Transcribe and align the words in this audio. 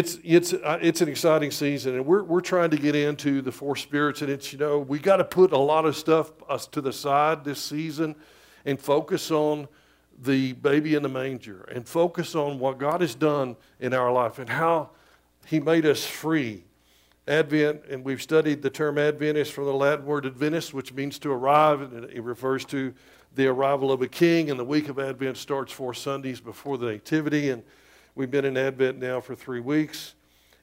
it's, 0.00 0.18
it's, 0.24 0.54
uh, 0.54 0.78
it's 0.80 1.02
an 1.02 1.10
exciting 1.10 1.50
season, 1.50 1.94
and 1.94 2.06
we're, 2.06 2.22
we're 2.22 2.40
trying 2.40 2.70
to 2.70 2.78
get 2.78 2.96
into 2.96 3.42
the 3.42 3.52
four 3.52 3.76
spirits. 3.76 4.22
And 4.22 4.30
it's, 4.30 4.50
you 4.50 4.58
know, 4.58 4.78
we 4.78 4.98
got 4.98 5.18
to 5.18 5.24
put 5.24 5.52
a 5.52 5.58
lot 5.58 5.84
of 5.84 5.94
stuff 5.94 6.32
us 6.48 6.66
to 6.68 6.80
the 6.80 6.90
side 6.90 7.44
this 7.44 7.62
season 7.62 8.16
and 8.64 8.80
focus 8.80 9.30
on 9.30 9.68
the 10.22 10.54
baby 10.54 10.94
in 10.94 11.02
the 11.02 11.08
manger 11.10 11.64
and 11.64 11.86
focus 11.86 12.34
on 12.34 12.58
what 12.58 12.78
God 12.78 13.02
has 13.02 13.14
done 13.14 13.56
in 13.78 13.92
our 13.92 14.10
life 14.10 14.38
and 14.38 14.48
how 14.48 14.88
He 15.44 15.60
made 15.60 15.84
us 15.84 16.06
free. 16.06 16.64
Advent, 17.28 17.82
and 17.90 18.02
we've 18.02 18.22
studied 18.22 18.62
the 18.62 18.70
term 18.70 18.96
Adventist 18.96 19.52
from 19.52 19.66
the 19.66 19.74
Latin 19.74 20.06
word 20.06 20.24
Adventus, 20.24 20.72
which 20.72 20.94
means 20.94 21.18
to 21.18 21.30
arrive, 21.30 21.82
and 21.82 22.04
it 22.06 22.22
refers 22.22 22.64
to 22.64 22.94
the 23.34 23.46
arrival 23.48 23.92
of 23.92 24.00
a 24.00 24.08
king. 24.08 24.48
And 24.48 24.58
the 24.58 24.64
week 24.64 24.88
of 24.88 24.98
Advent 24.98 25.36
starts 25.36 25.74
four 25.74 25.92
Sundays 25.92 26.40
before 26.40 26.78
the 26.78 26.86
Nativity. 26.86 27.50
And 27.50 27.62
We've 28.20 28.30
been 28.30 28.44
in 28.44 28.58
Advent 28.58 28.98
now 28.98 29.22
for 29.22 29.34
three 29.34 29.60
weeks. 29.60 30.14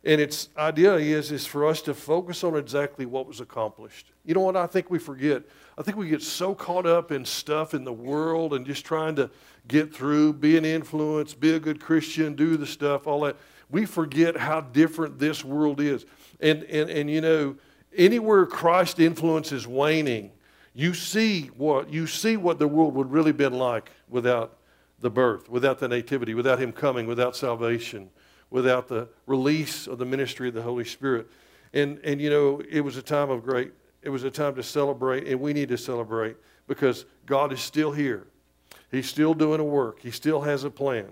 And 0.04 0.22
its 0.22 0.50
idea 0.60 0.94
is, 0.94 1.32
is 1.32 1.48
for 1.48 1.66
us 1.66 1.82
to 1.82 1.96
focus 1.96 2.44
on 2.44 2.56
exactly 2.56 3.08
what 3.08 3.26
was 3.26 3.40
accomplished. 3.40 4.12
You 4.26 4.36
know 4.36 4.42
what 4.42 4.56
I 4.56 4.68
think 4.68 4.92
we 4.92 5.00
forget? 5.00 5.42
I 5.76 5.82
think 5.82 5.98
we 5.98 6.08
get 6.08 6.22
so 6.22 6.54
caught 6.54 6.86
up 6.86 7.12
in 7.12 7.26
stuff 7.26 7.74
in 7.74 7.84
the 7.84 7.92
world 7.92 8.54
and 8.54 8.64
just 8.64 8.86
trying 8.86 9.16
to 9.16 9.32
get 9.68 9.92
through, 9.92 10.34
be 10.34 10.56
an 10.56 10.66
influence, 10.66 11.34
be 11.34 11.56
a 11.56 11.60
good 11.60 11.82
Christian, 11.82 12.36
do 12.36 12.58
the 12.58 12.68
stuff, 12.68 13.08
all 13.08 13.22
that. 13.22 13.38
We 13.72 13.88
forget 13.88 14.38
how 14.38 14.62
different 14.62 15.18
this 15.18 15.44
world 15.44 15.82
is. 15.82 16.06
And, 16.40 16.62
and, 16.66 16.92
and 16.92 17.10
you 17.10 17.22
know, 17.22 17.56
anywhere 17.96 18.46
Christ 18.46 19.00
influence 19.00 19.52
is 19.52 19.66
waning, 19.66 20.30
you 20.76 20.94
see 20.94 21.48
what 21.58 21.92
you 21.92 22.06
see 22.06 22.38
what 22.38 22.60
the 22.60 22.68
world 22.68 22.94
would 22.94 23.12
really 23.12 23.32
been 23.32 23.54
like 23.54 23.90
without 24.08 24.58
the 25.00 25.10
birth, 25.10 25.50
without 25.50 25.80
the 25.80 25.88
nativity, 25.88 26.34
without 26.34 26.60
him 26.60 26.72
coming, 26.72 27.06
without 27.06 27.36
salvation, 27.36 28.10
without 28.50 28.88
the 28.88 29.08
release 29.26 29.88
of 29.88 29.98
the 29.98 30.06
ministry 30.06 30.48
of 30.48 30.54
the 30.54 30.62
Holy 30.62 30.86
Spirit. 30.86 31.28
And, 31.74 32.00
and 32.04 32.20
you 32.20 32.30
know, 32.30 32.62
it 32.70 32.82
was 32.82 32.98
a 32.98 33.02
time 33.02 33.30
of 33.30 33.44
great, 33.44 33.72
it 34.02 34.10
was 34.10 34.24
a 34.24 34.32
time 34.32 34.56
to 34.56 34.64
celebrate, 34.64 35.28
and 35.28 35.40
we 35.40 35.54
need 35.54 35.70
to 35.70 35.78
celebrate 35.78 36.38
because 36.68 37.06
God 37.26 37.54
is 37.54 37.60
still 37.60 37.92
here. 37.92 38.28
He's 38.92 39.08
still 39.08 39.34
doing 39.34 39.60
a 39.60 39.66
work, 39.66 40.00
He 40.02 40.12
still 40.12 40.42
has 40.42 40.64
a 40.64 40.70
plan. 40.70 41.10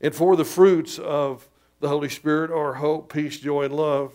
And 0.00 0.14
for 0.14 0.36
the 0.36 0.44
fruits 0.44 0.98
of 0.98 1.48
the 1.80 1.88
Holy 1.88 2.08
Spirit 2.08 2.50
are 2.50 2.74
hope, 2.74 3.12
peace, 3.12 3.38
joy, 3.38 3.64
and 3.64 3.74
love. 3.74 4.12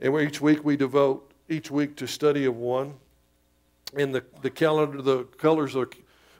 And 0.00 0.18
each 0.20 0.40
week 0.40 0.64
we 0.64 0.76
devote 0.76 1.32
each 1.48 1.70
week 1.70 1.96
to 1.96 2.06
study 2.06 2.44
of 2.46 2.56
one. 2.56 2.94
And 3.96 4.14
the, 4.14 4.24
the 4.40 4.50
calendar, 4.50 5.02
the 5.02 5.24
colors 5.24 5.76
are, 5.76 5.88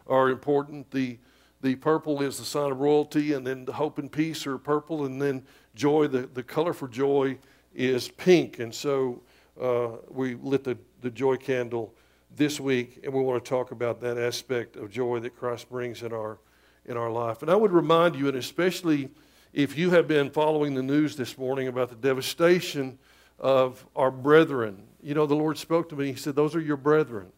are 0.06 0.30
important. 0.30 0.90
The 0.90 1.18
the 1.62 1.76
purple 1.76 2.20
is 2.22 2.38
the 2.38 2.44
sign 2.44 2.72
of 2.72 2.80
royalty, 2.80 3.32
and 3.32 3.46
then 3.46 3.64
the 3.64 3.72
hope 3.72 3.98
and 3.98 4.10
peace 4.10 4.46
are 4.46 4.58
purple, 4.58 5.04
and 5.04 5.22
then 5.22 5.44
joy, 5.74 6.08
the, 6.08 6.22
the 6.26 6.42
color 6.42 6.72
for 6.72 6.88
joy 6.88 7.38
is 7.74 8.08
pink. 8.08 8.58
And 8.58 8.74
so 8.74 9.22
uh, 9.60 9.90
we 10.08 10.34
lit 10.34 10.64
the, 10.64 10.76
the 11.00 11.10
joy 11.10 11.36
candle 11.36 11.94
this 12.34 12.58
week, 12.58 13.00
and 13.04 13.12
we 13.12 13.22
want 13.22 13.44
to 13.44 13.48
talk 13.48 13.70
about 13.70 14.00
that 14.00 14.18
aspect 14.18 14.76
of 14.76 14.90
joy 14.90 15.20
that 15.20 15.36
Christ 15.36 15.70
brings 15.70 16.02
in 16.02 16.12
our, 16.12 16.38
in 16.84 16.96
our 16.96 17.10
life. 17.10 17.42
And 17.42 17.50
I 17.50 17.54
would 17.54 17.72
remind 17.72 18.16
you, 18.16 18.26
and 18.26 18.36
especially 18.36 19.10
if 19.52 19.78
you 19.78 19.90
have 19.90 20.08
been 20.08 20.30
following 20.30 20.74
the 20.74 20.82
news 20.82 21.14
this 21.14 21.38
morning 21.38 21.68
about 21.68 21.90
the 21.90 21.96
devastation 21.96 22.98
of 23.38 23.86
our 23.94 24.10
brethren, 24.10 24.82
you 25.00 25.14
know, 25.14 25.26
the 25.26 25.34
Lord 25.34 25.58
spoke 25.58 25.88
to 25.90 25.96
me. 25.96 26.12
He 26.12 26.16
said, 26.16 26.34
Those 26.34 26.56
are 26.56 26.60
your 26.60 26.76
brethren. 26.76 27.28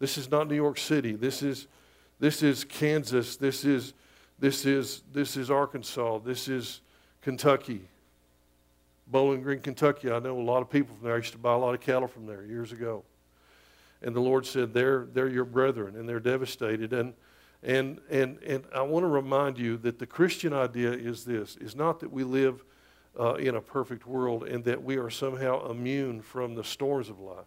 This 0.00 0.18
is 0.18 0.30
not 0.30 0.48
New 0.48 0.54
York 0.54 0.78
City. 0.78 1.12
This 1.12 1.42
is 1.42 1.66
this 2.20 2.42
is 2.42 2.64
Kansas. 2.64 3.36
This 3.36 3.64
is, 3.64 3.94
this 4.38 4.66
is, 4.66 5.02
this 5.12 5.36
is 5.36 5.50
Arkansas. 5.50 6.18
This 6.18 6.48
is 6.48 6.80
Kentucky. 7.22 7.88
Bowling 9.06 9.42
Green, 9.42 9.60
Kentucky. 9.60 10.10
I 10.10 10.18
know 10.18 10.38
a 10.38 10.42
lot 10.42 10.60
of 10.60 10.68
people 10.68 10.94
from 10.94 11.04
there. 11.04 11.14
I 11.14 11.18
used 11.18 11.32
to 11.32 11.38
buy 11.38 11.54
a 11.54 11.58
lot 11.58 11.74
of 11.74 11.80
cattle 11.80 12.08
from 12.08 12.26
there 12.26 12.44
years 12.44 12.72
ago. 12.72 13.04
And 14.02 14.14
the 14.14 14.20
Lord 14.20 14.46
said, 14.46 14.74
They're, 14.74 15.06
they're 15.12 15.28
your 15.28 15.44
brethren, 15.44 15.96
and 15.96 16.08
they're 16.08 16.20
devastated. 16.20 16.92
And, 16.92 17.14
and, 17.62 18.00
and, 18.10 18.38
and 18.42 18.64
I 18.74 18.82
want 18.82 19.04
to 19.04 19.08
remind 19.08 19.58
you 19.58 19.76
that 19.78 19.98
the 19.98 20.06
Christian 20.06 20.52
idea 20.52 20.92
is 20.92 21.24
this 21.24 21.56
is 21.56 21.74
not 21.74 22.00
that 22.00 22.12
we 22.12 22.22
live 22.22 22.64
uh, 23.18 23.34
in 23.34 23.56
a 23.56 23.60
perfect 23.60 24.06
world 24.06 24.44
and 24.44 24.64
that 24.64 24.82
we 24.82 24.96
are 24.96 25.10
somehow 25.10 25.68
immune 25.70 26.20
from 26.20 26.54
the 26.54 26.62
storms 26.62 27.08
of 27.08 27.18
life. 27.18 27.46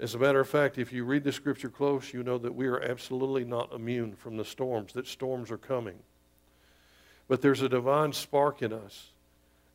As 0.00 0.14
a 0.14 0.18
matter 0.18 0.40
of 0.40 0.48
fact, 0.48 0.78
if 0.78 0.94
you 0.94 1.04
read 1.04 1.24
the 1.24 1.32
scripture 1.32 1.68
close, 1.68 2.14
you 2.14 2.22
know 2.22 2.38
that 2.38 2.54
we 2.54 2.66
are 2.68 2.80
absolutely 2.80 3.44
not 3.44 3.74
immune 3.74 4.14
from 4.14 4.38
the 4.38 4.46
storms, 4.46 4.94
that 4.94 5.06
storms 5.06 5.50
are 5.50 5.58
coming. 5.58 5.98
But 7.28 7.42
there's 7.42 7.60
a 7.60 7.68
divine 7.68 8.14
spark 8.14 8.62
in 8.62 8.72
us, 8.72 9.10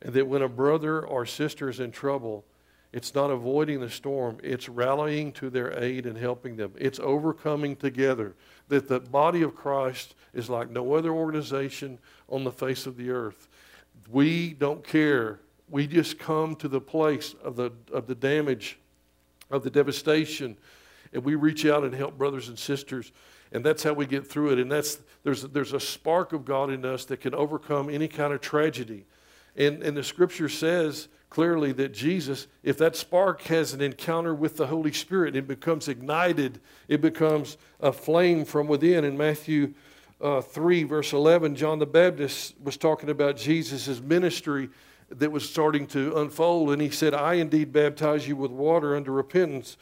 and 0.02 0.12
that 0.14 0.26
when 0.26 0.42
a 0.42 0.48
brother 0.48 1.00
or 1.06 1.26
sister 1.26 1.68
is 1.68 1.78
in 1.78 1.92
trouble, 1.92 2.44
it's 2.92 3.14
not 3.14 3.30
avoiding 3.30 3.78
the 3.78 3.88
storm, 3.88 4.38
it's 4.42 4.68
rallying 4.68 5.30
to 5.34 5.48
their 5.48 5.78
aid 5.80 6.06
and 6.06 6.18
helping 6.18 6.56
them. 6.56 6.72
It's 6.76 6.98
overcoming 6.98 7.76
together. 7.76 8.34
That 8.66 8.88
the 8.88 8.98
body 8.98 9.42
of 9.42 9.54
Christ 9.54 10.16
is 10.34 10.50
like 10.50 10.70
no 10.70 10.94
other 10.94 11.12
organization 11.12 12.00
on 12.28 12.42
the 12.42 12.50
face 12.50 12.86
of 12.86 12.96
the 12.96 13.10
earth. 13.10 13.48
We 14.10 14.54
don't 14.54 14.82
care. 14.82 15.38
We 15.70 15.86
just 15.86 16.18
come 16.18 16.56
to 16.56 16.66
the 16.68 16.80
place 16.80 17.36
of 17.44 17.54
the, 17.54 17.70
of 17.92 18.08
the 18.08 18.16
damage 18.16 18.80
of 19.50 19.62
the 19.62 19.70
devastation. 19.70 20.56
And 21.12 21.24
we 21.24 21.34
reach 21.34 21.64
out 21.66 21.84
and 21.84 21.94
help 21.94 22.18
brothers 22.18 22.48
and 22.48 22.58
sisters. 22.58 23.12
And 23.52 23.64
that's 23.64 23.82
how 23.82 23.92
we 23.92 24.06
get 24.06 24.26
through 24.26 24.52
it. 24.52 24.58
And 24.58 24.70
that's, 24.70 24.98
there's, 25.22 25.42
there's 25.42 25.72
a 25.72 25.80
spark 25.80 26.32
of 26.32 26.44
God 26.44 26.70
in 26.70 26.84
us 26.84 27.04
that 27.06 27.20
can 27.20 27.34
overcome 27.34 27.88
any 27.88 28.08
kind 28.08 28.32
of 28.32 28.40
tragedy. 28.40 29.06
And, 29.56 29.82
and 29.82 29.96
the 29.96 30.02
scripture 30.04 30.48
says 30.48 31.08
clearly 31.30 31.72
that 31.72 31.92
Jesus, 31.92 32.46
if 32.62 32.78
that 32.78 32.96
spark 32.96 33.42
has 33.42 33.72
an 33.72 33.80
encounter 33.80 34.34
with 34.34 34.56
the 34.56 34.66
Holy 34.66 34.92
Spirit, 34.92 35.36
it 35.36 35.48
becomes 35.48 35.88
ignited, 35.88 36.60
it 36.88 37.00
becomes 37.00 37.56
a 37.80 37.92
flame 37.92 38.44
from 38.44 38.66
within. 38.66 39.04
In 39.04 39.16
Matthew 39.16 39.74
uh, 40.20 40.40
3, 40.40 40.84
verse 40.84 41.12
11, 41.12 41.56
John 41.56 41.78
the 41.78 41.86
Baptist 41.86 42.54
was 42.62 42.76
talking 42.76 43.10
about 43.10 43.36
Jesus' 43.36 44.00
ministry 44.00 44.68
that 45.10 45.30
was 45.30 45.48
starting 45.48 45.86
to 45.88 46.16
unfold. 46.18 46.70
And 46.70 46.82
he 46.82 46.90
said, 46.90 47.14
I 47.14 47.34
indeed 47.34 47.72
baptize 47.72 48.26
you 48.26 48.36
with 48.36 48.50
water 48.50 48.96
unto 48.96 49.10
repentance, 49.10 49.76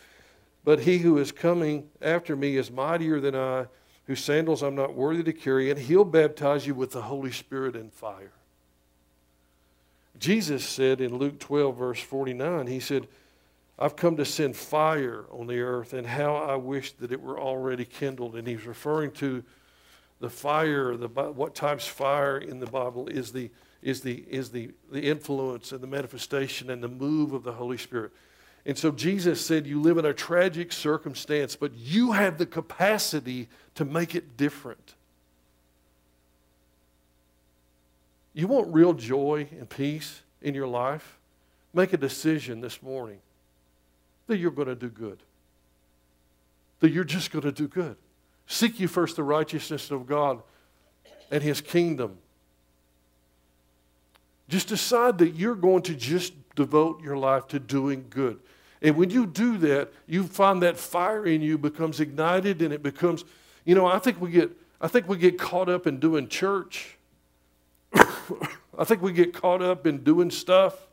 but 0.64 0.80
he 0.80 0.98
who 0.98 1.18
is 1.18 1.32
coming 1.32 1.88
after 2.00 2.36
me 2.36 2.56
is 2.56 2.70
mightier 2.70 3.20
than 3.20 3.34
I, 3.34 3.66
whose 4.06 4.22
sandals 4.22 4.62
I'm 4.62 4.74
not 4.74 4.94
worthy 4.94 5.22
to 5.22 5.32
carry, 5.32 5.70
and 5.70 5.78
he'll 5.78 6.04
baptize 6.04 6.66
you 6.66 6.74
with 6.74 6.90
the 6.90 7.02
Holy 7.02 7.32
Spirit 7.32 7.74
and 7.74 7.92
fire. 7.92 8.32
Jesus 10.18 10.66
said 10.66 11.00
in 11.00 11.16
Luke 11.16 11.38
12, 11.38 11.76
verse 11.76 12.00
49, 12.00 12.66
He 12.66 12.80
said, 12.80 13.08
I've 13.78 13.96
come 13.96 14.16
to 14.16 14.24
send 14.24 14.56
fire 14.56 15.24
on 15.32 15.48
the 15.48 15.60
earth, 15.60 15.92
and 15.94 16.06
how 16.06 16.36
I 16.36 16.54
wish 16.54 16.92
that 16.92 17.10
it 17.10 17.20
were 17.20 17.40
already 17.40 17.84
kindled. 17.84 18.36
And 18.36 18.46
he's 18.46 18.66
referring 18.66 19.10
to 19.12 19.42
the 20.20 20.30
fire, 20.30 20.96
the, 20.96 21.08
what 21.08 21.54
type's 21.54 21.86
fire 21.86 22.38
in 22.38 22.60
the 22.60 22.66
Bible 22.66 23.08
is 23.08 23.32
the 23.32 23.50
is 23.84 24.00
the, 24.00 24.24
is 24.30 24.48
the, 24.48 24.70
the 24.90 25.02
influence 25.02 25.70
and 25.70 25.82
the 25.82 25.86
manifestation 25.86 26.70
and 26.70 26.82
the 26.82 26.88
move 26.88 27.34
of 27.34 27.44
the 27.44 27.52
Holy 27.52 27.76
Spirit. 27.76 28.12
And 28.64 28.78
so 28.78 28.90
Jesus 28.90 29.44
said, 29.44 29.66
You 29.66 29.80
live 29.80 29.98
in 29.98 30.06
a 30.06 30.14
tragic 30.14 30.72
circumstance, 30.72 31.54
but 31.54 31.74
you 31.74 32.12
have 32.12 32.38
the 32.38 32.46
capacity 32.46 33.46
to 33.74 33.84
make 33.84 34.14
it 34.14 34.38
different. 34.38 34.94
You 38.32 38.48
want 38.48 38.72
real 38.72 38.94
joy 38.94 39.48
and 39.52 39.68
peace 39.68 40.22
in 40.40 40.54
your 40.54 40.66
life? 40.66 41.18
Make 41.74 41.92
a 41.92 41.98
decision 41.98 42.62
this 42.62 42.82
morning 42.82 43.18
that 44.28 44.38
you're 44.38 44.50
going 44.50 44.68
to 44.68 44.74
do 44.74 44.88
good, 44.88 45.18
that 46.80 46.90
you're 46.90 47.04
just 47.04 47.30
going 47.30 47.44
to 47.44 47.52
do 47.52 47.68
good. 47.68 47.96
Seek 48.46 48.80
you 48.80 48.88
first 48.88 49.16
the 49.16 49.22
righteousness 49.22 49.90
of 49.90 50.06
God 50.06 50.42
and 51.30 51.42
His 51.42 51.60
kingdom 51.60 52.16
just 54.48 54.68
decide 54.68 55.18
that 55.18 55.30
you're 55.30 55.54
going 55.54 55.82
to 55.82 55.94
just 55.94 56.32
devote 56.54 57.02
your 57.02 57.16
life 57.16 57.48
to 57.48 57.58
doing 57.58 58.06
good. 58.10 58.38
And 58.82 58.96
when 58.96 59.10
you 59.10 59.26
do 59.26 59.56
that, 59.58 59.92
you 60.06 60.24
find 60.24 60.62
that 60.62 60.76
fire 60.76 61.26
in 61.26 61.40
you 61.40 61.56
becomes 61.56 62.00
ignited 62.00 62.60
and 62.60 62.72
it 62.72 62.82
becomes, 62.82 63.24
you 63.64 63.74
know, 63.74 63.86
I 63.86 63.98
think 63.98 64.20
we 64.20 64.30
get 64.30 64.50
I 64.80 64.88
think 64.88 65.08
we 65.08 65.16
get 65.16 65.38
caught 65.38 65.70
up 65.70 65.86
in 65.86 65.98
doing 65.98 66.28
church. 66.28 66.98
I 67.94 68.84
think 68.84 69.00
we 69.00 69.12
get 69.12 69.32
caught 69.32 69.62
up 69.62 69.86
in 69.86 70.04
doing 70.04 70.30
stuff. 70.30 70.88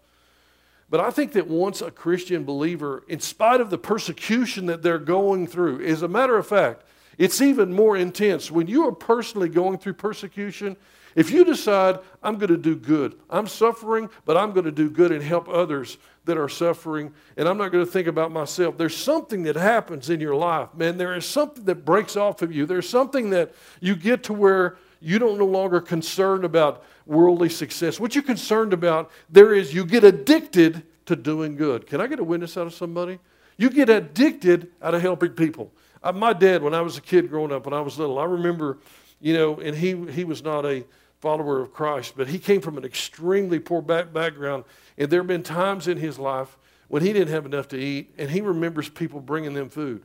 But 0.90 1.02
I 1.02 1.10
think 1.10 1.34
that 1.34 1.48
once 1.48 1.82
a 1.82 1.92
Christian 1.92 2.46
believer, 2.46 3.04
in 3.08 3.20
spite 3.20 3.60
of 3.60 3.70
the 3.70 3.78
persecution 3.78 4.66
that 4.68 4.82
they're 4.82 5.00
going 5.00 5.48
through, 5.48 5.84
as 5.86 6.02
a 6.02 6.08
matter 6.08 6.38
of 6.38 6.48
fact, 6.48 6.84
it's 7.22 7.40
even 7.40 7.72
more 7.72 7.96
intense. 7.96 8.50
When 8.50 8.66
you 8.66 8.88
are 8.88 8.92
personally 8.92 9.48
going 9.48 9.78
through 9.78 9.94
persecution, 9.94 10.76
if 11.14 11.30
you 11.30 11.46
decide, 11.46 12.00
I'm 12.24 12.40
going 12.40 12.50
to 12.50 12.58
do 12.58 12.76
good, 12.76 13.16
I'm 13.30 13.46
suffering, 13.46 14.10
but 14.26 14.38
I'm 14.38 14.54
going 14.54 14.66
to 14.66 14.72
do 14.72 14.90
good 14.90 15.12
and 15.12 15.22
help 15.22 15.48
others 15.48 16.00
that 16.26 16.36
are 16.36 16.50
suffering, 16.50 17.14
and 17.38 17.48
I'm 17.48 17.60
not 17.60 17.72
going 17.72 17.86
to 17.86 17.92
think 17.92 18.08
about 18.08 18.32
myself, 18.32 18.76
there's 18.76 18.98
something 18.98 19.44
that 19.44 19.56
happens 19.56 20.10
in 20.10 20.20
your 20.20 20.34
life, 20.34 20.70
man. 20.74 20.98
There 20.98 21.16
is 21.16 21.24
something 21.28 21.64
that 21.66 21.86
breaks 21.86 22.16
off 22.16 22.42
of 22.42 22.52
you. 22.52 22.66
There's 22.66 22.90
something 22.90 23.30
that 23.30 23.54
you 23.82 23.96
get 23.96 24.24
to 24.24 24.34
where 24.34 24.78
you 25.00 25.20
don't 25.20 25.38
no 25.38 25.46
longer 25.46 25.80
concerned 25.80 26.44
about 26.44 26.84
worldly 27.06 27.50
success. 27.50 28.00
What 28.00 28.16
you're 28.16 28.24
concerned 28.24 28.74
about 28.74 29.12
there 29.30 29.54
is 29.54 29.76
you 29.76 29.86
get 29.86 30.04
addicted 30.04 30.82
to 31.06 31.16
doing 31.16 31.56
good. 31.56 31.86
Can 31.86 32.02
I 32.02 32.08
get 32.08 32.20
a 32.20 32.24
witness 32.24 32.58
out 32.58 32.66
of 32.66 32.74
somebody? 32.74 33.20
You 33.58 33.70
get 33.70 33.90
addicted 33.90 34.72
out 34.82 34.96
of 34.96 35.04
helping 35.04 35.34
people. 35.34 35.72
Uh, 36.04 36.12
my 36.12 36.34
dad, 36.34 36.64
when 36.64 36.74
I 36.74 36.82
was 36.82 36.98
a 36.98 37.02
kid 37.02 37.30
growing 37.30 37.52
up, 37.52 37.66
when 37.66 37.74
I 37.74 37.82
was 37.82 38.00
little, 38.00 38.18
I 38.18 38.26
remember, 38.26 38.80
you 39.20 39.34
know, 39.34 39.60
and 39.60 39.76
he, 39.76 39.96
he 40.12 40.24
was 40.24 40.44
not 40.44 40.66
a 40.66 40.84
follower 41.20 41.62
of 41.62 41.72
Christ, 41.72 42.14
but 42.18 42.28
he 42.28 42.40
came 42.40 42.62
from 42.62 42.78
an 42.78 42.84
extremely 42.84 43.60
poor 43.60 43.82
back 43.82 44.12
background. 44.12 44.64
And 44.98 45.10
there 45.10 45.20
have 45.20 45.28
been 45.28 45.44
times 45.44 45.88
in 45.88 45.98
his 45.98 46.18
life 46.18 46.58
when 46.88 47.04
he 47.04 47.14
didn't 47.14 47.30
have 47.30 47.46
enough 47.46 47.68
to 47.70 47.78
eat, 47.78 48.14
and 48.18 48.30
he 48.30 48.42
remembers 48.42 48.90
people 48.90 49.20
bringing 49.20 49.54
them 49.54 49.70
food. 49.70 50.04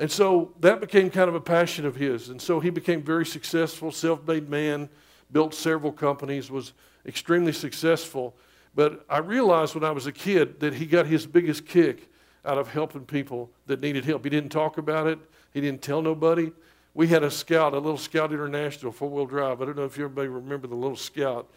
And 0.00 0.10
so 0.10 0.52
that 0.60 0.80
became 0.80 1.10
kind 1.10 1.28
of 1.28 1.34
a 1.34 1.40
passion 1.40 1.84
of 1.84 1.96
his. 1.96 2.28
And 2.28 2.40
so 2.40 2.60
he 2.60 2.70
became 2.70 3.02
very 3.02 3.26
successful, 3.26 3.92
self 3.92 4.26
made 4.26 4.48
man, 4.48 4.88
built 5.30 5.54
several 5.54 5.92
companies, 5.92 6.50
was 6.50 6.72
extremely 7.04 7.52
successful. 7.52 8.34
But 8.74 9.04
I 9.10 9.18
realized 9.18 9.74
when 9.74 9.84
I 9.84 9.90
was 9.90 10.06
a 10.06 10.12
kid 10.12 10.60
that 10.60 10.74
he 10.74 10.86
got 10.86 11.06
his 11.06 11.26
biggest 11.26 11.66
kick 11.66 12.10
out 12.48 12.58
of 12.58 12.68
helping 12.68 13.04
people 13.04 13.50
that 13.66 13.80
needed 13.80 14.04
help. 14.04 14.24
He 14.24 14.30
didn't 14.30 14.50
talk 14.50 14.78
about 14.78 15.06
it, 15.06 15.18
he 15.52 15.60
didn't 15.60 15.82
tell 15.82 16.02
nobody. 16.02 16.52
We 16.94 17.06
had 17.06 17.22
a 17.22 17.30
scout, 17.30 17.74
a 17.74 17.78
little 17.78 17.98
Scout 17.98 18.32
International 18.32 18.90
four 18.90 19.10
wheel 19.10 19.26
drive. 19.26 19.62
I 19.62 19.66
don't 19.66 19.76
know 19.76 19.84
if 19.84 19.92
everybody 19.92 20.26
remember 20.26 20.66
the 20.66 20.74
little 20.74 20.96
Scout, 20.96 21.48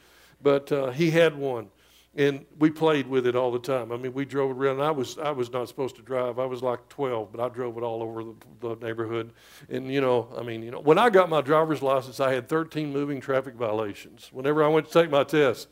but 0.44 0.72
uh, 0.72 0.92
he 0.92 1.10
had 1.10 1.36
one 1.36 1.70
and 2.16 2.46
we 2.60 2.70
played 2.70 3.08
with 3.08 3.26
it 3.26 3.36
all 3.36 3.52
the 3.52 3.60
time. 3.60 3.92
I 3.92 3.98
mean, 3.98 4.14
we 4.14 4.26
drove 4.26 4.52
around. 4.60 4.82
I 4.82 4.92
was 4.92 5.18
I 5.18 5.32
was 5.32 5.52
not 5.52 5.68
supposed 5.70 5.96
to 5.96 6.02
drive. 6.02 6.40
I 6.40 6.46
was 6.46 6.62
like 6.62 6.90
12, 6.90 7.32
but 7.32 7.40
I 7.40 7.48
drove 7.48 7.78
it 7.78 7.84
all 7.84 8.04
over 8.04 8.24
the, 8.24 8.36
the, 8.60 8.86
neighborhood. 8.86 9.32
And 9.70 9.92
you 9.92 10.02
know, 10.02 10.28
I 10.38 10.44
mean, 10.44 10.62
you 10.62 10.72
know, 10.72 10.80
when 10.80 10.98
I 10.98 11.10
got 11.10 11.30
my 11.30 11.42
driver's 11.42 11.82
license, 11.82 12.20
I 12.20 12.34
had 12.34 12.50
13 12.50 12.92
moving 12.92 13.22
traffic 13.22 13.56
violations. 13.56 14.30
Whenever 14.34 14.64
I 14.64 14.68
went 14.68 14.88
to 14.88 14.92
take 14.92 15.10
my 15.10 15.24
test, 15.24 15.70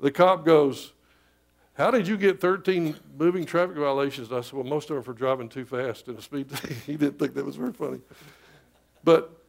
the 0.00 0.10
cop 0.10 0.44
goes, 0.44 0.92
"How 1.80 1.90
did 1.90 2.06
you 2.06 2.16
get 2.16 2.40
13 2.40 2.94
moving 3.18 3.46
traffic 3.46 3.76
violations?" 3.76 4.28
And 4.28 4.38
I 4.38 4.40
said, 4.42 4.52
"Well, 4.52 4.64
most 4.64 4.90
of 4.90 4.96
them 4.96 5.02
for 5.02 5.14
driving 5.14 5.48
too 5.48 5.64
fast 5.64 6.08
in 6.08 6.16
a 6.16 6.22
speed." 6.22 6.50
he 6.86 6.96
didn't 6.96 7.18
think 7.18 7.34
that 7.34 7.44
was 7.44 7.56
very 7.56 7.72
funny, 7.72 8.00
but 9.02 9.40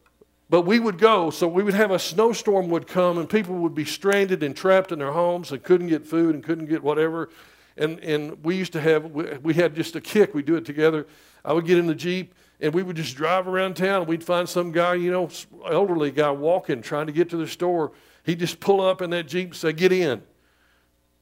but 0.52 0.66
we 0.66 0.78
would 0.80 0.98
go, 0.98 1.30
so 1.30 1.48
we 1.48 1.62
would 1.62 1.72
have 1.72 1.90
a 1.90 1.98
snowstorm 1.98 2.68
would 2.68 2.86
come 2.86 3.16
and 3.16 3.26
people 3.26 3.54
would 3.56 3.74
be 3.74 3.86
stranded 3.86 4.42
and 4.42 4.54
trapped 4.54 4.92
in 4.92 4.98
their 4.98 5.12
homes 5.12 5.50
and 5.50 5.62
couldn't 5.62 5.86
get 5.88 6.06
food 6.06 6.34
and 6.34 6.44
couldn't 6.44 6.66
get 6.66 6.82
whatever. 6.82 7.30
And, 7.78 7.98
and 8.00 8.44
we 8.44 8.56
used 8.56 8.74
to 8.74 8.80
have, 8.82 9.12
we 9.12 9.54
had 9.54 9.74
just 9.74 9.96
a 9.96 10.00
kick, 10.02 10.34
we'd 10.34 10.44
do 10.44 10.56
it 10.56 10.66
together. 10.66 11.06
I 11.42 11.54
would 11.54 11.64
get 11.64 11.78
in 11.78 11.86
the 11.86 11.94
Jeep 11.94 12.34
and 12.60 12.74
we 12.74 12.82
would 12.82 12.96
just 12.96 13.16
drive 13.16 13.48
around 13.48 13.76
town 13.76 14.02
and 14.02 14.06
we'd 14.06 14.22
find 14.22 14.46
some 14.46 14.72
guy, 14.72 14.92
you 14.94 15.10
know, 15.10 15.30
elderly 15.70 16.10
guy 16.10 16.30
walking, 16.30 16.82
trying 16.82 17.06
to 17.06 17.12
get 17.12 17.30
to 17.30 17.38
the 17.38 17.48
store. 17.48 17.92
He'd 18.24 18.38
just 18.38 18.60
pull 18.60 18.82
up 18.82 19.00
in 19.00 19.08
that 19.10 19.26
Jeep 19.28 19.48
and 19.48 19.56
say, 19.56 19.72
get 19.72 19.90
in. 19.90 20.22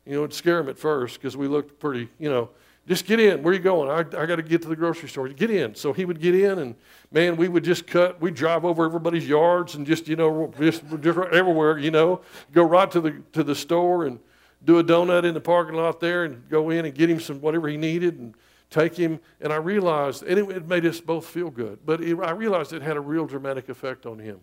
You 0.07 0.15
know, 0.15 0.21
it'd 0.21 0.35
scare 0.35 0.59
him 0.59 0.69
at 0.69 0.79
first 0.79 1.15
because 1.15 1.37
we 1.37 1.47
looked 1.47 1.79
pretty, 1.79 2.09
you 2.19 2.31
know, 2.31 2.51
just 2.89 3.07
get 3.07 3.21
in. 3.21 3.43
Where 3.43 3.53
are 3.53 3.57
you 3.57 3.63
going? 3.63 3.89
I, 3.89 4.01
I 4.21 4.27
got 4.27 4.37
to 4.37 4.43
get 4.43 4.63
to 4.63 4.69
the 4.69 4.75
grocery 4.75 5.09
store. 5.09 5.29
Get 5.29 5.51
in. 5.51 5.75
So 5.75 5.93
he 5.93 6.05
would 6.05 6.21
get 6.21 6.35
in, 6.35 6.59
and 6.59 6.75
man, 7.13 7.37
we 7.37 7.49
would 7.49 7.63
just 7.63 7.87
cut. 7.87 8.21
We'd 8.21 8.35
drive 8.35 8.65
over 8.65 8.85
everybody's 8.85 9.29
yards 9.29 9.75
and 9.75 9.87
just, 9.87 10.09
you 10.09 10.17
know, 10.17 10.53
just, 10.59 10.83
just 11.01 11.19
everywhere, 11.33 11.79
you 11.79 11.91
know, 11.91 12.23
go 12.53 12.65
right 12.65 12.91
to 12.91 13.01
the, 13.01 13.23
to 13.33 13.45
the 13.45 13.55
store 13.55 14.07
and 14.07 14.19
do 14.65 14.79
a 14.79 14.85
donut 14.85 15.25
in 15.25 15.35
the 15.35 15.41
parking 15.41 15.75
lot 15.75 16.01
there 16.01 16.25
and 16.25 16.49
go 16.49 16.71
in 16.71 16.85
and 16.85 16.95
get 16.95 17.09
him 17.09 17.21
some 17.21 17.41
whatever 17.41 17.69
he 17.69 17.77
needed 17.77 18.19
and 18.19 18.35
take 18.71 18.97
him. 18.97 19.21
And 19.41 19.53
I 19.53 19.57
realized, 19.57 20.23
and 20.23 20.39
it, 20.39 20.51
it 20.51 20.69
made 20.69 20.85
us 20.85 21.01
both 21.01 21.27
feel 21.27 21.51
good, 21.51 21.79
but 21.85 22.01
it, 22.01 22.19
I 22.19 22.31
realized 22.31 22.73
it 22.73 22.83
had 22.83 22.97
a 22.97 23.01
real 23.01 23.27
dramatic 23.27 23.69
effect 23.69 24.07
on 24.07 24.19
him. 24.19 24.41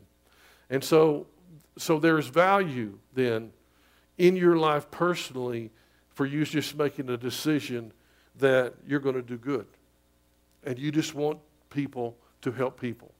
And 0.69 0.83
so, 0.83 1.27
so 1.77 2.00
there's 2.00 2.27
value 2.27 2.98
then 3.13 3.51
in 4.17 4.35
your 4.35 4.57
life 4.57 4.89
personally 4.91 5.71
for 6.09 6.25
you 6.25 6.45
just 6.45 6.75
making 6.75 7.09
a 7.09 7.17
decision 7.17 7.91
that 8.39 8.73
you're 8.87 8.99
going 8.99 9.15
to 9.15 9.21
do 9.21 9.37
good. 9.37 9.65
And 10.63 10.77
you 10.77 10.91
just 10.91 11.13
want 11.13 11.39
people 11.69 12.15
to 12.41 12.51
help 12.51 12.79
people. 12.79 13.11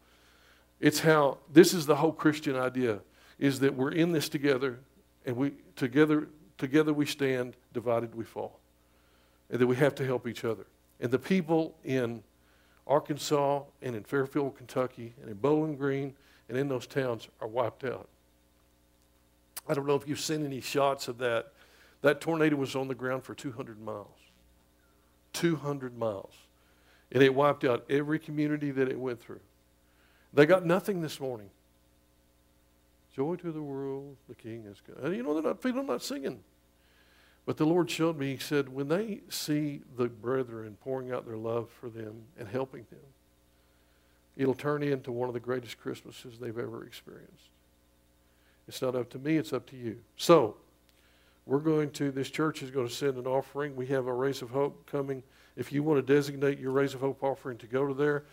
It's 0.80 1.00
how 1.00 1.38
this 1.52 1.74
is 1.74 1.86
the 1.86 1.96
whole 1.96 2.12
Christian 2.12 2.56
idea 2.56 3.00
is 3.40 3.60
that 3.60 3.76
we're 3.76 3.92
in 3.92 4.12
this 4.12 4.30
together 4.30 4.80
and 5.26 5.36
we 5.36 5.54
together 5.76 6.28
together 6.58 6.94
we 6.94 7.06
stand, 7.06 7.56
divided 7.74 8.16
we 8.16 8.24
fall. 8.24 8.60
And 9.50 9.60
that 9.60 9.68
we 9.68 9.76
have 9.78 9.96
to 9.96 10.06
help 10.06 10.28
each 10.28 10.44
other. 10.44 10.66
And 11.00 11.12
the 11.12 11.20
people 11.20 11.76
in 11.86 12.24
Arkansas 12.86 13.62
and 13.82 13.96
in 13.96 14.06
Mayfield, 14.12 14.58
Kentucky, 14.58 15.14
and 15.22 15.30
in 15.30 15.38
Bowling 15.38 15.76
Green 15.76 16.14
and 16.50 16.58
in 16.58 16.68
those 16.68 16.88
towns 16.88 17.28
are 17.42 17.48
wiped 17.48 17.84
out. 17.84 18.08
I 19.68 19.74
don't 19.74 19.86
know 19.86 19.96
if 19.96 20.08
you've 20.08 20.20
seen 20.20 20.46
any 20.46 20.62
shots 20.62 21.08
of 21.08 21.18
that. 21.20 21.52
That 22.02 22.22
tornado 22.22 22.56
was 22.56 22.76
on 22.76 22.88
the 22.88 22.96
ground 22.96 23.24
for 23.24 23.34
200 23.34 23.82
miles. 23.82 24.08
200 25.34 25.98
miles. 25.98 26.34
And 27.12 27.24
it 27.24 27.34
wiped 27.34 27.64
out 27.64 27.86
every 27.90 28.20
community 28.20 28.72
that 28.72 28.90
it 28.90 29.00
went 29.00 29.22
through. 29.22 29.40
They 30.34 30.46
got 30.46 30.66
nothing 30.66 31.02
this 31.02 31.20
morning. 31.20 31.50
Joy 33.16 33.36
to 33.38 33.52
the 33.52 33.62
world, 33.62 34.16
the 34.30 34.36
King 34.36 34.66
is 34.66 34.78
come. 34.82 35.14
You 35.14 35.24
know, 35.24 35.34
they're 35.34 35.54
not, 35.54 35.66
are 35.66 35.84
not 35.84 36.04
singing. 36.04 36.40
But 37.48 37.58
the 37.58 37.66
Lord 37.66 37.90
showed 37.90 38.18
me, 38.18 38.34
He 38.34 38.38
said, 38.38 38.70
when 38.70 38.90
they 38.90 39.22
see 39.30 39.82
the 39.98 40.08
brethren 40.08 40.78
pouring 40.82 41.12
out 41.12 41.26
their 41.26 41.38
love 41.38 41.70
for 41.80 41.90
them 41.90 42.24
and 42.38 42.48
helping 42.48 42.86
them, 42.92 43.00
it'll 44.36 44.54
turn 44.54 44.84
into 44.84 45.12
one 45.12 45.30
of 45.30 45.34
the 45.34 45.40
greatest 45.40 45.80
Christmases 45.80 46.38
they've 46.40 46.58
ever 46.58 46.86
experienced. 46.86 47.50
It's 48.68 48.82
not 48.82 48.96
up 48.96 49.10
to 49.12 49.20
me, 49.20 49.38
it's 49.38 49.54
up 49.54 49.66
to 49.70 49.78
you. 49.78 49.98
So, 50.18 50.56
we're 51.46 51.60
going 51.60 51.92
to, 51.92 52.12
this 52.12 52.30
church 52.30 52.62
is 52.62 52.70
going 52.70 52.88
to 52.88 52.94
send 52.94 53.18
an 53.18 53.26
offering. 53.26 53.76
We 53.76 53.88
have 53.88 54.08
a 54.08 54.14
Rays 54.14 54.42
of 54.42 54.50
Hope 54.50 54.86
coming. 54.86 55.24
If 55.56 55.72
you 55.72 55.82
want 55.82 56.06
to 56.06 56.14
designate 56.14 56.60
your 56.60 56.72
Rays 56.72 56.94
of 56.94 57.00
Hope 57.00 57.24
offering 57.24 57.58
to 57.60 57.68
go 57.68 57.88
to 57.88 57.94
there, 57.94 58.26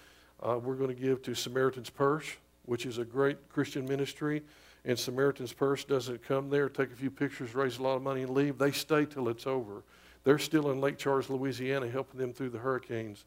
uh, 0.43 0.59
we're 0.59 0.75
going 0.75 0.95
to 0.95 1.01
give 1.01 1.23
to 1.23 1.35
Samaritan's 1.35 1.91
Purse, 1.91 2.27
which 2.65 2.87
is 2.87 2.99
a 2.99 3.05
great 3.05 3.49
Christian 3.49 3.87
ministry. 3.87 4.43
And 4.85 4.99
Samaritan's 4.99 5.53
Purse 5.53 5.85
doesn't 5.85 6.23
come 6.25 6.51
there, 6.51 6.69
take 6.69 6.91
a 6.91 6.97
few 6.97 7.11
pictures, 7.11 7.55
raise 7.55 7.79
a 7.79 7.83
lot 7.83 7.95
of 7.95 8.03
money, 8.03 8.23
and 8.23 8.31
leave. 8.31 8.59
They 8.59 8.73
stay 8.73 9.07
till 9.07 9.29
it's 9.29 9.47
over. 9.47 9.85
They're 10.25 10.39
still 10.39 10.71
in 10.73 10.81
Lake 10.81 10.99
Charles, 10.99 11.31
Louisiana, 11.31 11.89
helping 11.89 12.19
them 12.19 12.33
through 12.33 12.51
the 12.51 12.59
hurricanes. 12.59 13.25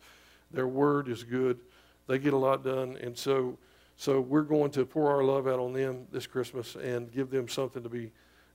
Their 0.51 0.67
word 0.67 1.07
is 1.07 1.23
good. 1.23 1.59
They 2.07 2.19
get 2.19 2.33
a 2.33 2.37
lot 2.37 2.63
done. 2.63 2.97
And 3.01 3.17
so, 3.17 3.57
so 3.97 4.21
we're 4.21 4.43
going 4.43 4.69
to 4.71 4.85
pour 4.85 5.11
our 5.11 5.23
love 5.23 5.47
out 5.47 5.59
on 5.59 5.73
them 5.73 6.05
this 6.11 6.27
Christmas 6.27 6.75
and 6.75 7.11
give 7.11 7.31
them 7.31 7.47
something 7.49 7.81
to 7.81 7.89
be 7.89 8.11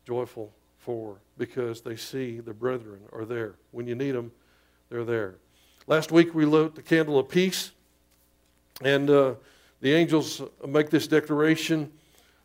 joyful 0.07 0.53
for 0.79 1.21
because 1.37 1.81
they 1.81 1.97
see 1.97 2.39
the 2.39 2.55
brethren 2.55 3.01
are 3.13 3.25
there. 3.25 3.57
When 3.73 3.87
you 3.87 3.97
need 3.97 4.13
them, 4.13 4.31
they're 4.89 5.05
there. 5.05 5.35
Last 5.89 6.13
week 6.13 6.33
we 6.33 6.45
lit 6.45 6.77
the 6.77 6.83
candle 6.83 7.19
of 7.19 7.29
peace, 7.29 7.73
and 8.83 9.11
uh, 9.11 9.35
the 9.81 9.93
angels 9.93 10.41
make 10.67 10.91
this 10.91 11.09
declaration 11.09 11.91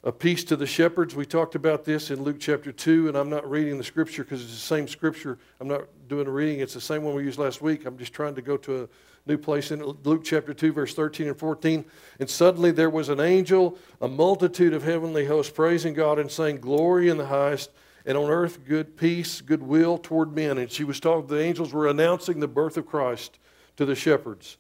of 0.03 0.17
peace 0.17 0.43
to 0.45 0.55
the 0.55 0.65
shepherds. 0.65 1.15
We 1.15 1.25
talked 1.25 1.53
about 1.53 1.85
this 1.85 2.09
in 2.09 2.23
Luke 2.23 2.37
chapter 2.39 2.71
2, 2.71 3.09
and 3.09 3.17
I'm 3.17 3.29
not 3.29 3.47
reading 3.47 3.77
the 3.77 3.83
scripture 3.83 4.23
because 4.23 4.41
it's 4.41 4.53
the 4.53 4.57
same 4.57 4.87
scripture. 4.87 5.37
I'm 5.59 5.67
not 5.67 5.83
doing 6.07 6.25
a 6.25 6.31
reading, 6.31 6.61
it's 6.61 6.73
the 6.73 6.81
same 6.81 7.03
one 7.03 7.13
we 7.13 7.23
used 7.23 7.37
last 7.37 7.61
week. 7.61 7.85
I'm 7.85 7.97
just 7.97 8.13
trying 8.13 8.33
to 8.35 8.41
go 8.41 8.57
to 8.57 8.83
a 8.83 8.87
new 9.27 9.37
place 9.37 9.71
in 9.71 9.83
Luke 9.83 10.23
chapter 10.23 10.53
2, 10.53 10.71
verse 10.73 10.93
13 10.93 11.27
and 11.27 11.37
14. 11.37 11.85
And 12.19 12.29
suddenly 12.29 12.71
there 12.71 12.89
was 12.89 13.09
an 13.09 13.19
angel, 13.19 13.77
a 14.01 14.07
multitude 14.07 14.73
of 14.73 14.83
heavenly 14.83 15.25
hosts 15.25 15.51
praising 15.51 15.93
God 15.93 16.19
and 16.19 16.31
saying, 16.31 16.59
Glory 16.59 17.09
in 17.09 17.17
the 17.17 17.27
highest 17.27 17.71
and 18.05 18.17
on 18.17 18.29
earth 18.29 18.65
good 18.65 18.95
peace, 18.95 19.41
goodwill 19.41 19.97
toward 19.97 20.33
men. 20.33 20.57
And 20.57 20.71
she 20.71 20.85
was 20.85 20.99
talking, 20.99 21.27
the 21.27 21.41
angels 21.41 21.73
were 21.73 21.87
announcing 21.87 22.39
the 22.39 22.47
birth 22.47 22.77
of 22.77 22.87
Christ 22.87 23.37
to 23.75 23.85
the 23.85 23.95
shepherds. 23.95 24.57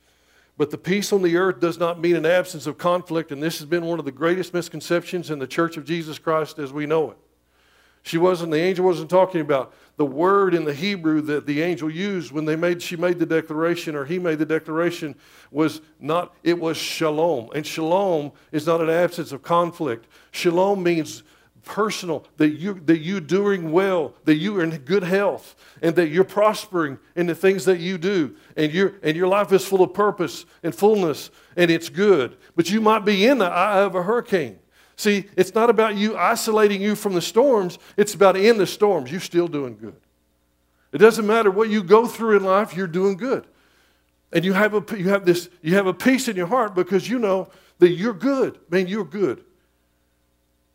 But 0.57 0.71
the 0.71 0.77
peace 0.77 1.13
on 1.13 1.21
the 1.21 1.37
earth 1.37 1.59
does 1.59 1.77
not 1.77 1.99
mean 1.99 2.15
an 2.15 2.25
absence 2.25 2.67
of 2.67 2.77
conflict, 2.77 3.31
and 3.31 3.41
this 3.41 3.59
has 3.59 3.67
been 3.67 3.85
one 3.85 3.99
of 3.99 4.05
the 4.05 4.11
greatest 4.11 4.53
misconceptions 4.53 5.29
in 5.29 5.39
the 5.39 5.47
church 5.47 5.77
of 5.77 5.85
Jesus 5.85 6.19
Christ 6.19 6.59
as 6.59 6.73
we 6.73 6.85
know 6.85 7.11
it. 7.11 7.17
She 8.07 8.17
wasn't, 8.17 8.53
the 8.53 8.61
angel 8.61 8.85
wasn't 8.85 9.09
talking 9.09 9.41
about 9.41 9.73
the 9.97 10.05
word 10.05 10.53
in 10.53 10.63
the 10.63 10.73
Hebrew 10.73 11.19
that 11.23 11.45
the 11.45 11.61
angel 11.61 11.89
used 11.89 12.31
when 12.31 12.45
they 12.45 12.55
made, 12.55 12.81
she 12.81 12.95
made 12.95 13.19
the 13.19 13.25
declaration 13.25 13.97
or 13.97 14.05
he 14.05 14.17
made 14.17 14.39
the 14.39 14.45
declaration 14.45 15.13
was 15.51 15.81
not, 15.99 16.33
it 16.41 16.57
was 16.57 16.77
shalom. 16.77 17.49
And 17.53 17.67
shalom 17.67 18.31
is 18.53 18.65
not 18.65 18.79
an 18.79 18.89
absence 18.89 19.33
of 19.33 19.43
conflict. 19.43 20.07
Shalom 20.31 20.83
means 20.83 21.23
personal, 21.65 22.25
that 22.37 22.51
you 22.51 22.79
that 22.85 22.99
you're 22.99 23.19
doing 23.19 23.73
well, 23.73 24.13
that 24.23 24.35
you 24.35 24.57
are 24.57 24.63
in 24.63 24.69
good 24.77 25.03
health, 25.03 25.53
and 25.81 25.97
that 25.97 26.07
you're 26.07 26.23
prospering 26.23 26.97
in 27.17 27.27
the 27.27 27.35
things 27.35 27.65
that 27.65 27.81
you 27.81 27.97
do, 27.97 28.33
and 28.55 28.71
your 28.71 28.93
and 29.03 29.17
your 29.17 29.27
life 29.27 29.51
is 29.51 29.65
full 29.65 29.83
of 29.83 29.93
purpose 29.93 30.45
and 30.63 30.73
fullness, 30.73 31.29
and 31.57 31.69
it's 31.69 31.89
good. 31.89 32.37
But 32.55 32.69
you 32.69 32.79
might 32.79 33.03
be 33.03 33.27
in 33.27 33.39
the 33.39 33.47
eye 33.47 33.81
of 33.81 33.95
a 33.95 34.03
hurricane. 34.03 34.59
See, 34.97 35.25
it's 35.37 35.55
not 35.55 35.69
about 35.69 35.95
you 35.95 36.17
isolating 36.17 36.81
you 36.81 36.95
from 36.95 37.13
the 37.13 37.21
storms, 37.21 37.79
it's 37.95 38.13
about 38.13 38.35
in 38.35 38.57
the 38.57 38.67
storms, 38.67 39.11
you're 39.11 39.21
still 39.21 39.47
doing 39.47 39.77
good. 39.77 39.95
It 40.91 40.97
doesn't 40.97 41.25
matter 41.25 41.51
what 41.51 41.69
you 41.69 41.83
go 41.83 42.07
through 42.07 42.37
in 42.37 42.43
life, 42.43 42.75
you're 42.75 42.87
doing 42.87 43.15
good. 43.15 43.45
And 44.33 44.43
you 44.43 44.53
have 44.53 44.73
a 44.73 44.97
you 44.97 45.09
have 45.09 45.25
this 45.25 45.49
you 45.61 45.75
have 45.75 45.87
a 45.87 45.93
peace 45.93 46.27
in 46.27 46.35
your 46.35 46.47
heart 46.47 46.75
because 46.75 47.09
you 47.09 47.17
know 47.17 47.49
that 47.79 47.91
you're 47.91 48.13
good. 48.13 48.59
Man, 48.69 48.87
you're 48.87 49.05
good. 49.05 49.43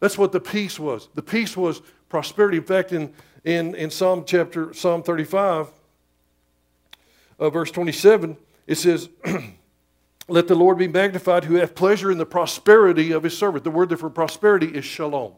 That's 0.03 0.19
what 0.19 0.33
the 0.33 0.41
peace 0.41 0.81
was. 0.81 1.09
The 1.15 1.23
peace 1.23 1.57
was 1.57 1.81
prosperity. 2.09 2.57
In 2.57 2.65
fact, 2.65 2.93
in, 2.93 3.13
in, 3.45 3.77
in 3.77 3.89
Psalm 3.89 4.25
chapter, 4.27 4.75
Psalm 4.75 5.03
35, 5.03 5.69
uh, 7.39 7.51
verse 7.51 7.71
27, 7.71 8.37
it 8.67 8.75
says, 8.75 9.09
Let 10.29 10.49
the 10.49 10.55
Lord 10.55 10.79
be 10.79 10.89
magnified 10.89 11.45
who 11.45 11.57
hath 11.57 11.75
pleasure 11.75 12.11
in 12.11 12.19
the 12.19 12.27
prosperity 12.27 13.13
of 13.13 13.23
his 13.23 13.37
servant. 13.37 13.65
The 13.65 13.71
word 13.71 13.89
there 13.89 13.99
for 13.99 14.11
prosperity 14.11 14.69
is 14.69 14.85
shalom. 14.85 15.33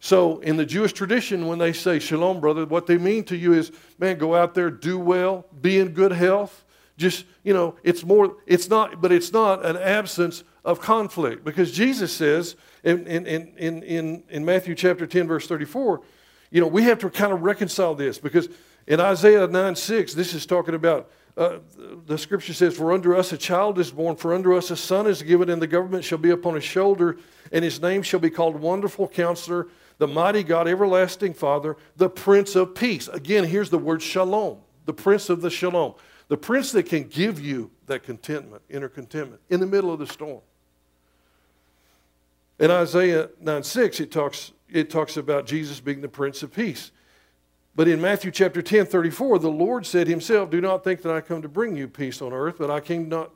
So, 0.00 0.38
in 0.40 0.56
the 0.56 0.66
Jewish 0.66 0.92
tradition, 0.92 1.46
when 1.46 1.58
they 1.58 1.72
say 1.72 1.98
shalom, 1.98 2.40
brother, 2.40 2.64
what 2.66 2.86
they 2.86 2.98
mean 2.98 3.24
to 3.24 3.36
you 3.36 3.52
is, 3.52 3.72
man, 3.98 4.16
go 4.18 4.36
out 4.36 4.54
there, 4.54 4.70
do 4.70 4.98
well, 4.98 5.46
be 5.60 5.78
in 5.78 5.88
good 5.88 6.12
health. 6.12 6.64
Just, 6.96 7.24
you 7.42 7.52
know, 7.52 7.76
it's 7.82 8.04
more, 8.04 8.36
it's 8.46 8.68
not, 8.68 9.00
but 9.00 9.10
it's 9.10 9.32
not 9.32 9.64
an 9.64 9.76
absence 9.76 10.44
of 10.64 10.80
conflict. 10.80 11.44
Because 11.44 11.72
Jesus 11.72 12.12
says 12.12 12.54
in, 12.84 13.06
in, 13.06 13.26
in, 13.26 13.82
in, 13.82 14.22
in 14.28 14.44
Matthew 14.44 14.74
chapter 14.74 15.06
10, 15.06 15.26
verse 15.26 15.46
34, 15.46 16.00
you 16.50 16.60
know, 16.60 16.66
we 16.66 16.82
have 16.84 16.98
to 17.00 17.10
kind 17.10 17.32
of 17.32 17.42
reconcile 17.42 17.94
this 17.94 18.18
because 18.18 18.48
in 18.86 19.00
Isaiah 19.00 19.46
9 19.46 19.76
6, 19.76 20.14
this 20.14 20.32
is 20.32 20.46
talking 20.46 20.74
about 20.74 21.10
uh, 21.38 21.60
the 22.06 22.18
scripture 22.18 22.52
says, 22.52 22.76
For 22.76 22.92
unto 22.92 23.14
us 23.14 23.32
a 23.32 23.38
child 23.38 23.78
is 23.78 23.92
born, 23.92 24.16
for 24.16 24.34
unto 24.34 24.56
us 24.56 24.72
a 24.72 24.76
son 24.76 25.06
is 25.06 25.22
given, 25.22 25.48
and 25.48 25.62
the 25.62 25.68
government 25.68 26.02
shall 26.02 26.18
be 26.18 26.30
upon 26.30 26.56
his 26.56 26.64
shoulder, 26.64 27.16
and 27.52 27.64
his 27.64 27.80
name 27.80 28.02
shall 28.02 28.18
be 28.18 28.28
called 28.28 28.56
Wonderful 28.56 29.06
Counselor, 29.06 29.68
the 29.98 30.08
Mighty 30.08 30.42
God, 30.42 30.66
Everlasting 30.66 31.34
Father, 31.34 31.76
the 31.96 32.10
Prince 32.10 32.56
of 32.56 32.74
Peace. 32.74 33.06
Again, 33.06 33.44
here's 33.44 33.70
the 33.70 33.78
word 33.78 34.02
shalom, 34.02 34.58
the 34.84 34.92
Prince 34.92 35.30
of 35.30 35.40
the 35.40 35.50
Shalom, 35.50 35.94
the 36.26 36.36
Prince 36.36 36.72
that 36.72 36.84
can 36.84 37.04
give 37.04 37.38
you 37.38 37.70
that 37.86 38.02
contentment, 38.02 38.62
inner 38.68 38.88
contentment, 38.88 39.40
in 39.48 39.60
the 39.60 39.66
middle 39.66 39.92
of 39.92 40.00
the 40.00 40.08
storm. 40.08 40.40
In 42.58 42.72
Isaiah 42.72 43.30
9 43.40 43.62
6, 43.62 44.00
it 44.00 44.10
talks, 44.10 44.50
it 44.68 44.90
talks 44.90 45.16
about 45.16 45.46
Jesus 45.46 45.78
being 45.78 46.00
the 46.00 46.08
Prince 46.08 46.42
of 46.42 46.52
Peace. 46.52 46.90
But 47.78 47.86
in 47.86 48.00
Matthew 48.00 48.32
chapter 48.32 48.60
10, 48.60 48.86
34, 48.86 49.38
the 49.38 49.48
Lord 49.48 49.86
said 49.86 50.08
himself, 50.08 50.50
Do 50.50 50.60
not 50.60 50.82
think 50.82 51.00
that 51.02 51.14
I 51.14 51.20
come 51.20 51.42
to 51.42 51.48
bring 51.48 51.76
you 51.76 51.86
peace 51.86 52.20
on 52.20 52.32
earth, 52.32 52.56
but 52.58 52.72
I 52.72 52.80
came 52.80 53.08
not, 53.08 53.30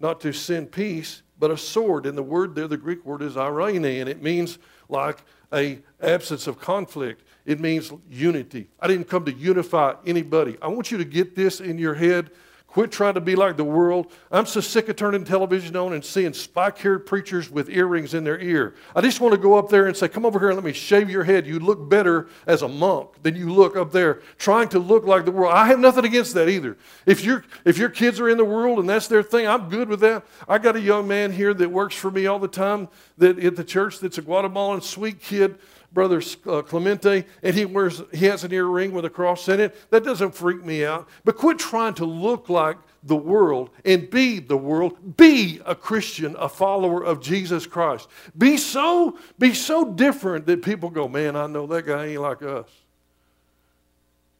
not 0.00 0.20
to 0.22 0.32
send 0.32 0.72
peace, 0.72 1.22
but 1.38 1.52
a 1.52 1.56
sword. 1.56 2.04
And 2.04 2.18
the 2.18 2.22
word 2.24 2.56
there, 2.56 2.66
the 2.66 2.76
Greek 2.76 3.04
word 3.06 3.22
is 3.22 3.36
eirene, 3.36 4.00
and 4.00 4.08
it 4.08 4.20
means 4.20 4.58
like 4.88 5.22
a 5.52 5.78
absence 6.02 6.48
of 6.48 6.58
conflict. 6.58 7.22
It 7.46 7.60
means 7.60 7.92
unity. 8.10 8.66
I 8.80 8.88
didn't 8.88 9.08
come 9.08 9.24
to 9.26 9.32
unify 9.32 9.94
anybody. 10.04 10.56
I 10.60 10.66
want 10.66 10.90
you 10.90 10.98
to 10.98 11.04
get 11.04 11.36
this 11.36 11.60
in 11.60 11.78
your 11.78 11.94
head 11.94 12.32
Quit 12.68 12.92
trying 12.92 13.14
to 13.14 13.20
be 13.22 13.34
like 13.34 13.56
the 13.56 13.64
world. 13.64 14.12
I'm 14.30 14.44
so 14.44 14.60
sick 14.60 14.90
of 14.90 14.96
turning 14.96 15.24
television 15.24 15.74
on 15.74 15.94
and 15.94 16.04
seeing 16.04 16.34
spike 16.34 16.76
haired 16.76 17.06
preachers 17.06 17.50
with 17.50 17.70
earrings 17.70 18.12
in 18.12 18.24
their 18.24 18.38
ear. 18.38 18.74
I 18.94 19.00
just 19.00 19.22
want 19.22 19.32
to 19.32 19.40
go 19.40 19.54
up 19.54 19.70
there 19.70 19.86
and 19.86 19.96
say, 19.96 20.06
Come 20.06 20.26
over 20.26 20.38
here 20.38 20.50
and 20.50 20.56
let 20.56 20.64
me 20.66 20.74
shave 20.74 21.08
your 21.08 21.24
head. 21.24 21.46
You 21.46 21.60
look 21.60 21.88
better 21.88 22.28
as 22.46 22.60
a 22.60 22.68
monk 22.68 23.22
than 23.22 23.36
you 23.36 23.50
look 23.50 23.74
up 23.74 23.90
there 23.90 24.20
trying 24.36 24.68
to 24.68 24.78
look 24.78 25.06
like 25.06 25.24
the 25.24 25.32
world. 25.32 25.54
I 25.54 25.66
have 25.66 25.78
nothing 25.78 26.04
against 26.04 26.34
that 26.34 26.50
either. 26.50 26.76
If, 27.06 27.24
you 27.24 27.42
if 27.64 27.78
your 27.78 27.88
kids 27.88 28.20
are 28.20 28.28
in 28.28 28.36
the 28.36 28.44
world 28.44 28.78
and 28.78 28.88
that's 28.88 29.08
their 29.08 29.22
thing, 29.22 29.48
I'm 29.48 29.70
good 29.70 29.88
with 29.88 30.00
that. 30.00 30.26
I 30.46 30.58
got 30.58 30.76
a 30.76 30.80
young 30.80 31.08
man 31.08 31.32
here 31.32 31.54
that 31.54 31.70
works 31.70 31.96
for 31.96 32.10
me 32.10 32.26
all 32.26 32.38
the 32.38 32.48
time 32.48 32.88
that 33.16 33.38
at 33.38 33.56
the 33.56 33.64
church 33.64 33.98
that's 33.98 34.18
a 34.18 34.22
Guatemalan 34.22 34.82
sweet 34.82 35.22
kid 35.22 35.58
brother 35.92 36.22
uh, 36.46 36.62
Clemente, 36.62 37.24
and 37.42 37.54
he 37.54 37.64
wears 37.64 38.02
he 38.12 38.26
has 38.26 38.44
an 38.44 38.52
earring 38.52 38.92
with 38.92 39.04
a 39.04 39.10
cross 39.10 39.48
in 39.48 39.60
it. 39.60 39.90
That 39.90 40.04
doesn't 40.04 40.34
freak 40.34 40.64
me 40.64 40.84
out. 40.84 41.08
But 41.24 41.36
quit 41.36 41.58
trying 41.58 41.94
to 41.94 42.04
look 42.04 42.48
like 42.48 42.76
the 43.02 43.16
world 43.16 43.70
and 43.84 44.10
be 44.10 44.38
the 44.38 44.56
world. 44.56 45.16
Be 45.16 45.60
a 45.64 45.74
Christian, 45.74 46.36
a 46.38 46.48
follower 46.48 47.02
of 47.02 47.20
Jesus 47.20 47.66
Christ. 47.66 48.08
Be 48.36 48.56
so 48.56 49.18
be 49.38 49.54
so 49.54 49.84
different 49.92 50.46
that 50.46 50.62
people 50.62 50.90
go, 50.90 51.08
man, 51.08 51.36
I 51.36 51.46
know 51.46 51.66
that 51.66 51.86
guy 51.86 52.06
ain't 52.06 52.22
like 52.22 52.42
us. 52.42 52.68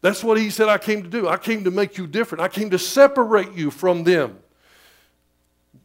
That's 0.00 0.22
what 0.22 0.38
he 0.38 0.50
said 0.50 0.68
I 0.68 0.78
came 0.78 1.02
to 1.02 1.08
do. 1.08 1.28
I 1.28 1.36
came 1.36 1.64
to 1.64 1.70
make 1.70 1.98
you 1.98 2.06
different. 2.06 2.42
I 2.42 2.48
came 2.48 2.70
to 2.70 2.78
separate 2.78 3.52
you 3.54 3.70
from 3.70 4.04
them. 4.04 4.38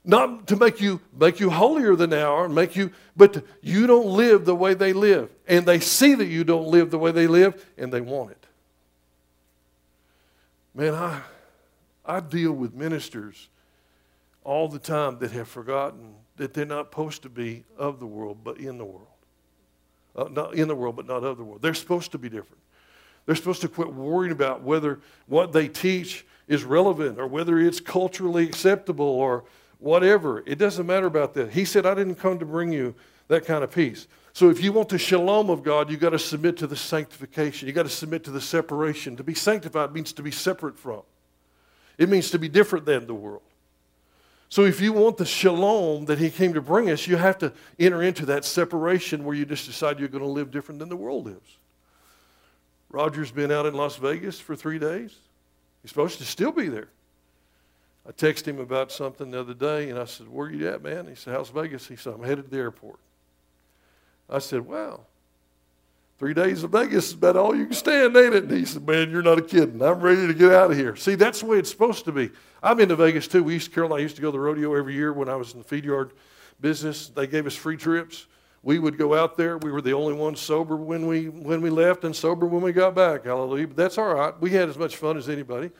Not 0.05 0.47
to 0.47 0.57
make 0.57 0.81
you 0.81 0.99
make 1.17 1.39
you 1.39 1.49
holier 1.49 1.95
than 1.95 2.09
they 2.09 2.21
are, 2.21 2.49
make 2.49 2.75
you, 2.75 2.91
but 3.15 3.33
to, 3.33 3.43
you 3.61 3.87
don't 3.87 4.07
live 4.07 4.43
the 4.43 4.55
way 4.55 4.73
they 4.73 4.91
live. 4.91 5.29
And 5.47 5.65
they 5.65 5.79
see 5.79 6.13
that 6.15 6.25
you 6.25 6.43
don't 6.43 6.67
live 6.67 6.91
the 6.91 6.99
way 6.99 7.11
they 7.11 7.27
live, 7.27 7.65
and 7.77 7.91
they 7.91 8.01
want 8.01 8.31
it. 8.31 8.45
Man, 10.75 10.93
I 10.93 11.21
I 12.05 12.19
deal 12.19 12.51
with 12.51 12.73
ministers 12.73 13.47
all 14.43 14.67
the 14.67 14.79
time 14.79 15.19
that 15.19 15.31
have 15.31 15.47
forgotten 15.47 16.15
that 16.35 16.53
they're 16.53 16.65
not 16.65 16.87
supposed 16.89 17.21
to 17.23 17.29
be 17.29 17.63
of 17.77 17.99
the 17.99 18.05
world, 18.05 18.39
but 18.43 18.57
in 18.57 18.77
the 18.77 18.85
world. 18.85 19.07
Uh, 20.15 20.25
not 20.29 20.55
in 20.55 20.67
the 20.67 20.75
world, 20.75 20.95
but 20.95 21.07
not 21.07 21.23
of 21.23 21.37
the 21.37 21.43
world. 21.43 21.61
They're 21.61 21.73
supposed 21.73 22.11
to 22.11 22.17
be 22.17 22.29
different. 22.29 22.61
They're 23.25 23.35
supposed 23.35 23.61
to 23.61 23.69
quit 23.69 23.93
worrying 23.93 24.33
about 24.33 24.61
whether 24.61 24.99
what 25.27 25.53
they 25.53 25.67
teach 25.67 26.25
is 26.47 26.63
relevant 26.63 27.19
or 27.19 27.27
whether 27.27 27.57
it's 27.57 27.79
culturally 27.79 28.45
acceptable 28.45 29.05
or 29.05 29.45
whatever. 29.83 30.41
It 30.45 30.57
doesn't 30.57 30.85
matter 30.85 31.05
about 31.05 31.33
that. 31.33 31.51
He 31.51 31.65
said, 31.65 31.85
I 31.85 31.93
didn't 31.93 32.15
come 32.15 32.39
to 32.39 32.45
bring 32.45 32.71
you 32.71 32.95
that 33.27 33.45
kind 33.45 33.63
of 33.63 33.71
peace. 33.71 34.07
So 34.31 34.49
if 34.49 34.63
you 34.63 34.71
want 34.71 34.89
the 34.89 34.97
shalom 34.97 35.49
of 35.49 35.61
God, 35.61 35.91
you've 35.91 35.99
got 35.99 36.11
to 36.11 36.19
submit 36.19 36.57
to 36.57 36.67
the 36.67 36.75
sanctification. 36.75 37.67
You've 37.67 37.75
got 37.75 37.83
to 37.83 37.89
submit 37.89 38.23
to 38.23 38.31
the 38.31 38.41
separation. 38.41 39.17
To 39.17 39.23
be 39.23 39.35
sanctified 39.35 39.93
means 39.93 40.13
to 40.13 40.23
be 40.23 40.31
separate 40.31 40.79
from, 40.79 41.01
it 41.97 42.09
means 42.09 42.31
to 42.31 42.39
be 42.39 42.47
different 42.47 42.85
than 42.85 43.05
the 43.05 43.13
world. 43.13 43.43
So 44.49 44.65
if 44.65 44.79
you 44.79 44.93
want 44.93 45.17
the 45.17 45.25
shalom 45.25 46.05
that 46.05 46.19
he 46.19 46.29
came 46.29 46.53
to 46.53 46.61
bring 46.61 46.89
us, 46.89 47.07
you 47.07 47.17
have 47.17 47.39
to 47.39 47.51
enter 47.79 48.03
into 48.03 48.25
that 48.27 48.45
separation 48.45 49.25
where 49.25 49.35
you 49.35 49.45
just 49.45 49.65
decide 49.65 49.99
you're 49.99 50.07
going 50.07 50.23
to 50.23 50.29
live 50.29 50.51
different 50.51 50.79
than 50.79 50.89
the 50.89 50.95
world 50.95 51.25
lives. 51.25 51.57
Roger's 52.89 53.31
been 53.31 53.51
out 53.51 53.65
in 53.65 53.73
Las 53.73 53.95
Vegas 53.95 54.39
for 54.39 54.55
three 54.55 54.77
days. 54.77 55.15
He's 55.81 55.89
supposed 55.89 56.19
to 56.19 56.25
still 56.25 56.51
be 56.51 56.69
there. 56.69 56.89
I 58.07 58.11
texted 58.11 58.47
him 58.47 58.59
about 58.59 58.91
something 58.91 59.31
the 59.31 59.39
other 59.39 59.53
day, 59.53 59.89
and 59.89 59.97
I 59.97 60.05
said, 60.05 60.27
Where 60.27 60.51
you 60.51 60.67
at, 60.67 60.83
man? 60.83 61.07
He 61.07 61.15
said, 61.15 61.33
How's 61.33 61.49
Vegas? 61.49 61.87
He 61.87 61.95
said, 61.95 62.13
I'm 62.13 62.23
headed 62.23 62.45
to 62.45 62.51
the 62.51 62.57
airport. 62.57 62.99
I 64.29 64.39
said, 64.39 64.61
Wow. 64.61 65.01
Three 66.19 66.33
days 66.33 66.63
of 66.63 66.71
Vegas 66.71 67.07
is 67.07 67.13
about 67.13 67.35
all 67.35 67.55
you 67.55 67.65
can 67.65 67.73
stand, 67.73 68.15
ain't 68.15 68.35
it? 68.35 68.43
And 68.43 68.51
he 68.51 68.65
said, 68.65 68.87
Man, 68.87 69.09
you're 69.09 69.21
not 69.21 69.39
a 69.39 69.41
kidding. 69.41 69.81
I'm 69.81 69.99
ready 69.99 70.27
to 70.27 70.33
get 70.33 70.51
out 70.51 70.71
of 70.71 70.77
here. 70.77 70.95
See, 70.95 71.15
that's 71.15 71.39
the 71.39 71.47
way 71.47 71.59
it's 71.59 71.69
supposed 71.69 72.05
to 72.05 72.11
be. 72.11 72.29
I've 72.61 72.77
been 72.77 72.89
to 72.89 72.95
Vegas 72.95 73.27
too. 73.27 73.43
We 73.43 73.53
used 73.53 73.73
to, 73.73 73.93
I 73.93 73.99
used 73.99 74.15
to 74.17 74.21
go 74.21 74.29
to 74.29 74.31
the 74.33 74.39
rodeo 74.39 74.75
every 74.75 74.93
year 74.93 75.11
when 75.11 75.27
I 75.27 75.35
was 75.35 75.53
in 75.53 75.59
the 75.59 75.65
feed 75.65 75.85
yard 75.85 76.11
business. 76.61 77.09
They 77.09 77.27
gave 77.27 77.47
us 77.47 77.55
free 77.55 77.77
trips. 77.77 78.27
We 78.63 78.79
would 78.79 78.97
go 78.97 79.13
out 79.13 79.35
there. 79.35 79.57
We 79.57 79.71
were 79.71 79.81
the 79.81 79.93
only 79.93 80.13
ones 80.13 80.39
sober 80.39 80.77
when 80.77 81.07
we 81.07 81.27
when 81.27 81.61
we 81.61 81.69
left 81.69 82.05
and 82.05 82.15
sober 82.15 82.45
when 82.45 82.61
we 82.61 82.71
got 82.71 82.95
back. 82.95 83.25
Hallelujah. 83.25 83.67
But 83.67 83.77
that's 83.77 83.97
all 83.97 84.13
right. 84.13 84.39
We 84.39 84.51
had 84.51 84.69
as 84.69 84.77
much 84.77 84.95
fun 84.95 85.17
as 85.17 85.27
anybody. 85.27 85.71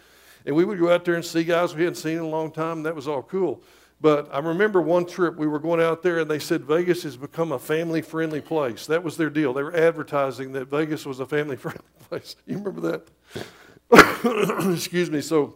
And 0.45 0.55
we 0.55 0.65
would 0.65 0.79
go 0.79 0.93
out 0.93 1.05
there 1.05 1.15
and 1.15 1.23
see 1.23 1.43
guys 1.43 1.73
we 1.75 1.83
hadn't 1.83 1.95
seen 1.95 2.17
in 2.17 2.23
a 2.23 2.27
long 2.27 2.51
time. 2.51 2.83
That 2.83 2.95
was 2.95 3.07
all 3.07 3.23
cool. 3.23 3.63
But 4.01 4.27
I 4.33 4.39
remember 4.39 4.81
one 4.81 5.05
trip 5.05 5.37
we 5.37 5.47
were 5.47 5.59
going 5.59 5.79
out 5.79 6.03
there 6.03 6.19
and 6.19 6.29
they 6.29 6.39
said 6.39 6.65
Vegas 6.65 7.03
has 7.03 7.15
become 7.15 7.53
a 7.53 7.59
family 7.59 8.01
friendly 8.01 8.41
place. 8.41 8.85
That 8.87 9.01
was 9.01 9.15
their 9.15 9.29
deal. 9.29 9.53
They 9.53 9.63
were 9.63 9.75
advertising 9.75 10.51
that 10.53 10.65
Vegas 10.65 11.05
was 11.05 11.21
a 11.21 11.25
family 11.25 11.55
friendly 11.55 11.81
place. 12.09 12.35
You 12.45 12.57
remember 12.57 12.81
that? 12.81 14.73
Excuse 14.73 15.09
me. 15.09 15.21
So 15.21 15.55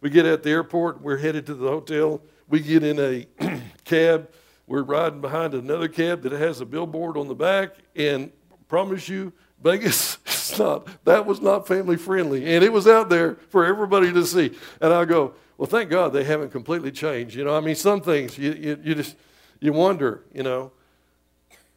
we 0.00 0.08
get 0.08 0.24
at 0.24 0.42
the 0.42 0.50
airport. 0.50 1.02
We're 1.02 1.18
headed 1.18 1.44
to 1.46 1.54
the 1.54 1.68
hotel. 1.68 2.22
We 2.48 2.60
get 2.60 2.82
in 2.82 2.98
a 2.98 3.26
cab. 3.84 4.30
We're 4.66 4.82
riding 4.82 5.20
behind 5.20 5.52
another 5.52 5.88
cab 5.88 6.22
that 6.22 6.32
has 6.32 6.62
a 6.62 6.64
billboard 6.64 7.18
on 7.18 7.28
the 7.28 7.34
back. 7.34 7.74
And 7.94 8.32
promise 8.66 9.10
you, 9.10 9.34
Vegas 9.62 10.16
is 10.52 10.58
not, 10.58 11.04
that 11.04 11.26
was 11.26 11.40
not 11.40 11.66
family 11.66 11.96
friendly. 11.96 12.54
And 12.54 12.64
it 12.64 12.72
was 12.72 12.86
out 12.86 13.08
there 13.08 13.36
for 13.48 13.64
everybody 13.64 14.12
to 14.12 14.24
see. 14.24 14.52
And 14.80 14.92
I 14.92 15.04
go, 15.04 15.34
well, 15.58 15.66
thank 15.66 15.90
God 15.90 16.12
they 16.12 16.24
haven't 16.24 16.50
completely 16.50 16.90
changed. 16.90 17.36
You 17.36 17.44
know, 17.44 17.56
I 17.56 17.60
mean, 17.60 17.74
some 17.74 18.00
things 18.00 18.38
you, 18.38 18.52
you, 18.52 18.80
you 18.82 18.94
just, 18.94 19.16
you 19.60 19.72
wonder, 19.72 20.22
you 20.32 20.42
know. 20.42 20.72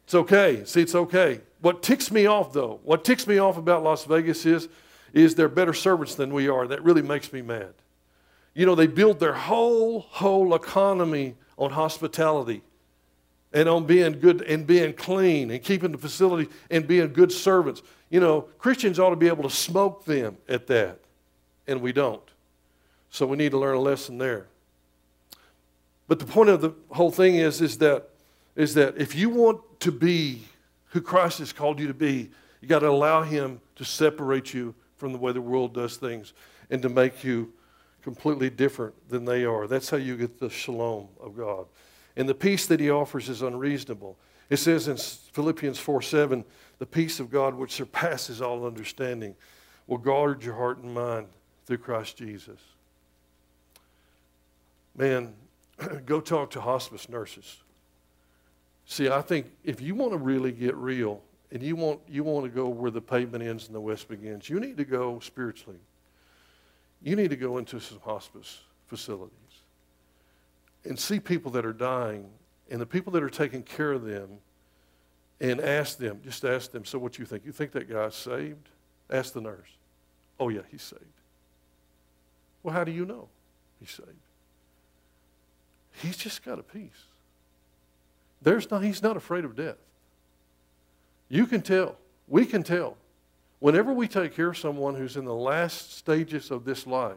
It's 0.04 0.14
okay. 0.14 0.64
See, 0.64 0.82
it's 0.82 0.94
okay. 0.94 1.40
What 1.60 1.82
ticks 1.82 2.10
me 2.10 2.26
off, 2.26 2.52
though, 2.52 2.80
what 2.82 3.04
ticks 3.04 3.26
me 3.26 3.38
off 3.38 3.56
about 3.56 3.82
Las 3.82 4.04
Vegas 4.04 4.44
is, 4.44 4.68
is 5.12 5.34
they're 5.34 5.48
better 5.48 5.72
servants 5.72 6.14
than 6.14 6.32
we 6.32 6.48
are. 6.48 6.66
That 6.66 6.82
really 6.82 7.02
makes 7.02 7.32
me 7.32 7.40
mad. 7.40 7.72
You 8.54 8.66
know, 8.66 8.74
they 8.74 8.86
build 8.86 9.20
their 9.20 9.32
whole, 9.32 10.00
whole 10.00 10.54
economy 10.54 11.36
on 11.56 11.70
hospitality 11.70 12.62
and 13.54 13.68
on 13.68 13.86
being 13.86 14.18
good 14.18 14.42
and 14.42 14.66
being 14.66 14.92
clean 14.92 15.50
and 15.52 15.62
keeping 15.62 15.92
the 15.92 15.98
facility 15.98 16.50
and 16.70 16.86
being 16.86 17.12
good 17.12 17.30
servants. 17.32 17.82
You 18.10 18.20
know, 18.20 18.42
Christians 18.58 18.98
ought 18.98 19.10
to 19.10 19.16
be 19.16 19.28
able 19.28 19.44
to 19.44 19.50
smoke 19.50 20.04
them 20.04 20.36
at 20.48 20.66
that, 20.66 20.98
and 21.66 21.80
we 21.80 21.92
don't. 21.92 22.22
So 23.10 23.26
we 23.26 23.36
need 23.36 23.52
to 23.52 23.58
learn 23.58 23.76
a 23.76 23.80
lesson 23.80 24.18
there. 24.18 24.48
But 26.08 26.18
the 26.18 26.26
point 26.26 26.50
of 26.50 26.60
the 26.60 26.72
whole 26.90 27.12
thing 27.12 27.36
is, 27.36 27.60
is 27.60 27.78
that, 27.78 28.10
is 28.56 28.74
that 28.74 28.98
if 28.98 29.14
you 29.14 29.30
want 29.30 29.60
to 29.80 29.92
be 29.92 30.42
who 30.86 31.00
Christ 31.00 31.38
has 31.38 31.52
called 31.52 31.78
you 31.78 31.86
to 31.86 31.94
be, 31.94 32.30
you 32.60 32.68
got 32.68 32.80
to 32.80 32.88
allow 32.88 33.22
Him 33.22 33.60
to 33.76 33.84
separate 33.84 34.52
you 34.52 34.74
from 34.96 35.12
the 35.12 35.18
way 35.18 35.32
the 35.32 35.40
world 35.40 35.74
does 35.74 35.96
things 35.96 36.32
and 36.70 36.82
to 36.82 36.88
make 36.88 37.22
you 37.22 37.52
completely 38.02 38.50
different 38.50 38.94
than 39.08 39.24
they 39.24 39.44
are. 39.44 39.66
That's 39.66 39.88
how 39.88 39.96
you 39.96 40.16
get 40.16 40.38
the 40.38 40.50
shalom 40.50 41.08
of 41.20 41.36
God. 41.36 41.66
And 42.16 42.28
the 42.28 42.34
peace 42.34 42.66
that 42.66 42.80
he 42.80 42.90
offers 42.90 43.28
is 43.28 43.42
unreasonable. 43.42 44.16
It 44.50 44.58
says 44.58 44.88
in 44.88 44.96
Philippians 44.96 45.78
4 45.78 46.02
7, 46.02 46.44
the 46.78 46.86
peace 46.86 47.20
of 47.20 47.30
God 47.30 47.54
which 47.54 47.72
surpasses 47.72 48.40
all 48.40 48.66
understanding 48.66 49.34
will 49.86 49.98
guard 49.98 50.42
your 50.42 50.54
heart 50.54 50.78
and 50.78 50.94
mind 50.94 51.26
through 51.66 51.78
Christ 51.78 52.16
Jesus. 52.16 52.60
Man, 54.96 55.34
go 56.06 56.20
talk 56.20 56.50
to 56.50 56.60
hospice 56.60 57.08
nurses. 57.08 57.58
See, 58.86 59.08
I 59.08 59.22
think 59.22 59.46
if 59.64 59.80
you 59.80 59.94
want 59.94 60.12
to 60.12 60.18
really 60.18 60.52
get 60.52 60.76
real 60.76 61.22
and 61.50 61.62
you 61.62 61.74
want, 61.74 62.00
you 62.08 62.22
want 62.22 62.44
to 62.44 62.50
go 62.50 62.68
where 62.68 62.90
the 62.90 63.00
pavement 63.00 63.42
ends 63.42 63.66
and 63.66 63.74
the 63.74 63.80
west 63.80 64.08
begins, 64.08 64.48
you 64.48 64.60
need 64.60 64.76
to 64.76 64.84
go 64.84 65.18
spiritually. 65.20 65.78
You 67.02 67.16
need 67.16 67.30
to 67.30 67.36
go 67.36 67.58
into 67.58 67.80
some 67.80 68.00
hospice 68.00 68.60
facilities 68.86 69.43
and 70.84 70.98
see 70.98 71.20
people 71.20 71.50
that 71.52 71.64
are 71.64 71.72
dying 71.72 72.26
and 72.70 72.80
the 72.80 72.86
people 72.86 73.12
that 73.12 73.22
are 73.22 73.30
taking 73.30 73.62
care 73.62 73.92
of 73.92 74.04
them 74.04 74.28
and 75.40 75.60
ask 75.60 75.98
them, 75.98 76.20
just 76.24 76.44
ask 76.44 76.70
them, 76.70 76.84
so 76.84 76.98
what 76.98 77.18
you 77.18 77.24
think? 77.24 77.44
You 77.44 77.52
think 77.52 77.72
that 77.72 77.88
guy's 77.90 78.14
saved? 78.14 78.68
Ask 79.10 79.32
the 79.32 79.40
nurse. 79.40 79.68
Oh, 80.38 80.48
yeah, 80.48 80.62
he's 80.70 80.82
saved. 80.82 81.02
Well, 82.62 82.74
how 82.74 82.84
do 82.84 82.92
you 82.92 83.04
know 83.04 83.28
he's 83.78 83.90
saved? 83.90 84.08
He's 86.02 86.16
just 86.16 86.44
got 86.44 86.58
a 86.58 86.62
peace. 86.62 87.04
There's 88.42 88.70
not, 88.70 88.82
he's 88.82 89.02
not 89.02 89.16
afraid 89.16 89.44
of 89.44 89.54
death. 89.54 89.76
You 91.28 91.46
can 91.46 91.62
tell. 91.62 91.96
We 92.28 92.46
can 92.46 92.62
tell. 92.62 92.96
Whenever 93.60 93.92
we 93.92 94.08
take 94.08 94.34
care 94.34 94.48
of 94.48 94.58
someone 94.58 94.94
who's 94.94 95.16
in 95.16 95.24
the 95.24 95.34
last 95.34 95.96
stages 95.96 96.50
of 96.50 96.64
this 96.64 96.86
life, 96.86 97.16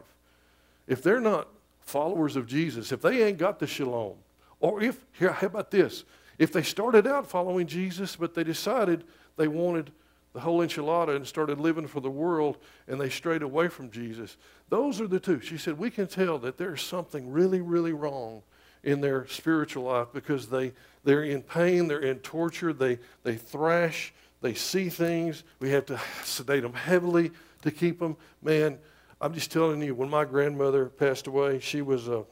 if 0.86 1.02
they're 1.02 1.20
not 1.20 1.48
followers 1.88 2.36
of 2.36 2.46
Jesus, 2.46 2.92
if 2.92 3.00
they 3.00 3.24
ain't 3.24 3.38
got 3.38 3.58
the 3.58 3.66
shalom, 3.66 4.16
or 4.60 4.82
if, 4.82 5.04
here, 5.12 5.32
how 5.32 5.46
about 5.46 5.70
this? 5.70 6.04
If 6.38 6.52
they 6.52 6.62
started 6.62 7.06
out 7.06 7.28
following 7.28 7.66
Jesus, 7.66 8.16
but 8.16 8.34
they 8.34 8.44
decided 8.44 9.04
they 9.36 9.48
wanted 9.48 9.90
the 10.32 10.40
whole 10.40 10.60
enchilada 10.60 11.16
and 11.16 11.26
started 11.26 11.58
living 11.58 11.86
for 11.86 12.00
the 12.00 12.10
world 12.10 12.58
and 12.86 13.00
they 13.00 13.08
strayed 13.08 13.42
away 13.42 13.68
from 13.68 13.90
Jesus, 13.90 14.36
those 14.68 15.00
are 15.00 15.08
the 15.08 15.18
two. 15.18 15.40
She 15.40 15.56
said, 15.56 15.78
We 15.78 15.90
can 15.90 16.06
tell 16.06 16.38
that 16.38 16.58
there's 16.58 16.82
something 16.82 17.30
really, 17.30 17.60
really 17.60 17.92
wrong 17.92 18.42
in 18.84 19.00
their 19.00 19.26
spiritual 19.26 19.84
life 19.84 20.08
because 20.12 20.48
they, 20.48 20.72
they're 21.04 21.24
in 21.24 21.42
pain, 21.42 21.88
they're 21.88 21.98
in 21.98 22.18
torture, 22.18 22.72
they, 22.72 22.98
they 23.24 23.36
thrash, 23.36 24.12
they 24.40 24.54
see 24.54 24.88
things. 24.88 25.42
We 25.58 25.70
have 25.70 25.86
to 25.86 26.00
sedate 26.22 26.62
them 26.62 26.74
heavily 26.74 27.32
to 27.62 27.70
keep 27.70 27.98
them. 27.98 28.16
Man, 28.42 28.78
I'm 29.20 29.34
just 29.34 29.50
telling 29.50 29.82
you, 29.82 29.94
when 29.94 30.08
my 30.08 30.24
grandmother 30.24 30.86
passed 30.86 31.26
away, 31.26 31.58
she 31.58 31.82
was 31.82 32.08
uh, 32.08 32.22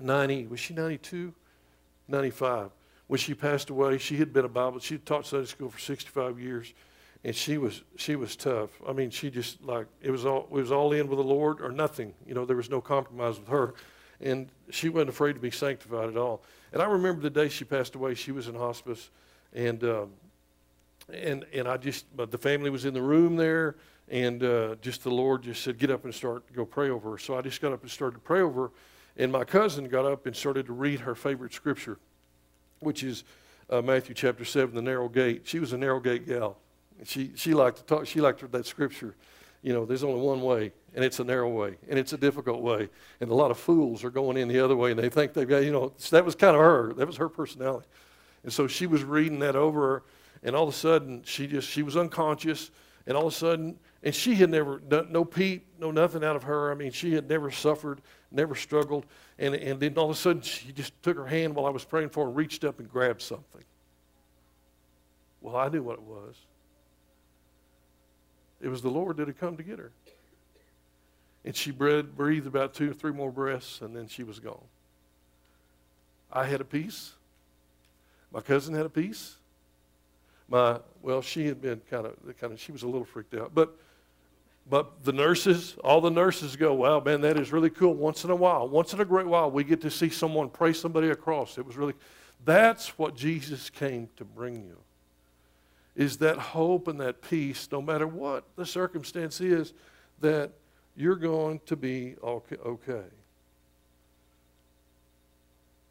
90, 0.00 0.46
was 0.46 0.60
she 0.60 0.74
92? 0.74 1.34
95. 2.06 2.70
When 3.08 3.18
she 3.18 3.34
passed 3.34 3.70
away, 3.70 3.98
she 3.98 4.16
had 4.16 4.32
been 4.32 4.44
a 4.44 4.48
Bible, 4.48 4.78
she 4.78 4.94
had 4.94 5.06
taught 5.06 5.26
Sunday 5.26 5.46
school 5.46 5.70
for 5.70 5.78
65 5.78 6.38
years, 6.38 6.72
and 7.24 7.34
she 7.34 7.58
was, 7.58 7.82
she 7.96 8.16
was 8.16 8.36
tough. 8.36 8.70
I 8.86 8.92
mean, 8.92 9.10
she 9.10 9.30
just 9.30 9.62
like, 9.62 9.86
it 10.00 10.10
was 10.10 10.24
all, 10.24 10.46
it 10.50 10.52
was 10.52 10.70
all 10.70 10.92
in 10.92 11.08
with 11.08 11.18
the 11.18 11.24
Lord 11.24 11.60
or 11.60 11.72
nothing. 11.72 12.14
You 12.26 12.34
know, 12.34 12.44
there 12.44 12.56
was 12.56 12.70
no 12.70 12.80
compromise 12.80 13.38
with 13.38 13.48
her. 13.48 13.74
And 14.20 14.48
she 14.70 14.88
wasn't 14.88 15.10
afraid 15.10 15.34
to 15.34 15.40
be 15.40 15.50
sanctified 15.50 16.08
at 16.08 16.16
all. 16.16 16.42
And 16.72 16.82
I 16.82 16.86
remember 16.86 17.22
the 17.22 17.30
day 17.30 17.48
she 17.48 17.64
passed 17.64 17.94
away, 17.94 18.14
she 18.14 18.30
was 18.30 18.46
in 18.46 18.54
hospice, 18.54 19.10
and, 19.52 19.82
um, 19.84 20.10
and, 21.12 21.44
and 21.54 21.66
I 21.66 21.76
just, 21.76 22.04
but 22.16 22.30
the 22.30 22.38
family 22.38 22.70
was 22.70 22.84
in 22.84 22.94
the 22.94 23.02
room 23.02 23.36
there, 23.36 23.76
and 24.10 24.42
uh, 24.42 24.76
just 24.80 25.02
the 25.02 25.10
Lord 25.10 25.42
just 25.42 25.62
said, 25.62 25.78
get 25.78 25.90
up 25.90 26.04
and 26.04 26.14
start, 26.14 26.52
go 26.52 26.64
pray 26.64 26.90
over 26.90 27.12
her. 27.12 27.18
So 27.18 27.36
I 27.36 27.42
just 27.42 27.60
got 27.60 27.72
up 27.72 27.82
and 27.82 27.90
started 27.90 28.14
to 28.14 28.20
pray 28.20 28.40
over 28.40 28.62
her. 28.62 28.70
And 29.16 29.32
my 29.32 29.44
cousin 29.44 29.88
got 29.88 30.06
up 30.06 30.26
and 30.26 30.34
started 30.34 30.66
to 30.66 30.72
read 30.72 31.00
her 31.00 31.14
favorite 31.14 31.52
scripture, 31.52 31.98
which 32.80 33.02
is 33.02 33.24
uh, 33.68 33.82
Matthew 33.82 34.14
chapter 34.14 34.44
7, 34.44 34.74
the 34.74 34.82
narrow 34.82 35.08
gate. 35.08 35.42
She 35.44 35.58
was 35.58 35.72
a 35.72 35.78
narrow 35.78 36.00
gate 36.00 36.26
gal. 36.26 36.56
She, 37.04 37.32
she 37.34 37.54
liked 37.54 37.78
to 37.78 37.84
talk, 37.84 38.06
she 38.06 38.20
liked 38.20 38.50
that 38.50 38.66
scripture. 38.66 39.14
You 39.62 39.72
know, 39.72 39.84
there's 39.84 40.04
only 40.04 40.20
one 40.20 40.40
way, 40.40 40.72
and 40.94 41.04
it's 41.04 41.18
a 41.18 41.24
narrow 41.24 41.48
way, 41.48 41.76
and 41.88 41.98
it's 41.98 42.12
a 42.12 42.16
difficult 42.16 42.62
way. 42.62 42.88
And 43.20 43.30
a 43.30 43.34
lot 43.34 43.50
of 43.50 43.58
fools 43.58 44.04
are 44.04 44.10
going 44.10 44.36
in 44.36 44.48
the 44.48 44.60
other 44.60 44.76
way, 44.76 44.92
and 44.92 44.98
they 44.98 45.08
think 45.08 45.32
they've 45.32 45.48
got, 45.48 45.64
you 45.64 45.72
know, 45.72 45.92
that 46.10 46.24
was 46.24 46.34
kind 46.34 46.54
of 46.54 46.62
her. 46.62 46.92
That 46.94 47.06
was 47.06 47.16
her 47.16 47.28
personality. 47.28 47.86
And 48.44 48.52
so 48.52 48.68
she 48.68 48.86
was 48.86 49.02
reading 49.02 49.40
that 49.40 49.56
over 49.56 49.80
her, 49.80 50.02
and 50.44 50.54
all 50.54 50.68
of 50.68 50.74
a 50.74 50.76
sudden, 50.76 51.22
she 51.24 51.48
just, 51.48 51.68
she 51.68 51.82
was 51.82 51.96
unconscious, 51.96 52.70
and 53.08 53.16
all 53.16 53.26
of 53.26 53.32
a 53.32 53.36
sudden, 53.36 53.78
and 54.02 54.14
she 54.14 54.34
had 54.34 54.50
never, 54.50 54.82
no 55.08 55.24
peep, 55.24 55.66
no 55.80 55.90
nothing 55.90 56.22
out 56.22 56.36
of 56.36 56.42
her. 56.42 56.70
I 56.70 56.74
mean, 56.74 56.92
she 56.92 57.14
had 57.14 57.26
never 57.26 57.50
suffered, 57.50 58.02
never 58.30 58.54
struggled. 58.54 59.06
And, 59.38 59.54
and 59.54 59.80
then 59.80 59.96
all 59.96 60.10
of 60.10 60.10
a 60.10 60.14
sudden, 60.14 60.42
she 60.42 60.72
just 60.72 60.92
took 61.02 61.16
her 61.16 61.26
hand 61.26 61.54
while 61.54 61.64
I 61.64 61.70
was 61.70 61.84
praying 61.84 62.10
for 62.10 62.24
her 62.24 62.28
and 62.28 62.36
reached 62.36 62.64
up 62.64 62.80
and 62.80 62.88
grabbed 62.88 63.22
something. 63.22 63.64
Well, 65.40 65.56
I 65.56 65.68
knew 65.68 65.82
what 65.82 65.94
it 65.94 66.02
was. 66.02 66.36
It 68.60 68.68
was 68.68 68.82
the 68.82 68.90
Lord 68.90 69.16
that 69.16 69.26
had 69.26 69.38
come 69.38 69.56
to 69.56 69.62
get 69.62 69.78
her. 69.78 69.90
And 71.46 71.56
she 71.56 71.70
breathed 71.70 72.46
about 72.46 72.74
two 72.74 72.90
or 72.90 72.94
three 72.94 73.12
more 73.12 73.32
breaths, 73.32 73.80
and 73.80 73.96
then 73.96 74.06
she 74.08 74.22
was 74.22 74.38
gone. 74.38 74.64
I 76.30 76.44
had 76.44 76.60
a 76.60 76.64
peace. 76.64 77.14
My 78.30 78.42
cousin 78.42 78.74
had 78.74 78.84
a 78.84 78.90
peace. 78.90 79.36
My 80.48 80.80
well, 81.02 81.22
she 81.22 81.46
had 81.46 81.60
been 81.60 81.80
kind 81.90 82.06
of 82.06 82.14
kind 82.40 82.52
of 82.52 82.60
she 82.60 82.72
was 82.72 82.82
a 82.82 82.86
little 82.86 83.04
freaked 83.04 83.34
out, 83.34 83.52
but 83.54 83.76
but 84.70 85.02
the 85.04 85.12
nurses, 85.12 85.76
all 85.82 86.00
the 86.00 86.10
nurses 86.10 86.54
go, 86.54 86.74
wow, 86.74 87.00
man, 87.00 87.22
that 87.22 87.38
is 87.38 87.52
really 87.52 87.70
cool. 87.70 87.94
Once 87.94 88.24
in 88.24 88.30
a 88.30 88.36
while, 88.36 88.68
once 88.68 88.92
in 88.92 89.00
a 89.00 89.04
great 89.04 89.26
while, 89.26 89.50
we 89.50 89.64
get 89.64 89.80
to 89.82 89.90
see 89.90 90.10
someone 90.10 90.50
pray 90.50 90.74
somebody 90.74 91.08
across. 91.08 91.56
It 91.56 91.64
was 91.64 91.76
really, 91.76 91.94
that's 92.44 92.98
what 92.98 93.16
Jesus 93.16 93.70
came 93.70 94.10
to 94.16 94.24
bring 94.24 94.62
you. 94.62 94.76
Is 95.96 96.18
that 96.18 96.36
hope 96.38 96.86
and 96.86 97.00
that 97.00 97.22
peace, 97.22 97.66
no 97.72 97.80
matter 97.80 98.06
what 98.06 98.44
the 98.56 98.66
circumstance 98.66 99.40
is, 99.40 99.72
that 100.20 100.52
you're 100.96 101.16
going 101.16 101.60
to 101.66 101.74
be 101.74 102.16
okay. 102.22 103.04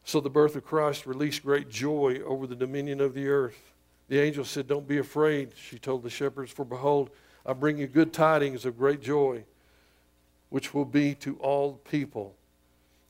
So 0.04 0.22
the 0.22 0.30
birth 0.30 0.56
of 0.56 0.64
Christ 0.64 1.06
released 1.06 1.44
great 1.44 1.68
joy 1.68 2.22
over 2.26 2.46
the 2.46 2.56
dominion 2.56 3.02
of 3.02 3.14
the 3.14 3.28
earth. 3.28 3.74
The 4.08 4.20
angel 4.20 4.46
said, 4.46 4.68
Don't 4.68 4.88
be 4.88 4.98
afraid, 4.98 5.52
she 5.56 5.78
told 5.78 6.04
the 6.04 6.10
shepherds, 6.10 6.52
for 6.52 6.66
behold, 6.66 7.10
I 7.46 7.54
bring 7.54 7.78
you 7.78 7.88
good 7.88 8.14
tidings 8.14 8.66
of 8.66 8.78
great 8.78 9.02
joy, 9.02 9.44
which 10.50 10.74
will 10.74 10.86
be 10.86 11.16
to 11.16 11.36
all 11.38 11.74
people. 11.90 12.36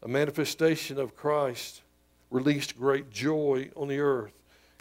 A 0.04 0.08
manifestation 0.08 1.00
of 1.00 1.16
Christ 1.16 1.82
released 2.30 2.78
great 2.78 3.10
joy 3.10 3.70
on 3.76 3.88
the 3.88 4.00
earth. 4.00 4.34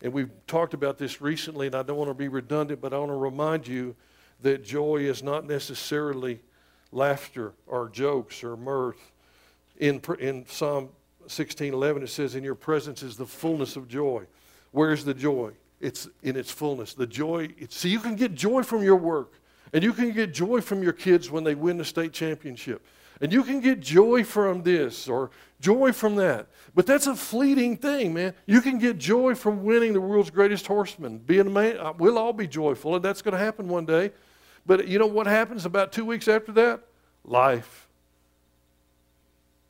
And 0.02 0.12
we've 0.12 0.30
talked 0.46 0.74
about 0.74 0.98
this 0.98 1.20
recently, 1.20 1.66
and 1.66 1.74
I 1.74 1.82
don't 1.82 1.96
want 1.96 2.10
to 2.10 2.14
be 2.14 2.28
redundant, 2.28 2.80
but 2.80 2.92
I 2.92 2.98
want 2.98 3.10
to 3.10 3.16
remind 3.16 3.66
you 3.66 3.96
that 4.42 4.62
joy 4.62 4.98
is 4.98 5.22
not 5.22 5.46
necessarily 5.46 6.40
laughter 6.92 7.52
or 7.66 7.88
jokes 7.88 8.44
or 8.44 8.56
mirth. 8.56 9.12
In, 9.78 10.00
in 10.18 10.46
Psalm 10.46 10.90
16:11 11.26 12.02
it 12.02 12.08
says, 12.08 12.34
"In 12.34 12.44
your 12.44 12.54
presence 12.54 13.02
is 13.02 13.16
the 13.16 13.26
fullness 13.26 13.76
of 13.76 13.88
joy." 13.88 14.26
Where's 14.70 15.04
the 15.04 15.14
joy? 15.14 15.52
It's 15.80 16.08
in 16.22 16.36
its 16.36 16.50
fullness. 16.50 16.94
The 16.94 17.06
joy. 17.06 17.50
See, 17.68 17.90
you 17.90 18.00
can 18.00 18.16
get 18.16 18.34
joy 18.34 18.62
from 18.62 18.82
your 18.82 18.96
work. 18.96 19.32
And 19.72 19.82
you 19.82 19.92
can 19.92 20.12
get 20.12 20.32
joy 20.32 20.60
from 20.60 20.82
your 20.82 20.92
kids 20.92 21.30
when 21.30 21.44
they 21.44 21.54
win 21.54 21.76
the 21.76 21.84
state 21.84 22.12
championship. 22.12 22.84
And 23.20 23.32
you 23.32 23.42
can 23.42 23.60
get 23.60 23.80
joy 23.80 24.24
from 24.24 24.62
this 24.62 25.08
or 25.08 25.30
joy 25.60 25.92
from 25.92 26.16
that. 26.16 26.46
But 26.74 26.86
that's 26.86 27.06
a 27.06 27.16
fleeting 27.16 27.76
thing, 27.76 28.12
man. 28.14 28.34
You 28.46 28.60
can 28.60 28.78
get 28.78 28.98
joy 28.98 29.34
from 29.34 29.64
winning 29.64 29.92
the 29.92 30.00
world's 30.00 30.30
greatest 30.30 30.66
horseman. 30.66 31.18
Being 31.18 31.46
a 31.46 31.50
man, 31.50 31.78
uh, 31.78 31.92
we'll 31.96 32.18
all 32.18 32.34
be 32.34 32.46
joyful, 32.46 32.94
and 32.94 33.04
that's 33.04 33.22
going 33.22 33.32
to 33.32 33.38
happen 33.38 33.68
one 33.68 33.86
day. 33.86 34.12
But 34.66 34.86
you 34.86 34.98
know 34.98 35.06
what 35.06 35.26
happens 35.26 35.64
about 35.64 35.92
two 35.92 36.04
weeks 36.04 36.28
after 36.28 36.52
that? 36.52 36.80
Life. 37.24 37.88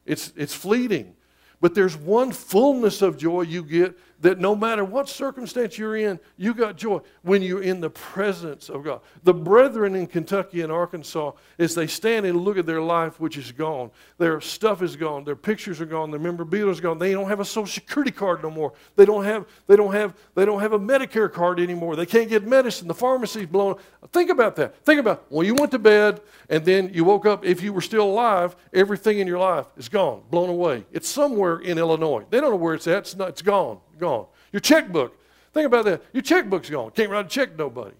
It's, 0.05 0.33
it's 0.37 0.55
fleeting. 0.55 1.15
But 1.61 1.75
there's 1.75 1.97
one 1.97 2.33
fullness 2.33 3.01
of 3.01 3.17
joy 3.17 3.43
you 3.43 3.63
get 3.63 3.97
that 4.21 4.39
no 4.39 4.55
matter 4.55 4.85
what 4.85 5.09
circumstance 5.09 5.77
you're 5.77 5.97
in, 5.97 6.19
you 6.37 6.55
got 6.55 6.77
joy 6.77 7.01
when 7.23 7.43
you're 7.43 7.63
in 7.63 7.81
the 7.81 7.91
presence 7.91 8.69
of 8.69 8.83
God. 8.83 9.01
The 9.25 9.35
brethren 9.35 9.95
in 9.95 10.07
Kentucky 10.07 10.63
and 10.63 10.73
Arkansas, 10.73 11.33
as 11.59 11.75
they 11.75 11.87
stand 11.87 12.25
and 12.25 12.41
look 12.41 12.57
at 12.57 12.67
their 12.67 12.81
life, 12.81 13.21
which 13.21 13.37
is 13.37 13.53
gone, 13.53 13.91
their 14.19 14.41
stuff 14.41 14.83
is 14.83 14.97
gone, 14.97 15.25
their 15.25 15.37
pictures 15.37 15.81
are 15.81 15.87
gone, 15.87 16.11
their 16.11 16.21
memorabilia 16.21 16.71
is 16.71 16.81
gone. 16.81 16.99
They 16.99 17.13
don't 17.13 17.29
have 17.29 17.41
a 17.41 17.45
Social 17.45 17.67
Security 17.67 18.11
card 18.11 18.43
no 18.43 18.51
more. 18.51 18.73
They 18.97 19.05
don't 19.05 19.25
have, 19.25 19.47
they 19.67 19.77
don't 19.77 19.93
have, 19.93 20.15
they 20.35 20.45
don't 20.45 20.61
have 20.61 20.73
a 20.73 20.79
Medicare 20.79 21.31
card 21.31 21.61
anymore. 21.61 21.95
They 21.97 22.07
can't 22.07 22.29
get 22.29 22.47
medicine. 22.47 22.89
The 22.89 22.95
pharmacy's 22.95 23.47
blown. 23.47 23.77
Think 24.13 24.31
about 24.31 24.57
that. 24.57 24.85
Think 24.85 25.01
about 25.01 25.27
when 25.31 25.47
you 25.47 25.55
went 25.55 25.73
to 25.73 25.79
bed 25.79 26.21
and 26.49 26.65
then 26.65 26.91
you 26.95 27.05
woke 27.05 27.27
up. 27.27 27.45
If 27.45 27.63
you 27.63 27.73
were 27.73 27.81
still 27.81 28.05
alive, 28.05 28.57
everything 28.73 29.19
in 29.19 29.27
your 29.27 29.39
life 29.39 29.67
is 29.77 29.89
gone, 29.89 30.23
blown 30.31 30.49
away. 30.49 30.87
It's 30.93 31.09
somewhere 31.09 31.59
in 31.59 31.77
Illinois. 31.77 32.25
They 32.31 32.41
don't 32.41 32.51
know 32.51 32.57
where 32.57 32.75
it's 32.75 32.87
at. 32.87 32.99
It's, 32.99 33.17
not, 33.17 33.29
it's 33.29 33.43
gone 33.43 33.81
gone. 33.99 34.27
Your 34.53 34.61
checkbook, 34.61 35.17
think 35.53 35.67
about 35.67 35.85
that. 35.87 36.03
Your 36.13 36.23
checkbook's 36.23 36.71
gone. 36.71 36.91
Can't 36.91 37.11
write 37.11 37.27
a 37.27 37.29
check 37.29 37.57
nobody. 37.57 37.95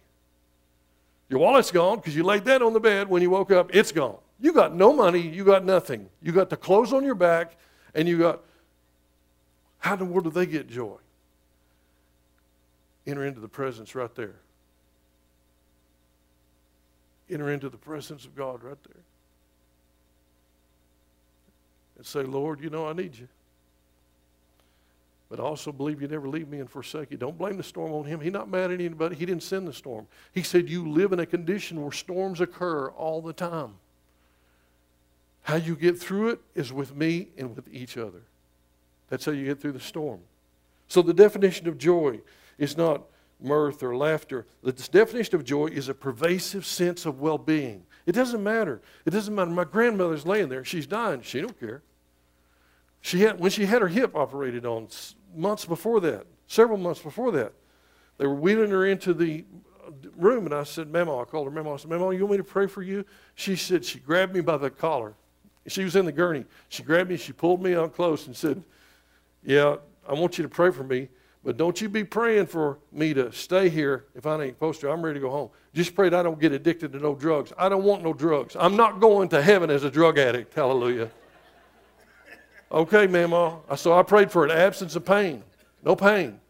Your 1.29 1.41
wallet's 1.41 1.71
gone 1.71 1.97
because 1.97 2.15
you 2.15 2.23
laid 2.23 2.45
that 2.45 2.63
on 2.63 2.73
the 2.73 2.81
bed 2.81 3.09
when 3.09 3.23
you 3.23 3.31
woke 3.31 3.51
up. 3.51 3.75
It's 3.75 3.93
gone. 3.93 4.17
You 4.41 4.53
got 4.53 4.75
no 4.75 4.93
money. 4.93 5.21
You 5.21 5.45
got 5.45 5.65
nothing. 5.65 6.09
You 6.23 6.33
got 6.33 6.51
the 6.51 6.57
clothes 6.57 6.93
on 6.93 7.05
your 7.05 7.15
back, 7.15 7.57
and 7.95 8.07
you 8.07 8.19
got. 8.19 8.43
How 9.79 9.95
in 9.95 9.99
the 9.99 10.05
world 10.05 10.25
do 10.25 10.31
they 10.31 10.47
get 10.47 10.69
joy? 10.69 10.97
enter 13.07 13.25
into 13.25 13.41
the 13.41 13.49
presence 13.49 13.95
right 13.95 14.15
there. 14.15 14.35
Enter 17.31 17.51
into 17.51 17.69
the 17.69 17.77
presence 17.77 18.25
of 18.25 18.35
God 18.35 18.63
right 18.63 18.83
there. 18.85 19.03
And 21.97 22.07
say, 22.07 22.23
Lord, 22.23 22.61
you 22.61 22.71
know 22.71 22.89
I 22.89 22.93
need 22.93 23.17
you. 23.17 23.29
But 25.29 25.41
also 25.41 25.73
believe 25.73 26.01
you 26.01 26.09
never 26.09 26.29
leave 26.29 26.49
me 26.49 26.61
and 26.61 26.71
forsake 26.71 27.11
you. 27.11 27.17
Don't 27.17 27.37
blame 27.37 27.57
the 27.57 27.63
storm 27.65 27.93
on 27.93 28.05
him. 28.05 28.21
He's 28.21 28.33
not 28.33 28.49
mad 28.49 28.71
at 28.71 28.81
anybody. 28.81 29.17
He 29.17 29.27
didn't 29.27 29.43
send 29.43 29.67
the 29.67 29.73
storm. 29.73 30.07
He 30.33 30.43
said 30.43 30.69
you 30.69 30.89
live 30.89 31.13
in 31.13 31.19
a 31.19 31.27
condition 31.27 31.83
where 31.83 31.91
storms 31.91 32.41
occur 32.41 32.91
all 32.91 33.21
the 33.21 33.33
time. 33.33 33.75
How 35.43 35.57
you 35.57 35.75
get 35.75 35.99
through 35.99 36.31
it 36.31 36.41
is 36.55 36.73
with 36.73 36.95
me 36.95 37.29
and 37.37 37.57
with 37.57 37.69
each 37.73 37.97
other. 37.97 38.23
That's 39.09 39.25
how 39.25 39.33
you 39.33 39.45
get 39.45 39.61
through 39.61 39.73
the 39.73 39.81
storm. 39.81 40.21
So 40.89 41.03
the 41.03 41.15
definition 41.15 41.67
of 41.67 41.79
joy 41.79 42.21
is 42.59 42.77
not 42.77 43.03
mirth 43.41 43.83
or 43.83 43.97
laughter. 43.97 44.47
The 44.63 44.73
definition 44.73 45.35
of 45.35 45.45
joy 45.45 45.67
is 45.67 45.89
a 45.89 45.95
pervasive 45.95 46.65
sense 46.65 47.05
of 47.05 47.21
well-being. 47.21 47.85
It 48.07 48.13
doesn't 48.13 48.43
matter. 48.43 48.81
It 49.05 49.11
doesn't 49.11 49.35
matter. 49.35 49.51
My 49.51 49.65
grandmother's 49.65 50.25
laying 50.25 50.49
there. 50.49 50.65
She's 50.65 50.87
dying. 50.87 51.23
She 51.23 51.41
don't 51.41 51.59
care. 51.59 51.83
She 53.07 53.21
had, 53.21 53.39
when 53.39 53.53
she 53.53 53.67
had 53.67 53.83
her 53.83 53.89
hip 53.89 54.17
operated 54.17 54.67
on 54.67 54.89
months 55.33 55.65
before 55.65 56.01
that, 56.01 56.27
several 56.49 56.77
months 56.77 57.01
before 57.01 57.31
that, 57.31 57.53
they 58.19 58.27
were 58.27 58.35
wheeling 58.35 58.71
her 58.71 58.85
into 58.85 59.15
the 59.15 59.45
uh, 59.87 59.93
room, 60.17 60.45
and 60.45 60.53
I 60.53 60.65
said, 60.65 60.93
Mama, 60.93 61.21
I 61.21 61.25
called 61.25 61.45
her 61.45 61.53
Mama. 61.53 61.75
I 61.75 61.77
said, 61.77 61.89
Mama, 61.89 62.13
you 62.13 62.23
want 62.23 62.33
me 62.33 62.37
to 62.39 62.43
pray 62.43 62.67
for 62.67 62.83
you? 62.83 63.05
She 63.37 63.55
said, 63.55 63.85
she 63.85 64.01
grabbed 64.01 64.35
me 64.35 64.41
by 64.41 64.57
the 64.57 64.71
collar. 64.71 65.15
She 65.69 65.85
was 65.85 65.95
in 65.95 66.05
the 66.05 66.11
gurney. 66.11 66.47
She 66.69 66.83
grabbed 66.83 67.09
me, 67.09 67.17
she 67.17 67.33
pulled 67.33 67.63
me 67.63 67.77
up 67.77 67.95
close 67.95 68.27
and 68.27 68.35
said, 68.35 68.65
Yeah, 69.45 69.77
I 70.09 70.15
want 70.15 70.37
you 70.37 70.43
to 70.43 70.51
pray 70.51 70.73
for 70.73 70.83
me, 70.83 71.09
but 71.45 71.57
don't 71.57 71.81
you 71.81 71.89
be 71.89 72.03
praying 72.03 72.47
for 72.47 72.81
me 72.91 73.15
to 73.15 73.31
stay 73.31 73.69
here 73.69 74.07
if 74.17 74.27
I 74.27 74.43
ain't 74.43 74.57
supposed 74.57 74.81
to. 74.81 74.91
I'm 74.91 75.01
ready 75.01 75.21
to 75.21 75.27
go 75.27 75.31
home. 75.31 75.51
Just 75.75 75.95
pray 75.95 76.09
that 76.09 76.19
I 76.19 76.25
don't 76.25 76.41
get 76.41 76.51
addicted 76.51 76.91
to 76.95 76.99
no 76.99 77.15
drugs. 77.15 77.53
I 77.57 77.69
don't 77.69 77.85
want 77.85 78.03
no 78.03 78.13
drugs. 78.13 78.57
I'm 78.59 78.75
not 78.75 78.99
going 78.99 79.29
to 79.29 79.41
heaven 79.41 79.71
as 79.71 79.85
a 79.85 79.93
drug 79.93 80.19
addict. 80.19 80.55
Hallelujah. 80.55 81.09
Okay, 82.71 83.07
Mama. 83.07 83.61
So 83.77 83.99
I 83.99 84.03
prayed 84.03 84.31
for 84.31 84.45
an 84.45 84.51
absence 84.51 84.97
of 84.97 85.05
pain. 85.05 85.43
No 85.85 85.95
pain. 85.95 86.41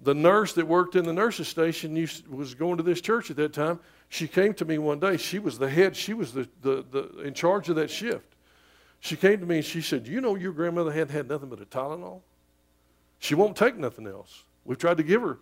The 0.00 0.14
nurse 0.14 0.52
that 0.52 0.66
worked 0.66 0.94
in 0.94 1.04
the 1.04 1.12
nurse's 1.12 1.48
station 1.48 1.96
used, 1.96 2.28
was 2.28 2.54
going 2.54 2.76
to 2.76 2.82
this 2.82 3.00
church 3.00 3.30
at 3.30 3.36
that 3.36 3.52
time. 3.52 3.80
She 4.08 4.28
came 4.28 4.54
to 4.54 4.64
me 4.64 4.78
one 4.78 5.00
day. 5.00 5.16
She 5.16 5.38
was 5.38 5.58
the 5.58 5.68
head, 5.68 5.96
she 5.96 6.14
was 6.14 6.32
the, 6.32 6.48
the, 6.62 6.84
the, 6.90 7.20
in 7.22 7.34
charge 7.34 7.68
of 7.68 7.76
that 7.76 7.90
shift. 7.90 8.36
She 9.00 9.16
came 9.16 9.40
to 9.40 9.46
me 9.46 9.56
and 9.56 9.64
she 9.64 9.80
said, 9.80 10.06
You 10.06 10.20
know, 10.20 10.34
your 10.34 10.52
grandmother 10.52 10.92
hadn't 10.92 11.10
had 11.14 11.28
nothing 11.28 11.48
but 11.48 11.60
a 11.60 11.66
Tylenol? 11.66 12.20
She 13.18 13.34
won't 13.34 13.56
take 13.56 13.76
nothing 13.76 14.06
else. 14.06 14.44
We've 14.64 14.78
tried 14.78 14.98
to 14.98 15.02
give 15.02 15.22
her 15.22 15.38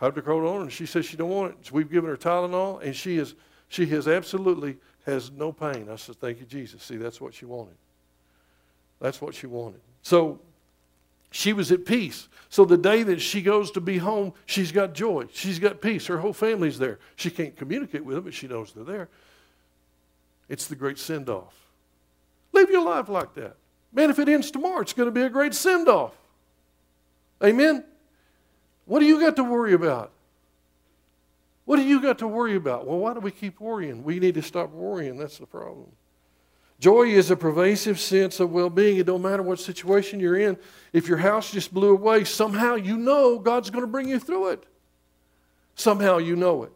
hydrocodone, 0.00 0.62
and 0.62 0.72
she 0.72 0.86
says 0.86 1.06
she 1.06 1.16
don't 1.16 1.30
want 1.30 1.52
it. 1.52 1.66
So 1.66 1.74
we've 1.74 1.90
given 1.90 2.08
her 2.10 2.16
Tylenol, 2.16 2.82
and 2.82 2.94
she 2.94 3.18
is 3.18 3.34
she 3.68 3.86
has 3.86 4.08
absolutely 4.08 4.78
has 5.06 5.30
no 5.30 5.52
pain. 5.52 5.88
I 5.90 5.96
said, 5.96 6.16
Thank 6.16 6.40
you, 6.40 6.46
Jesus. 6.46 6.82
See, 6.82 6.96
that's 6.96 7.20
what 7.20 7.34
she 7.34 7.44
wanted. 7.44 7.76
That's 9.00 9.20
what 9.20 9.34
she 9.34 9.46
wanted. 9.46 9.80
So 10.02 10.40
she 11.30 11.52
was 11.52 11.72
at 11.72 11.84
peace. 11.84 12.28
So 12.48 12.64
the 12.64 12.76
day 12.76 13.02
that 13.04 13.20
she 13.20 13.42
goes 13.42 13.70
to 13.72 13.80
be 13.80 13.98
home, 13.98 14.32
she's 14.46 14.72
got 14.72 14.92
joy. 14.92 15.26
She's 15.32 15.58
got 15.58 15.80
peace. 15.80 16.06
Her 16.06 16.18
whole 16.18 16.32
family's 16.32 16.78
there. 16.78 16.98
She 17.16 17.30
can't 17.30 17.56
communicate 17.56 18.04
with 18.04 18.16
them, 18.16 18.24
but 18.24 18.34
she 18.34 18.48
knows 18.48 18.72
they're 18.72 18.84
there. 18.84 19.08
It's 20.48 20.66
the 20.66 20.74
great 20.74 20.98
send 20.98 21.28
off. 21.28 21.54
Live 22.52 22.70
your 22.70 22.84
life 22.84 23.08
like 23.08 23.34
that. 23.34 23.56
Man, 23.92 24.10
if 24.10 24.18
it 24.18 24.28
ends 24.28 24.50
tomorrow, 24.50 24.80
it's 24.80 24.92
going 24.92 25.06
to 25.06 25.12
be 25.12 25.22
a 25.22 25.30
great 25.30 25.54
send 25.54 25.88
off. 25.88 26.14
Amen? 27.42 27.84
What 28.84 28.98
do 28.98 29.06
you 29.06 29.20
got 29.20 29.36
to 29.36 29.44
worry 29.44 29.72
about? 29.72 30.10
What 31.64 31.76
do 31.76 31.82
you 31.82 32.02
got 32.02 32.18
to 32.18 32.26
worry 32.26 32.56
about? 32.56 32.86
Well, 32.86 32.98
why 32.98 33.14
do 33.14 33.20
we 33.20 33.30
keep 33.30 33.60
worrying? 33.60 34.02
We 34.02 34.18
need 34.18 34.34
to 34.34 34.42
stop 34.42 34.70
worrying. 34.70 35.16
That's 35.16 35.38
the 35.38 35.46
problem. 35.46 35.86
Joy 36.80 37.08
is 37.08 37.30
a 37.30 37.36
pervasive 37.36 38.00
sense 38.00 38.40
of 38.40 38.50
well 38.52 38.70
being. 38.70 38.96
It 38.96 39.04
don't 39.04 39.20
matter 39.20 39.42
what 39.42 39.60
situation 39.60 40.18
you're 40.18 40.38
in. 40.38 40.56
If 40.94 41.08
your 41.08 41.18
house 41.18 41.52
just 41.52 41.74
blew 41.74 41.90
away, 41.90 42.24
somehow 42.24 42.74
you 42.74 42.96
know 42.96 43.38
God's 43.38 43.68
going 43.68 43.84
to 43.84 43.90
bring 43.90 44.08
you 44.08 44.18
through 44.18 44.48
it. 44.48 44.64
Somehow 45.74 46.16
you 46.16 46.36
know 46.36 46.62
it. 46.64 46.72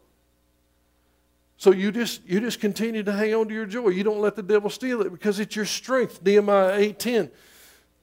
So 1.57 1.73
you 1.73 1.91
just 1.91 2.21
you 2.27 2.39
just 2.41 2.61
continue 2.61 3.03
to 3.03 3.13
hang 3.13 3.35
on 3.35 3.49
to 3.49 3.55
your 3.55 3.65
joy. 3.65 3.89
You 3.89 4.05
don't 4.05 4.21
let 4.21 4.37
the 4.37 4.43
devil 4.43 4.69
steal 4.69 5.01
it 5.01 5.11
because 5.11 5.41
it's 5.41 5.57
your 5.57 5.65
strength. 5.65 6.23
Nehemiah 6.23 6.79
8:10. 6.79 7.31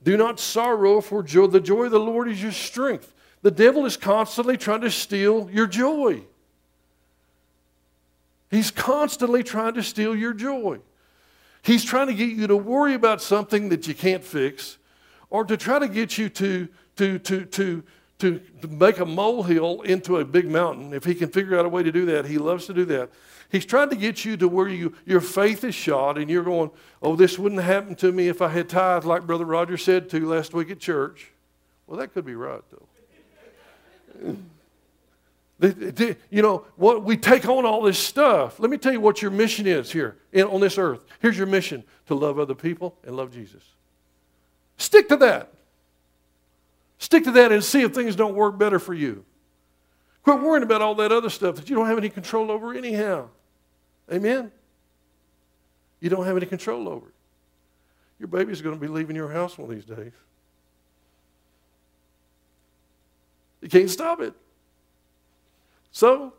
Do 0.03 0.17
not 0.17 0.39
sorrow 0.39 1.01
for 1.01 1.21
joy. 1.21 1.47
The 1.47 1.59
joy 1.59 1.85
of 1.85 1.91
the 1.91 1.99
Lord 1.99 2.27
is 2.27 2.41
your 2.41 2.51
strength. 2.51 3.13
The 3.43 3.51
devil 3.51 3.85
is 3.85 3.95
constantly 3.95 4.57
trying 4.57 4.81
to 4.81 4.89
steal 4.89 5.47
your 5.51 5.67
joy. 5.67 6.23
He's 8.49 8.71
constantly 8.71 9.43
trying 9.43 9.75
to 9.75 9.83
steal 9.83 10.15
your 10.15 10.33
joy. 10.33 10.79
He's 11.61 11.83
trying 11.83 12.07
to 12.07 12.13
get 12.13 12.29
you 12.29 12.47
to 12.47 12.57
worry 12.57 12.93
about 12.93 13.21
something 13.21 13.69
that 13.69 13.87
you 13.87 13.93
can't 13.93 14.23
fix 14.23 14.77
or 15.29 15.45
to 15.45 15.57
try 15.57 15.79
to 15.79 15.87
get 15.87 16.17
you 16.17 16.29
to, 16.29 16.67
to, 16.97 17.19
to, 17.19 17.45
to, 17.45 17.83
to, 18.19 18.41
make 18.69 18.99
a 18.99 19.05
molehill 19.05 19.81
into 19.81 20.17
a 20.17 20.25
big 20.25 20.47
mountain. 20.47 20.93
If 20.93 21.05
he 21.05 21.15
can 21.15 21.29
figure 21.29 21.57
out 21.57 21.65
a 21.65 21.69
way 21.69 21.83
to 21.83 21.91
do 21.91 22.05
that, 22.07 22.25
he 22.25 22.37
loves 22.37 22.65
to 22.67 22.73
do 22.73 22.85
that. 22.85 23.09
He's 23.51 23.65
trying 23.65 23.89
to 23.89 23.95
get 23.95 24.23
you 24.23 24.37
to 24.37 24.47
where 24.47 24.67
you, 24.67 24.93
your 25.05 25.21
faith 25.21 25.63
is 25.63 25.75
shot 25.75 26.17
and 26.17 26.29
you're 26.29 26.43
going, 26.43 26.71
oh, 27.01 27.15
this 27.15 27.37
wouldn't 27.37 27.61
happen 27.61 27.95
to 27.95 28.11
me 28.11 28.27
if 28.27 28.41
I 28.41 28.47
had 28.47 28.69
tithe, 28.69 29.03
like 29.03 29.27
Brother 29.27 29.45
Roger 29.45 29.77
said 29.77 30.09
to 30.11 30.25
last 30.27 30.53
week 30.53 30.71
at 30.71 30.79
church. 30.79 31.31
Well, 31.85 31.99
that 31.99 32.13
could 32.13 32.25
be 32.25 32.35
right, 32.35 32.61
though. 32.71 34.37
You 35.61 36.41
know, 36.41 36.65
what 36.75 37.03
we 37.03 37.17
take 37.17 37.47
on 37.47 37.65
all 37.65 37.83
this 37.83 37.99
stuff. 37.99 38.59
Let 38.59 38.71
me 38.71 38.77
tell 38.77 38.91
you 38.91 38.99
what 38.99 39.21
your 39.21 39.29
mission 39.29 39.67
is 39.67 39.91
here 39.91 40.17
in, 40.31 40.45
on 40.45 40.59
this 40.59 40.77
earth. 40.79 41.05
Here's 41.19 41.37
your 41.37 41.45
mission 41.45 41.83
to 42.07 42.15
love 42.15 42.39
other 42.39 42.55
people 42.55 42.97
and 43.05 43.15
love 43.15 43.31
Jesus. 43.31 43.61
Stick 44.77 45.07
to 45.09 45.17
that. 45.17 45.53
Stick 46.97 47.25
to 47.25 47.31
that 47.31 47.51
and 47.51 47.63
see 47.63 47.81
if 47.81 47.93
things 47.93 48.15
don't 48.15 48.33
work 48.33 48.57
better 48.57 48.79
for 48.79 48.95
you. 48.95 49.23
Quit 50.23 50.39
worrying 50.41 50.63
about 50.63 50.81
all 50.81 50.95
that 50.95 51.11
other 51.11 51.29
stuff 51.29 51.55
that 51.55 51.69
you 51.69 51.75
don't 51.75 51.87
have 51.87 51.97
any 51.97 52.09
control 52.09 52.49
over, 52.49 52.73
anyhow. 52.73 53.27
Amen? 54.11 54.51
You 55.99 56.09
don't 56.09 56.25
have 56.25 56.37
any 56.37 56.47
control 56.47 56.89
over 56.89 57.07
it. 57.07 57.13
Your 58.19 58.27
baby's 58.27 58.61
going 58.61 58.75
to 58.75 58.81
be 58.81 58.87
leaving 58.87 59.15
your 59.15 59.29
house 59.29 59.57
one 59.57 59.69
of 59.69 59.75
these 59.75 59.85
days. 59.85 60.11
You 63.61 63.69
can't 63.69 63.89
stop 63.89 64.21
it. 64.21 64.33
So, 65.91 66.33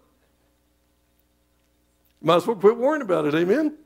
might 2.20 2.36
as 2.36 2.46
well 2.46 2.56
quit 2.56 2.76
worrying 2.76 3.02
about 3.02 3.26
it. 3.26 3.34
Amen? 3.34 3.76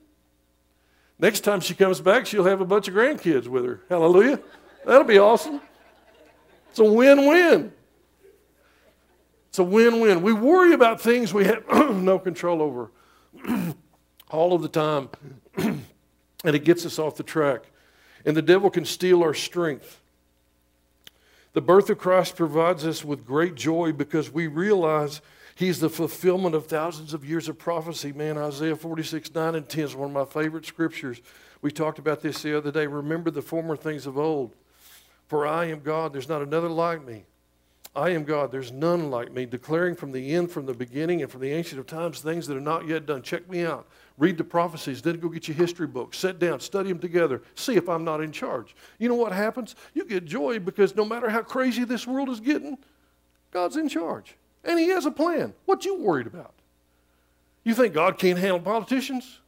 Next 1.18 1.40
time 1.40 1.60
she 1.60 1.74
comes 1.74 2.00
back, 2.00 2.26
she'll 2.26 2.44
have 2.44 2.60
a 2.60 2.66
bunch 2.66 2.88
of 2.88 2.94
grandkids 2.94 3.48
with 3.48 3.64
her. 3.64 3.80
Hallelujah. 3.88 4.38
That'll 4.84 5.04
be 5.04 5.18
awesome. 5.18 5.60
It's 6.70 6.78
a 6.78 6.84
win 6.84 7.26
win. 7.26 7.72
It's 9.48 9.58
a 9.58 9.64
win 9.64 10.00
win. 10.00 10.20
We 10.20 10.34
worry 10.34 10.74
about 10.74 11.00
things 11.00 11.32
we 11.32 11.46
have 11.46 11.64
no 11.72 12.18
control 12.18 12.60
over 12.60 12.90
all 14.30 14.52
of 14.52 14.60
the 14.60 14.68
time, 14.68 15.08
and 15.56 15.84
it 16.44 16.64
gets 16.64 16.84
us 16.84 16.98
off 16.98 17.16
the 17.16 17.22
track. 17.22 17.62
And 18.26 18.36
the 18.36 18.42
devil 18.42 18.68
can 18.68 18.84
steal 18.84 19.22
our 19.22 19.32
strength. 19.32 20.02
The 21.54 21.62
birth 21.62 21.88
of 21.88 21.96
Christ 21.96 22.36
provides 22.36 22.84
us 22.84 23.02
with 23.02 23.24
great 23.24 23.54
joy 23.54 23.92
because 23.92 24.30
we 24.30 24.46
realize 24.46 25.22
He's 25.56 25.80
the 25.80 25.88
fulfillment 25.88 26.54
of 26.54 26.66
thousands 26.66 27.14
of 27.14 27.24
years 27.24 27.48
of 27.48 27.58
prophecy. 27.58 28.12
Man, 28.12 28.36
Isaiah 28.36 28.76
46, 28.76 29.34
9 29.34 29.54
and 29.54 29.66
10 29.66 29.84
is 29.84 29.96
one 29.96 30.10
of 30.10 30.14
my 30.14 30.26
favorite 30.26 30.66
scriptures. 30.66 31.22
We 31.62 31.70
talked 31.70 31.98
about 31.98 32.20
this 32.20 32.42
the 32.42 32.54
other 32.54 32.70
day. 32.70 32.86
Remember 32.86 33.30
the 33.30 33.40
former 33.40 33.74
things 33.74 34.06
of 34.06 34.18
old. 34.18 34.54
For 35.28 35.46
I 35.46 35.64
am 35.64 35.80
God, 35.80 36.12
there's 36.12 36.28
not 36.28 36.42
another 36.42 36.68
like 36.68 37.02
me. 37.06 37.24
I 37.96 38.10
am 38.10 38.24
God, 38.24 38.52
there's 38.52 38.70
none 38.70 39.10
like 39.10 39.32
me, 39.32 39.46
declaring 39.46 39.94
from 39.94 40.12
the 40.12 40.34
end, 40.34 40.50
from 40.50 40.66
the 40.66 40.74
beginning, 40.74 41.22
and 41.22 41.30
from 41.30 41.40
the 41.40 41.50
ancient 41.50 41.80
of 41.80 41.86
times 41.86 42.20
things 42.20 42.46
that 42.46 42.56
are 42.58 42.60
not 42.60 42.86
yet 42.86 43.06
done. 43.06 43.22
Check 43.22 43.48
me 43.48 43.64
out. 43.64 43.88
Read 44.18 44.36
the 44.36 44.44
prophecies, 44.44 45.00
then 45.00 45.18
go 45.18 45.30
get 45.30 45.48
your 45.48 45.56
history 45.56 45.86
books. 45.86 46.18
Sit 46.18 46.38
down, 46.38 46.60
study 46.60 46.90
them 46.90 46.98
together. 46.98 47.40
See 47.54 47.76
if 47.76 47.88
I'm 47.88 48.04
not 48.04 48.20
in 48.20 48.30
charge. 48.30 48.76
You 48.98 49.08
know 49.08 49.14
what 49.14 49.32
happens? 49.32 49.74
You 49.94 50.04
get 50.04 50.26
joy 50.26 50.58
because 50.58 50.94
no 50.94 51.06
matter 51.06 51.30
how 51.30 51.40
crazy 51.40 51.84
this 51.84 52.06
world 52.06 52.28
is 52.28 52.40
getting, 52.40 52.76
God's 53.50 53.78
in 53.78 53.88
charge. 53.88 54.36
And 54.66 54.78
he 54.78 54.88
has 54.88 55.06
a 55.06 55.10
plan. 55.10 55.54
What 55.64 55.84
you 55.84 55.94
worried 55.94 56.26
about? 56.26 56.52
You 57.64 57.74
think 57.74 57.94
God 57.94 58.18
can't 58.18 58.38
handle 58.38 58.60
politicians? 58.60 59.38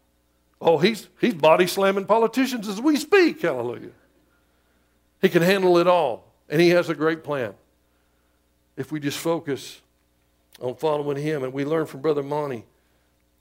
Oh, 0.60 0.78
he's, 0.78 1.08
he's 1.20 1.34
body 1.34 1.66
slamming 1.66 2.06
politicians 2.06 2.66
as 2.68 2.80
we 2.80 2.96
speak. 2.96 3.42
Hallelujah. 3.42 3.90
He 5.20 5.28
can 5.28 5.42
handle 5.42 5.78
it 5.78 5.86
all. 5.86 6.24
And 6.48 6.60
he 6.60 6.70
has 6.70 6.88
a 6.88 6.94
great 6.94 7.22
plan. 7.22 7.54
If 8.76 8.90
we 8.90 9.00
just 9.00 9.18
focus 9.18 9.82
on 10.60 10.76
following 10.76 11.22
him 11.22 11.42
and 11.42 11.52
we 11.52 11.64
learn 11.64 11.86
from 11.86 12.00
Brother 12.00 12.22
Monty 12.22 12.64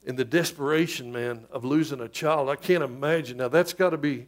in 0.04 0.16
the 0.16 0.24
desperation, 0.24 1.12
man, 1.12 1.44
of 1.50 1.64
losing 1.64 2.00
a 2.00 2.08
child. 2.08 2.48
I 2.48 2.56
can't 2.56 2.82
imagine. 2.82 3.38
Now 3.38 3.48
that's 3.48 3.72
got 3.72 3.90
to 3.90 3.98
be 3.98 4.26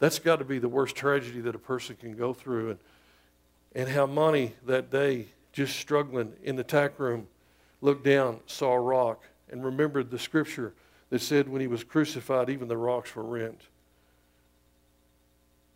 that's 0.00 0.18
got 0.18 0.40
to 0.40 0.44
be 0.44 0.58
the 0.58 0.68
worst 0.68 0.96
tragedy 0.96 1.40
that 1.42 1.54
a 1.54 1.58
person 1.58 1.96
can 1.96 2.16
go 2.16 2.32
through. 2.34 2.70
And 2.70 2.78
and 3.74 3.88
how 3.88 4.06
Monty 4.06 4.54
that 4.66 4.90
day 4.90 5.26
just 5.54 5.76
struggling 5.76 6.32
in 6.42 6.56
the 6.56 6.64
tack 6.64 6.98
room, 6.98 7.28
looked 7.80 8.04
down, 8.04 8.40
saw 8.44 8.72
a 8.72 8.80
rock, 8.80 9.22
and 9.48 9.64
remembered 9.64 10.10
the 10.10 10.18
scripture 10.18 10.74
that 11.10 11.20
said 11.20 11.48
when 11.48 11.60
he 11.60 11.68
was 11.68 11.84
crucified, 11.84 12.50
even 12.50 12.66
the 12.66 12.76
rocks 12.76 13.14
were 13.14 13.22
rent. 13.22 13.62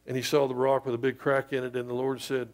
And 0.04 0.16
he 0.16 0.22
saw 0.22 0.48
the 0.48 0.54
rock 0.54 0.84
with 0.84 0.96
a 0.96 0.98
big 0.98 1.16
crack 1.16 1.52
in 1.52 1.62
it, 1.62 1.76
and 1.76 1.88
the 1.88 1.94
Lord 1.94 2.20
said, 2.20 2.48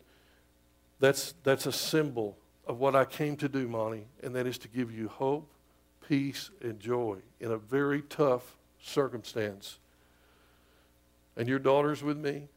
That's, 1.00 1.34
that's 1.44 1.64
a 1.64 1.72
symbol 1.72 2.36
of 2.66 2.78
what 2.78 2.94
I 2.94 3.06
came 3.06 3.36
to 3.36 3.48
do, 3.48 3.68
Monty, 3.68 4.06
and 4.22 4.36
that 4.36 4.46
is 4.46 4.58
to 4.58 4.68
give 4.68 4.92
you 4.92 5.08
hope, 5.08 5.48
peace, 6.06 6.50
and 6.60 6.78
joy 6.78 7.16
in 7.40 7.50
a 7.50 7.56
very 7.56 8.02
tough 8.02 8.56
circumstance. 8.82 9.78
And 11.38 11.48
your 11.48 11.58
daughter's 11.58 12.02
with 12.02 12.18
me, 12.18 12.48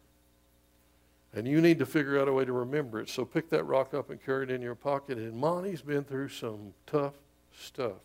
and 1.37 1.47
you 1.47 1.61
need 1.61 1.77
to 1.77 1.85
figure 1.85 2.19
out 2.19 2.27
a 2.27 2.33
way 2.33 2.45
to 2.45 2.51
remember 2.51 2.99
it. 2.99 3.09
So 3.09 3.23
pick 3.23 3.51
that 3.51 3.63
rock 3.65 3.93
up 3.93 4.09
and 4.09 4.19
carry 4.19 4.45
it 4.45 4.49
in 4.49 4.59
your 4.59 4.73
pocket. 4.73 5.19
And 5.19 5.37
Monty's 5.37 5.83
been 5.83 6.03
through 6.03 6.29
some 6.29 6.73
tough 6.87 7.13
stuff. 7.55 8.01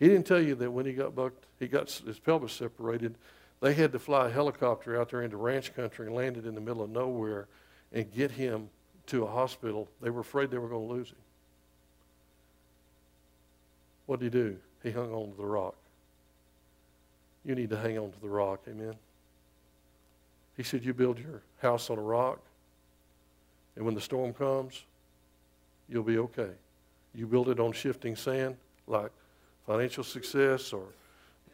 He 0.00 0.08
didn't 0.08 0.26
tell 0.26 0.40
you 0.40 0.56
that 0.56 0.72
when 0.72 0.84
he 0.84 0.94
got 0.94 1.14
bucked, 1.14 1.44
he 1.60 1.68
got 1.68 1.88
his 1.88 2.18
pelvis 2.18 2.52
separated. 2.52 3.14
They 3.60 3.72
had 3.72 3.92
to 3.92 4.00
fly 4.00 4.26
a 4.26 4.30
helicopter 4.30 5.00
out 5.00 5.10
there 5.10 5.22
into 5.22 5.36
ranch 5.36 5.76
country 5.76 6.08
and 6.08 6.16
landed 6.16 6.44
in 6.44 6.56
the 6.56 6.60
middle 6.60 6.82
of 6.82 6.90
nowhere 6.90 7.46
and 7.92 8.12
get 8.12 8.32
him 8.32 8.68
to 9.06 9.22
a 9.22 9.30
hospital. 9.30 9.88
They 10.02 10.10
were 10.10 10.22
afraid 10.22 10.50
they 10.50 10.58
were 10.58 10.68
going 10.68 10.88
to 10.88 10.92
lose 10.92 11.10
him. 11.10 11.16
What 14.06 14.18
did 14.18 14.34
he 14.34 14.40
do? 14.40 14.56
He 14.82 14.90
hung 14.90 15.12
on 15.12 15.30
to 15.30 15.36
the 15.36 15.46
rock. 15.46 15.76
You 17.44 17.54
need 17.54 17.70
to 17.70 17.76
hang 17.76 17.96
on 17.96 18.10
to 18.10 18.20
the 18.20 18.28
rock. 18.28 18.62
Amen. 18.68 18.96
He 20.56 20.64
said, 20.64 20.84
You 20.84 20.94
build 20.94 21.20
your 21.20 21.42
house 21.64 21.90
on 21.90 21.98
a 21.98 22.02
rock, 22.02 22.38
and 23.74 23.84
when 23.84 23.94
the 23.94 24.00
storm 24.00 24.32
comes, 24.32 24.84
you'll 25.88 26.04
be 26.04 26.18
okay. 26.18 26.50
You 27.14 27.26
build 27.26 27.48
it 27.48 27.58
on 27.58 27.72
shifting 27.72 28.14
sand, 28.14 28.56
like 28.86 29.10
financial 29.66 30.04
success 30.04 30.72
or 30.72 30.84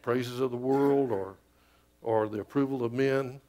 praises 0.01 0.39
of 0.39 0.51
the 0.51 0.57
world 0.57 1.11
or, 1.11 1.35
or 2.01 2.27
the 2.27 2.41
approval 2.41 2.83
of 2.83 2.91
men, 2.91 3.39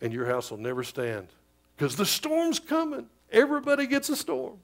and 0.00 0.12
your 0.12 0.26
house 0.26 0.50
will 0.50 0.58
never 0.58 0.82
stand 0.84 1.28
because 1.76 1.96
the 1.96 2.06
storm's 2.06 2.58
coming. 2.58 3.06
Everybody 3.30 3.86
gets 3.86 4.08
a 4.10 4.16
storm. 4.16 4.58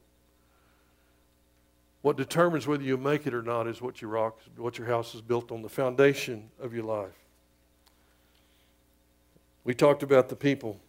What 2.02 2.16
determines 2.16 2.66
whether 2.66 2.82
you 2.82 2.96
make 2.96 3.26
it 3.26 3.34
or 3.34 3.42
not 3.42 3.66
is 3.66 3.80
what 3.80 4.02
your 4.02 4.10
rock, 4.10 4.38
what 4.56 4.78
your 4.78 4.86
house 4.86 5.14
is 5.14 5.20
built 5.20 5.50
on, 5.50 5.62
the 5.62 5.68
foundation 5.68 6.50
of 6.60 6.74
your 6.74 6.84
life. 6.84 7.27
We 9.68 9.74
talked 9.74 10.02
about 10.02 10.30
the 10.30 10.34
people. 10.34 10.80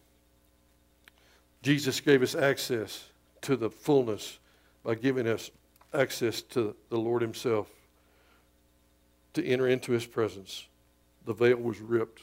Jesus 1.60 2.00
gave 2.00 2.22
us 2.22 2.34
access 2.34 3.10
to 3.42 3.54
the 3.54 3.68
fullness 3.68 4.38
by 4.82 4.94
giving 4.94 5.28
us 5.28 5.50
access 5.92 6.40
to 6.40 6.74
the 6.88 6.96
Lord 6.96 7.20
Himself 7.20 7.68
to 9.34 9.44
enter 9.44 9.68
into 9.68 9.92
His 9.92 10.06
presence. 10.06 10.66
The 11.26 11.34
veil 11.34 11.58
was 11.58 11.78
ripped. 11.78 12.22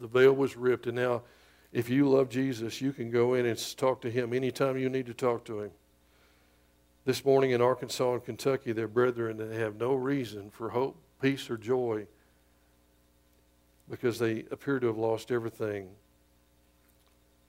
The 0.00 0.08
veil 0.08 0.32
was 0.32 0.56
ripped. 0.56 0.88
And 0.88 0.96
now, 0.96 1.22
if 1.72 1.88
you 1.88 2.08
love 2.08 2.28
Jesus, 2.28 2.80
you 2.80 2.92
can 2.92 3.12
go 3.12 3.34
in 3.34 3.46
and 3.46 3.76
talk 3.76 4.00
to 4.00 4.10
Him 4.10 4.32
anytime 4.32 4.76
you 4.76 4.88
need 4.88 5.06
to 5.06 5.14
talk 5.14 5.44
to 5.44 5.60
Him. 5.60 5.70
This 7.04 7.24
morning 7.24 7.52
in 7.52 7.62
Arkansas 7.62 8.14
and 8.14 8.24
Kentucky, 8.24 8.72
their 8.72 8.88
brethren 8.88 9.38
have 9.52 9.76
no 9.76 9.94
reason 9.94 10.50
for 10.50 10.70
hope, 10.70 10.96
peace, 11.22 11.48
or 11.48 11.56
joy 11.56 12.08
because 13.90 14.18
they 14.18 14.44
appear 14.50 14.78
to 14.80 14.86
have 14.86 14.96
lost 14.96 15.30
everything. 15.30 15.88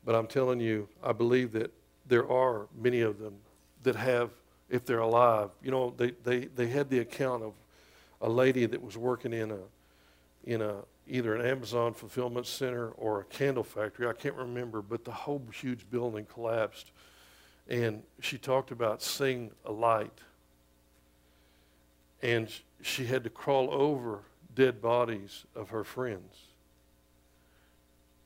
But 0.06 0.16
I'm 0.16 0.28
telling 0.28 0.60
you, 0.60 0.88
I 1.04 1.14
believe 1.14 1.52
that 1.54 1.72
there 2.08 2.30
are 2.30 2.68
many 2.80 3.02
of 3.02 3.20
them 3.20 3.36
that 3.84 3.96
have, 3.96 4.30
if 4.70 4.86
they're 4.86 5.00
alive, 5.00 5.50
you 5.64 5.72
know, 5.72 5.94
they, 5.98 6.12
they, 6.24 6.46
they 6.46 6.68
had 6.68 6.90
the 6.90 7.00
account 7.00 7.44
of 7.44 7.54
a 8.22 8.30
lady 8.30 8.66
that 8.66 8.82
was 8.82 8.98
working 8.98 9.34
in 9.34 9.52
a, 9.52 9.60
in 10.44 10.62
a, 10.62 10.76
either 11.08 11.36
an 11.36 11.46
Amazon 11.46 11.94
fulfillment 11.94 12.48
center 12.48 12.90
or 12.92 13.22
a 13.22 13.24
candle 13.26 13.64
factory. 13.64 14.08
I 14.08 14.14
can't 14.14 14.36
remember, 14.36 14.82
but 14.82 15.06
the 15.06 15.12
whole 15.12 15.42
huge 15.54 15.90
building 15.90 16.26
collapsed. 16.26 16.92
And 17.68 18.04
she 18.22 18.38
talked 18.38 18.72
about 18.72 19.02
seeing 19.02 19.52
a 19.66 19.72
light. 19.72 20.20
And 22.22 22.50
she 22.82 23.06
had 23.06 23.24
to 23.24 23.30
crawl 23.30 23.70
over 23.72 24.22
dead 24.56 24.82
bodies 24.82 25.46
of 25.56 25.70
her 25.70 25.84
friends 25.84 26.36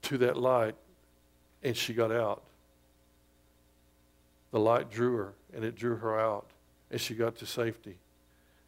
to 0.03 0.17
that 0.19 0.37
light, 0.37 0.75
and 1.63 1.75
she 1.75 1.93
got 1.93 2.11
out. 2.11 2.43
The 4.51 4.59
light 4.59 4.89
drew 4.89 5.15
her, 5.17 5.33
and 5.53 5.63
it 5.63 5.75
drew 5.75 5.97
her 5.97 6.19
out, 6.19 6.47
and 6.89 6.99
she 6.99 7.15
got 7.15 7.35
to 7.37 7.45
safety. 7.45 7.97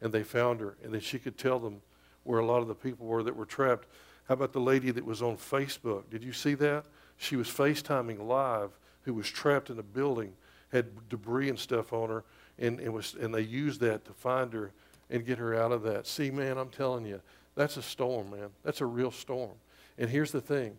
And 0.00 0.12
they 0.12 0.22
found 0.22 0.60
her, 0.60 0.76
and 0.84 0.92
then 0.92 1.00
she 1.00 1.18
could 1.18 1.38
tell 1.38 1.58
them 1.58 1.80
where 2.24 2.40
a 2.40 2.46
lot 2.46 2.60
of 2.60 2.68
the 2.68 2.74
people 2.74 3.06
were 3.06 3.22
that 3.22 3.36
were 3.36 3.46
trapped. 3.46 3.86
How 4.28 4.34
about 4.34 4.52
the 4.52 4.60
lady 4.60 4.90
that 4.90 5.04
was 5.04 5.22
on 5.22 5.36
Facebook? 5.36 6.10
Did 6.10 6.22
you 6.22 6.32
see 6.32 6.54
that? 6.54 6.84
She 7.16 7.36
was 7.36 7.48
FaceTiming 7.48 8.26
live, 8.26 8.70
who 9.02 9.14
was 9.14 9.28
trapped 9.28 9.70
in 9.70 9.78
a 9.78 9.82
building, 9.82 10.32
had 10.70 11.08
debris 11.08 11.48
and 11.48 11.58
stuff 11.58 11.92
on 11.92 12.08
her, 12.08 12.24
and, 12.58 12.80
and, 12.80 12.92
was, 12.92 13.14
and 13.20 13.34
they 13.34 13.42
used 13.42 13.80
that 13.80 14.04
to 14.04 14.12
find 14.12 14.52
her 14.52 14.72
and 15.10 15.26
get 15.26 15.38
her 15.38 15.54
out 15.54 15.72
of 15.72 15.82
that. 15.82 16.06
See, 16.06 16.30
man, 16.30 16.58
I'm 16.58 16.70
telling 16.70 17.04
you, 17.04 17.20
that's 17.54 17.76
a 17.76 17.82
storm, 17.82 18.30
man. 18.30 18.48
That's 18.62 18.80
a 18.80 18.86
real 18.86 19.10
storm. 19.10 19.52
And 19.98 20.08
here's 20.08 20.32
the 20.32 20.40
thing 20.40 20.76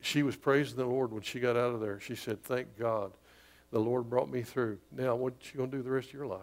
she 0.00 0.22
was 0.22 0.36
praising 0.36 0.76
the 0.76 0.84
Lord 0.84 1.12
when 1.12 1.22
she 1.22 1.40
got 1.40 1.56
out 1.56 1.74
of 1.74 1.80
there. 1.80 2.00
She 2.00 2.14
said, 2.14 2.42
Thank 2.42 2.78
God. 2.78 3.12
The 3.70 3.78
Lord 3.78 4.10
brought 4.10 4.28
me 4.28 4.42
through. 4.42 4.78
Now, 4.90 5.14
what 5.14 5.34
you 5.52 5.58
going 5.58 5.70
to 5.70 5.76
do 5.76 5.82
the 5.82 5.90
rest 5.90 6.08
of 6.08 6.14
your 6.14 6.26
life? 6.26 6.40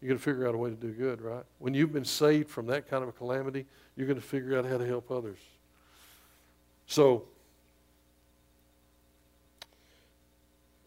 You're 0.00 0.08
going 0.08 0.18
to 0.18 0.24
figure 0.24 0.46
out 0.46 0.54
a 0.54 0.58
way 0.58 0.70
to 0.70 0.76
do 0.76 0.92
good, 0.92 1.20
right? 1.20 1.42
When 1.58 1.74
you've 1.74 1.92
been 1.92 2.04
saved 2.04 2.50
from 2.50 2.66
that 2.66 2.88
kind 2.88 3.02
of 3.02 3.08
a 3.08 3.12
calamity, 3.12 3.66
you're 3.96 4.06
going 4.06 4.20
to 4.20 4.24
figure 4.24 4.56
out 4.56 4.64
how 4.64 4.78
to 4.78 4.86
help 4.86 5.10
others. 5.10 5.38
So, 6.86 7.24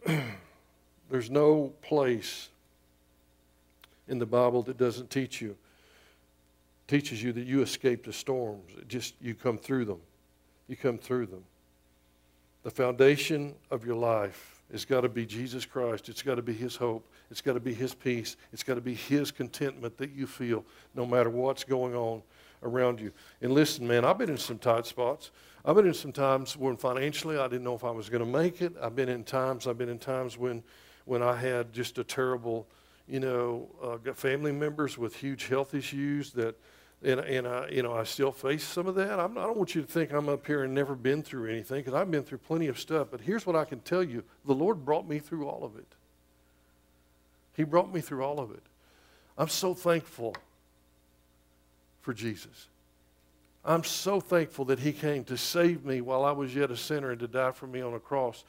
there's 1.10 1.30
no 1.30 1.74
place 1.82 2.48
in 4.06 4.18
the 4.18 4.26
Bible 4.26 4.62
that 4.62 4.78
doesn't 4.78 5.10
teach 5.10 5.42
you 5.42 5.56
teaches 6.88 7.22
you 7.22 7.32
that 7.34 7.46
you 7.46 7.62
escape 7.62 8.04
the 8.04 8.12
storms. 8.12 8.72
It 8.76 8.88
just 8.88 9.14
you 9.20 9.34
come 9.34 9.58
through 9.58 9.84
them. 9.84 10.00
You 10.66 10.76
come 10.76 10.98
through 10.98 11.26
them. 11.26 11.44
The 12.64 12.70
foundation 12.70 13.54
of 13.70 13.86
your 13.86 13.96
life 13.96 14.62
has 14.72 14.84
got 14.84 15.02
to 15.02 15.08
be 15.08 15.24
Jesus 15.24 15.64
Christ. 15.64 16.08
It's 16.08 16.22
got 16.22 16.34
to 16.34 16.42
be 16.42 16.52
His 16.52 16.76
hope. 16.76 17.08
It's 17.30 17.40
got 17.40 17.54
to 17.54 17.60
be 17.60 17.72
His 17.72 17.94
peace. 17.94 18.36
It's 18.52 18.62
got 18.62 18.74
to 18.74 18.80
be 18.80 18.94
His 18.94 19.30
contentment 19.30 19.96
that 19.98 20.10
you 20.12 20.26
feel 20.26 20.64
no 20.94 21.06
matter 21.06 21.30
what's 21.30 21.64
going 21.64 21.94
on 21.94 22.22
around 22.62 23.00
you. 23.00 23.12
And 23.40 23.52
listen, 23.52 23.86
man, 23.86 24.04
I've 24.04 24.18
been 24.18 24.30
in 24.30 24.38
some 24.38 24.58
tight 24.58 24.86
spots. 24.86 25.30
I've 25.64 25.76
been 25.76 25.86
in 25.86 25.94
some 25.94 26.12
times 26.12 26.56
when 26.56 26.76
financially 26.76 27.38
I 27.38 27.48
didn't 27.48 27.64
know 27.64 27.74
if 27.74 27.84
I 27.84 27.90
was 27.90 28.08
going 28.08 28.24
to 28.24 28.30
make 28.30 28.60
it. 28.60 28.74
I've 28.82 28.96
been 28.96 29.08
in 29.08 29.24
times. 29.24 29.66
I've 29.66 29.78
been 29.78 29.88
in 29.88 29.98
times 29.98 30.36
when, 30.36 30.62
when 31.04 31.22
I 31.22 31.36
had 31.36 31.72
just 31.72 31.98
a 31.98 32.04
terrible, 32.04 32.66
you 33.06 33.20
know, 33.20 33.68
uh, 33.82 34.12
family 34.12 34.52
members 34.52 34.98
with 34.98 35.14
huge 35.14 35.46
health 35.46 35.74
issues 35.74 36.32
that 36.32 36.56
and, 37.02 37.20
and 37.20 37.46
I, 37.46 37.68
you 37.68 37.82
know, 37.82 37.92
I 37.92 38.04
still 38.04 38.32
face 38.32 38.64
some 38.64 38.86
of 38.86 38.96
that. 38.96 39.20
I'm, 39.20 39.38
I 39.38 39.42
do 39.42 39.46
not 39.48 39.56
want 39.56 39.74
you 39.74 39.82
to 39.82 39.86
think 39.86 40.12
I'm 40.12 40.28
up 40.28 40.46
here 40.46 40.64
and 40.64 40.74
never 40.74 40.96
been 40.96 41.22
through 41.22 41.48
anything 41.48 41.78
because 41.78 41.94
I've 41.94 42.10
been 42.10 42.24
through 42.24 42.38
plenty 42.38 42.66
of 42.66 42.78
stuff. 42.78 43.08
But 43.10 43.20
here's 43.20 43.46
what 43.46 43.54
I 43.54 43.64
can 43.64 43.80
tell 43.80 44.02
you 44.02 44.24
the 44.44 44.54
Lord 44.54 44.84
brought 44.84 45.08
me 45.08 45.18
through 45.20 45.48
all 45.48 45.64
of 45.64 45.76
it. 45.76 45.86
He 47.54 47.64
brought 47.64 47.92
me 47.92 48.00
through 48.00 48.24
all 48.24 48.40
of 48.40 48.50
it. 48.50 48.62
I'm 49.36 49.48
so 49.48 49.74
thankful 49.74 50.34
for 52.00 52.12
Jesus. 52.12 52.68
I'm 53.64 53.84
so 53.84 54.20
thankful 54.20 54.64
that 54.66 54.80
He 54.80 54.92
came 54.92 55.24
to 55.24 55.36
save 55.36 55.84
me 55.84 56.00
while 56.00 56.24
I 56.24 56.32
was 56.32 56.54
yet 56.54 56.70
a 56.70 56.76
sinner 56.76 57.10
and 57.10 57.20
to 57.20 57.28
die 57.28 57.52
for 57.52 57.66
me 57.66 57.80
on 57.80 57.94
a 57.94 58.00
cross. 58.00 58.44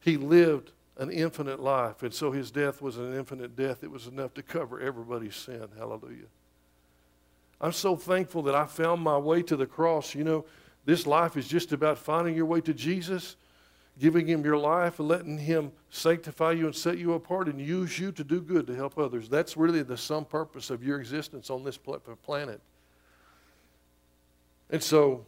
He 0.00 0.16
lived 0.16 0.72
an 0.98 1.10
infinite 1.10 1.60
life, 1.60 2.02
and 2.02 2.12
so 2.12 2.30
His 2.30 2.50
death 2.50 2.82
was 2.82 2.98
an 2.98 3.14
infinite 3.14 3.56
death. 3.56 3.84
It 3.84 3.90
was 3.90 4.06
enough 4.06 4.34
to 4.34 4.42
cover 4.42 4.80
everybody's 4.80 5.36
sin. 5.36 5.68
Hallelujah. 5.78 6.26
I'm 7.60 7.72
so 7.72 7.96
thankful 7.96 8.42
that 8.42 8.54
I 8.54 8.66
found 8.66 9.02
my 9.02 9.16
way 9.16 9.42
to 9.42 9.56
the 9.56 9.66
cross. 9.66 10.14
You 10.14 10.24
know, 10.24 10.44
this 10.84 11.06
life 11.06 11.36
is 11.36 11.48
just 11.48 11.72
about 11.72 11.98
finding 11.98 12.34
your 12.34 12.46
way 12.46 12.60
to 12.60 12.74
Jesus, 12.74 13.36
giving 13.98 14.26
Him 14.26 14.44
your 14.44 14.58
life, 14.58 14.98
and 14.98 15.08
letting 15.08 15.38
Him 15.38 15.72
sanctify 15.90 16.52
you 16.52 16.66
and 16.66 16.74
set 16.76 16.98
you 16.98 17.14
apart 17.14 17.48
and 17.48 17.60
use 17.60 17.98
you 17.98 18.12
to 18.12 18.22
do 18.22 18.40
good 18.40 18.66
to 18.66 18.74
help 18.74 18.98
others. 18.98 19.28
That's 19.28 19.56
really 19.56 19.82
the 19.82 19.96
sum 19.96 20.26
purpose 20.26 20.70
of 20.70 20.84
your 20.84 21.00
existence 21.00 21.48
on 21.48 21.64
this 21.64 21.78
planet. 21.78 22.60
And 24.68 24.82
so, 24.82 25.24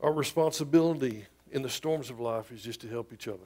our 0.00 0.12
responsibility 0.12 1.26
in 1.52 1.62
the 1.62 1.70
storms 1.70 2.08
of 2.10 2.18
life 2.18 2.50
is 2.50 2.62
just 2.62 2.80
to 2.80 2.88
help 2.88 3.12
each 3.12 3.28
other 3.28 3.38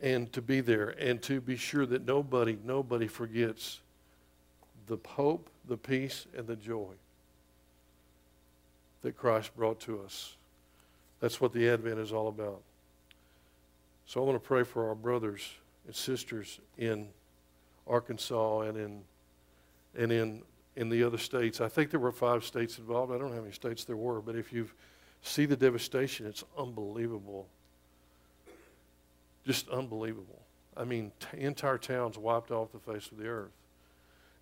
and 0.00 0.30
to 0.32 0.42
be 0.42 0.60
there 0.60 0.90
and 0.90 1.22
to 1.22 1.40
be 1.40 1.56
sure 1.56 1.86
that 1.86 2.04
nobody, 2.04 2.58
nobody 2.64 3.06
forgets 3.06 3.80
the 4.86 4.98
hope, 5.06 5.48
the 5.68 5.76
peace, 5.76 6.26
and 6.36 6.46
the 6.46 6.56
joy 6.56 6.92
that 9.02 9.16
Christ 9.16 9.54
brought 9.56 9.80
to 9.80 10.00
us. 10.00 10.36
That's 11.20 11.40
what 11.40 11.52
the 11.52 11.68
Advent 11.68 11.98
is 11.98 12.12
all 12.12 12.28
about. 12.28 12.62
So 14.06 14.22
I 14.22 14.26
want 14.26 14.42
to 14.42 14.46
pray 14.46 14.64
for 14.64 14.88
our 14.88 14.94
brothers 14.94 15.48
and 15.86 15.94
sisters 15.94 16.58
in 16.78 17.08
Arkansas 17.86 18.60
and 18.60 18.76
in 18.76 19.00
and 19.96 20.12
in 20.12 20.42
in 20.76 20.88
the 20.88 21.04
other 21.04 21.18
states. 21.18 21.60
I 21.60 21.68
think 21.68 21.90
there 21.90 22.00
were 22.00 22.12
five 22.12 22.44
states 22.44 22.78
involved. 22.78 23.12
I 23.12 23.18
don't 23.18 23.28
know 23.28 23.36
how 23.36 23.42
many 23.42 23.52
states 23.52 23.84
there 23.84 23.96
were, 23.96 24.20
but 24.20 24.36
if 24.36 24.52
you 24.52 24.68
see 25.22 25.46
the 25.46 25.56
devastation, 25.56 26.26
it's 26.26 26.44
unbelievable. 26.58 27.46
Just 29.46 29.68
unbelievable. 29.68 30.40
I 30.76 30.84
mean, 30.84 31.12
t- 31.20 31.40
entire 31.40 31.78
towns 31.78 32.18
wiped 32.18 32.50
off 32.50 32.72
the 32.72 32.80
face 32.80 33.10
of 33.12 33.18
the 33.18 33.28
earth. 33.28 33.52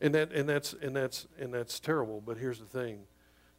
And 0.03 0.15
that 0.17 0.33
and 0.33 0.49
that's 0.49 0.75
and 0.75 0.95
that's 0.95 1.29
and 1.39 1.55
that's 1.55 1.79
terrible, 1.79 2.21
but 2.21 2.37
here's 2.37 2.59
the 2.59 2.67
thing. 2.67 2.99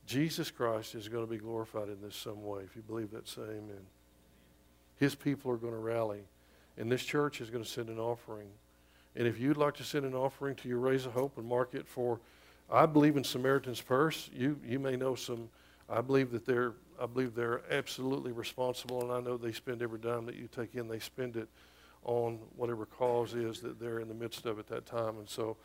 Jesus 0.06 0.52
Christ 0.52 0.94
is 0.94 1.08
going 1.08 1.26
to 1.26 1.32
be 1.32 1.38
glorified 1.38 1.88
in 1.88 2.02
this 2.02 2.18
some 2.18 2.44
way. 2.44 2.64
If 2.64 2.76
you 2.76 2.82
believe 2.82 3.12
that, 3.12 3.28
say 3.28 3.44
amen. 3.44 3.88
His 4.98 5.16
people 5.16 5.50
are 5.52 5.58
going 5.58 5.74
to 5.74 5.80
rally. 5.80 6.24
And 6.78 6.92
this 6.92 7.04
church 7.04 7.40
is 7.40 7.50
going 7.50 7.64
to 7.64 7.70
send 7.70 7.88
an 7.88 7.98
offering. 7.98 8.50
And 9.16 9.26
if 9.26 9.40
you'd 9.40 9.56
like 9.56 9.76
to 9.76 9.84
send 9.86 10.06
an 10.06 10.14
offering 10.14 10.56
to 10.58 10.68
your 10.68 10.80
Raise 10.80 11.06
of 11.06 11.14
Hope 11.14 11.38
and 11.38 11.48
mark 11.48 11.76
it 11.76 11.88
for, 11.88 12.20
I 12.70 12.88
believe 12.88 13.16
in 13.16 13.24
Samaritan's 13.24 13.80
Purse. 13.80 14.30
You, 14.34 14.60
you 14.66 14.80
may 14.80 14.98
know 14.98 15.16
some, 15.16 15.50
I 15.90 16.02
believe 16.02 16.32
that 16.32 16.46
they're, 16.46 16.74
I 17.00 17.06
believe 17.06 17.36
they're 17.36 17.62
absolutely 17.72 18.32
responsible, 18.32 19.02
and 19.02 19.12
I 19.12 19.20
know 19.20 19.38
they 19.38 19.52
spend 19.52 19.82
every 19.82 20.00
dime 20.00 20.26
that 20.26 20.36
you 20.36 20.48
take 20.48 20.76
in, 20.76 20.88
they 20.88 21.00
spend 21.00 21.38
it 21.38 21.48
on 22.04 22.40
whatever 22.56 22.86
cause 22.86 23.34
is 23.36 23.62
that 23.62 23.80
they're 23.80 24.00
in 24.00 24.08
the 24.08 24.14
midst 24.14 24.46
of 24.46 24.58
at 24.58 24.68
that 24.68 24.86
time. 24.86 25.20
And 25.20 25.30
so 25.30 25.58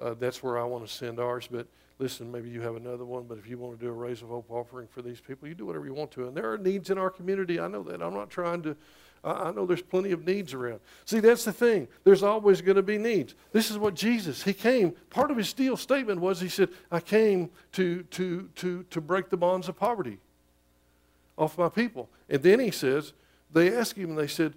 uh, 0.00 0.14
that's 0.18 0.42
where 0.42 0.58
I 0.58 0.64
want 0.64 0.86
to 0.86 0.92
send 0.92 1.20
ours. 1.20 1.48
But 1.50 1.66
listen, 1.98 2.30
maybe 2.30 2.50
you 2.50 2.60
have 2.60 2.76
another 2.76 3.04
one, 3.04 3.24
but 3.24 3.38
if 3.38 3.48
you 3.48 3.58
want 3.58 3.78
to 3.78 3.84
do 3.84 3.90
a 3.90 3.94
Raise 3.94 4.22
of 4.22 4.28
Hope 4.28 4.50
offering 4.50 4.88
for 4.88 5.02
these 5.02 5.20
people, 5.20 5.48
you 5.48 5.54
do 5.54 5.66
whatever 5.66 5.86
you 5.86 5.94
want 5.94 6.10
to. 6.12 6.26
And 6.26 6.36
there 6.36 6.52
are 6.52 6.58
needs 6.58 6.90
in 6.90 6.98
our 6.98 7.10
community. 7.10 7.60
I 7.60 7.68
know 7.68 7.82
that. 7.84 8.02
I'm 8.02 8.14
not 8.14 8.30
trying 8.30 8.62
to 8.62 8.76
I 9.24 9.52
know 9.52 9.64
there's 9.64 9.82
plenty 9.82 10.12
of 10.12 10.26
needs 10.26 10.52
around. 10.52 10.80
See, 11.06 11.18
that's 11.18 11.44
the 11.44 11.52
thing. 11.52 11.88
There's 12.04 12.22
always 12.22 12.60
going 12.60 12.76
to 12.76 12.82
be 12.82 12.98
needs. 12.98 13.34
This 13.52 13.70
is 13.70 13.78
what 13.78 13.94
Jesus, 13.94 14.42
he 14.42 14.52
came. 14.52 14.92
Part 15.08 15.30
of 15.30 15.38
his 15.38 15.48
steel 15.48 15.76
statement 15.76 16.20
was 16.20 16.40
he 16.40 16.48
said, 16.48 16.68
I 16.90 17.00
came 17.00 17.50
to, 17.72 18.02
to, 18.02 18.50
to, 18.56 18.82
to 18.90 19.00
break 19.00 19.30
the 19.30 19.38
bonds 19.38 19.68
of 19.68 19.76
poverty 19.76 20.18
off 21.38 21.56
my 21.56 21.70
people. 21.70 22.10
And 22.28 22.42
then 22.42 22.60
he 22.60 22.70
says, 22.70 23.14
they 23.50 23.74
asked 23.74 23.96
him 23.96 24.10
and 24.10 24.18
they 24.18 24.26
said, 24.26 24.54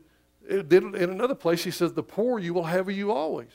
in 0.50 0.94
another 0.96 1.36
place, 1.36 1.64
he 1.64 1.72
says, 1.72 1.94
the 1.94 2.04
poor 2.04 2.38
you 2.38 2.54
will 2.54 2.64
have 2.64 2.90
you 2.92 3.12
always. 3.12 3.52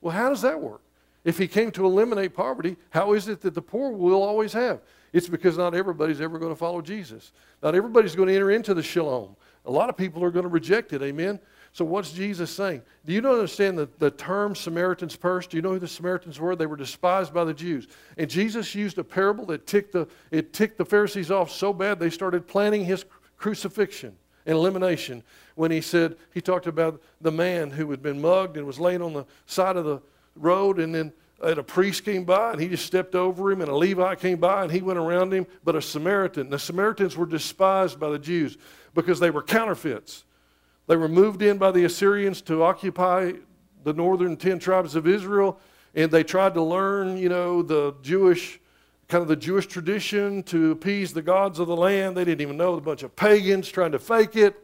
Well, 0.00 0.14
how 0.14 0.28
does 0.28 0.42
that 0.42 0.60
work? 0.60 0.82
If 1.24 1.38
he 1.38 1.46
came 1.46 1.70
to 1.72 1.84
eliminate 1.84 2.34
poverty, 2.34 2.76
how 2.90 3.12
is 3.12 3.28
it 3.28 3.42
that 3.42 3.54
the 3.54 3.62
poor 3.62 3.92
will 3.92 4.22
always 4.22 4.52
have? 4.54 4.80
It's 5.12 5.28
because 5.28 5.58
not 5.58 5.74
everybody's 5.74 6.20
ever 6.20 6.38
going 6.38 6.52
to 6.52 6.56
follow 6.56 6.80
Jesus. 6.80 7.32
Not 7.62 7.74
everybody's 7.74 8.14
going 8.14 8.28
to 8.28 8.34
enter 8.34 8.50
into 8.50 8.74
the 8.74 8.82
shalom. 8.82 9.36
A 9.66 9.70
lot 9.70 9.90
of 9.90 9.96
people 9.96 10.24
are 10.24 10.30
going 10.30 10.44
to 10.44 10.48
reject 10.48 10.92
it. 10.92 11.02
Amen. 11.02 11.38
So 11.72 11.84
what's 11.84 12.12
Jesus 12.12 12.50
saying? 12.50 12.82
Do 13.04 13.12
you 13.12 13.20
not 13.20 13.34
understand 13.34 13.78
the, 13.78 13.88
the 13.98 14.10
term 14.10 14.54
Samaritan's 14.54 15.16
purse? 15.16 15.46
Do 15.46 15.56
you 15.56 15.62
know 15.62 15.72
who 15.72 15.78
the 15.78 15.88
Samaritans 15.88 16.40
were? 16.40 16.56
They 16.56 16.66
were 16.66 16.76
despised 16.76 17.34
by 17.34 17.44
the 17.44 17.54
Jews. 17.54 17.86
And 18.16 18.30
Jesus 18.30 18.74
used 18.74 18.98
a 18.98 19.04
parable 19.04 19.46
that 19.46 19.66
ticked 19.66 19.92
the, 19.92 20.08
it 20.30 20.52
ticked 20.52 20.78
the 20.78 20.84
Pharisees 20.84 21.30
off 21.30 21.50
so 21.50 21.72
bad 21.72 22.00
they 22.00 22.10
started 22.10 22.46
planning 22.46 22.84
his 22.84 23.04
crucifixion 23.36 24.16
and 24.50 24.58
elimination 24.58 25.22
when 25.54 25.70
he 25.70 25.80
said, 25.80 26.16
he 26.34 26.40
talked 26.40 26.66
about 26.66 27.00
the 27.20 27.32
man 27.32 27.70
who 27.70 27.90
had 27.90 28.02
been 28.02 28.20
mugged 28.20 28.56
and 28.56 28.66
was 28.66 28.80
laying 28.80 29.02
on 29.02 29.12
the 29.12 29.26
side 29.46 29.76
of 29.76 29.84
the 29.84 30.00
road 30.36 30.78
and 30.78 30.94
then 30.94 31.12
and 31.42 31.56
a 31.56 31.62
priest 31.62 32.04
came 32.04 32.24
by 32.24 32.52
and 32.52 32.60
he 32.60 32.68
just 32.68 32.84
stepped 32.84 33.14
over 33.14 33.50
him 33.50 33.62
and 33.62 33.70
a 33.70 33.74
levite 33.74 34.20
came 34.20 34.38
by 34.38 34.62
and 34.62 34.70
he 34.70 34.82
went 34.82 34.98
around 34.98 35.32
him 35.32 35.46
but 35.64 35.74
a 35.74 35.80
samaritan 35.80 36.50
the 36.50 36.58
samaritans 36.58 37.16
were 37.16 37.24
despised 37.24 37.98
by 37.98 38.10
the 38.10 38.18
jews 38.18 38.58
because 38.94 39.20
they 39.20 39.30
were 39.30 39.42
counterfeits. 39.42 40.24
They 40.86 40.96
were 40.96 41.08
moved 41.08 41.42
in 41.42 41.58
by 41.58 41.70
the 41.70 41.84
Assyrians 41.84 42.42
to 42.42 42.62
occupy 42.62 43.32
the 43.84 43.92
northern 43.92 44.36
10 44.36 44.58
tribes 44.58 44.96
of 44.96 45.06
Israel, 45.06 45.58
and 45.94 46.10
they 46.10 46.24
tried 46.24 46.54
to 46.54 46.62
learn, 46.62 47.16
you 47.16 47.28
know, 47.28 47.62
the 47.62 47.94
Jewish, 48.02 48.59
kind 49.10 49.22
of 49.22 49.28
the 49.28 49.36
Jewish 49.36 49.66
tradition 49.66 50.44
to 50.44 50.70
appease 50.70 51.12
the 51.12 51.20
gods 51.20 51.58
of 51.58 51.66
the 51.66 51.76
land. 51.76 52.16
They 52.16 52.24
didn't 52.24 52.40
even 52.40 52.56
know 52.56 52.74
a 52.74 52.80
bunch 52.80 53.02
of 53.02 53.14
pagans 53.16 53.68
trying 53.68 53.90
to 53.92 53.98
fake 53.98 54.36
it. 54.36 54.54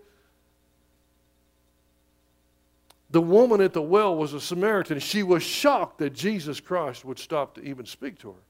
The 3.11 3.21
woman 3.21 3.61
at 3.61 3.73
the 3.73 3.83
well 3.83 4.17
was 4.17 4.33
a 4.35 4.41
Samaritan. 4.41 5.01
She 5.01 5.25
was 5.25 5.43
shocked 5.43 5.99
that 5.99 6.15
Jesus 6.15 6.61
Christ 6.61 7.05
would 7.05 7.19
stop 7.19 7.57
to 7.57 7.63
even 7.63 7.87
speak 7.87 8.19
to 8.21 8.31
her. 8.31 8.43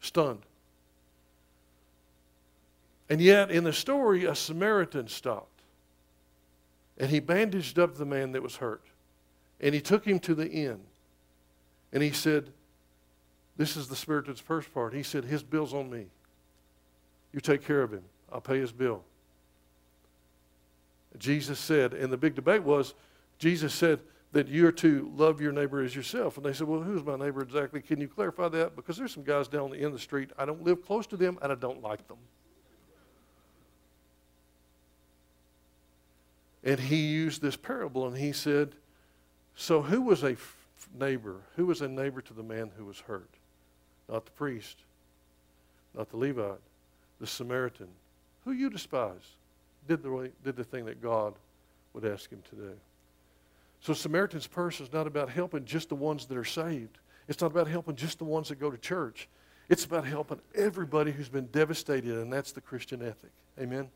Stunned. 0.00 0.42
And 3.08 3.20
yet, 3.20 3.50
in 3.50 3.64
the 3.64 3.72
story, 3.72 4.24
a 4.24 4.36
Samaritan 4.36 5.08
stopped. 5.08 5.62
And 6.96 7.10
he 7.10 7.18
bandaged 7.18 7.78
up 7.78 7.96
the 7.96 8.04
man 8.04 8.32
that 8.32 8.42
was 8.42 8.56
hurt. 8.56 8.84
And 9.60 9.74
he 9.74 9.80
took 9.80 10.06
him 10.06 10.20
to 10.20 10.34
the 10.34 10.48
inn. 10.48 10.78
And 11.92 12.04
he 12.04 12.12
said, 12.12 12.52
This 13.60 13.76
is 13.76 13.88
the 13.88 13.94
Samaritan's 13.94 14.40
first 14.40 14.72
part. 14.72 14.94
He 14.94 15.02
said, 15.02 15.26
His 15.26 15.42
bill's 15.42 15.74
on 15.74 15.90
me. 15.90 16.06
You 17.30 17.40
take 17.40 17.62
care 17.62 17.82
of 17.82 17.92
him. 17.92 18.00
I'll 18.32 18.40
pay 18.40 18.58
his 18.58 18.72
bill. 18.72 19.02
Jesus 21.18 21.58
said, 21.58 21.92
and 21.92 22.10
the 22.10 22.16
big 22.16 22.34
debate 22.34 22.62
was, 22.62 22.94
Jesus 23.38 23.74
said 23.74 24.00
that 24.32 24.48
you're 24.48 24.72
to 24.72 25.12
love 25.14 25.42
your 25.42 25.52
neighbor 25.52 25.82
as 25.82 25.94
yourself. 25.94 26.38
And 26.38 26.46
they 26.46 26.54
said, 26.54 26.68
Well, 26.68 26.80
who's 26.80 27.04
my 27.04 27.16
neighbor 27.16 27.42
exactly? 27.42 27.82
Can 27.82 28.00
you 28.00 28.08
clarify 28.08 28.48
that? 28.48 28.76
Because 28.76 28.96
there's 28.96 29.12
some 29.12 29.24
guys 29.24 29.46
down 29.46 29.68
the 29.68 29.76
end 29.76 29.88
of 29.88 29.92
the 29.92 29.98
street. 29.98 30.30
I 30.38 30.46
don't 30.46 30.64
live 30.64 30.82
close 30.82 31.06
to 31.08 31.18
them 31.18 31.38
and 31.42 31.52
I 31.52 31.54
don't 31.54 31.82
like 31.82 32.08
them. 32.08 32.16
And 36.64 36.80
he 36.80 37.08
used 37.08 37.42
this 37.42 37.56
parable 37.56 38.06
and 38.06 38.16
he 38.16 38.32
said, 38.32 38.74
So 39.54 39.82
who 39.82 40.00
was 40.00 40.24
a 40.24 40.38
neighbor? 40.98 41.42
Who 41.56 41.66
was 41.66 41.82
a 41.82 41.88
neighbor 41.88 42.22
to 42.22 42.32
the 42.32 42.42
man 42.42 42.70
who 42.78 42.86
was 42.86 43.00
hurt? 43.00 43.28
Not 44.10 44.24
the 44.24 44.32
priest, 44.32 44.78
not 45.94 46.10
the 46.10 46.16
Levite, 46.16 46.58
the 47.20 47.26
Samaritan. 47.26 47.88
Who 48.44 48.52
you 48.52 48.70
despise 48.70 49.36
did 49.86 50.02
the, 50.02 50.30
did 50.44 50.56
the 50.56 50.64
thing 50.64 50.84
that 50.86 51.00
God 51.00 51.34
would 51.92 52.04
ask 52.04 52.30
him 52.30 52.42
to 52.50 52.56
do. 52.56 52.72
So 53.80 53.94
Samaritan's 53.94 54.46
purse 54.46 54.80
is 54.80 54.92
not 54.92 55.06
about 55.06 55.30
helping 55.30 55.64
just 55.64 55.88
the 55.88 55.94
ones 55.94 56.26
that 56.26 56.36
are 56.36 56.44
saved. 56.44 56.98
It's 57.28 57.40
not 57.40 57.50
about 57.50 57.68
helping 57.68 57.96
just 57.96 58.18
the 58.18 58.24
ones 58.24 58.48
that 58.48 58.60
go 58.60 58.70
to 58.70 58.78
church. 58.78 59.28
It's 59.68 59.84
about 59.84 60.04
helping 60.04 60.40
everybody 60.54 61.12
who's 61.12 61.28
been 61.28 61.46
devastated, 61.46 62.16
and 62.18 62.32
that's 62.32 62.52
the 62.52 62.60
Christian 62.60 63.02
ethic. 63.02 63.30
Amen? 63.58 63.88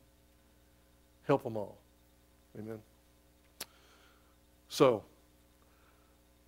Help 1.27 1.43
them 1.43 1.57
all. 1.57 1.77
Amen. 2.57 2.79
So, 4.69 5.03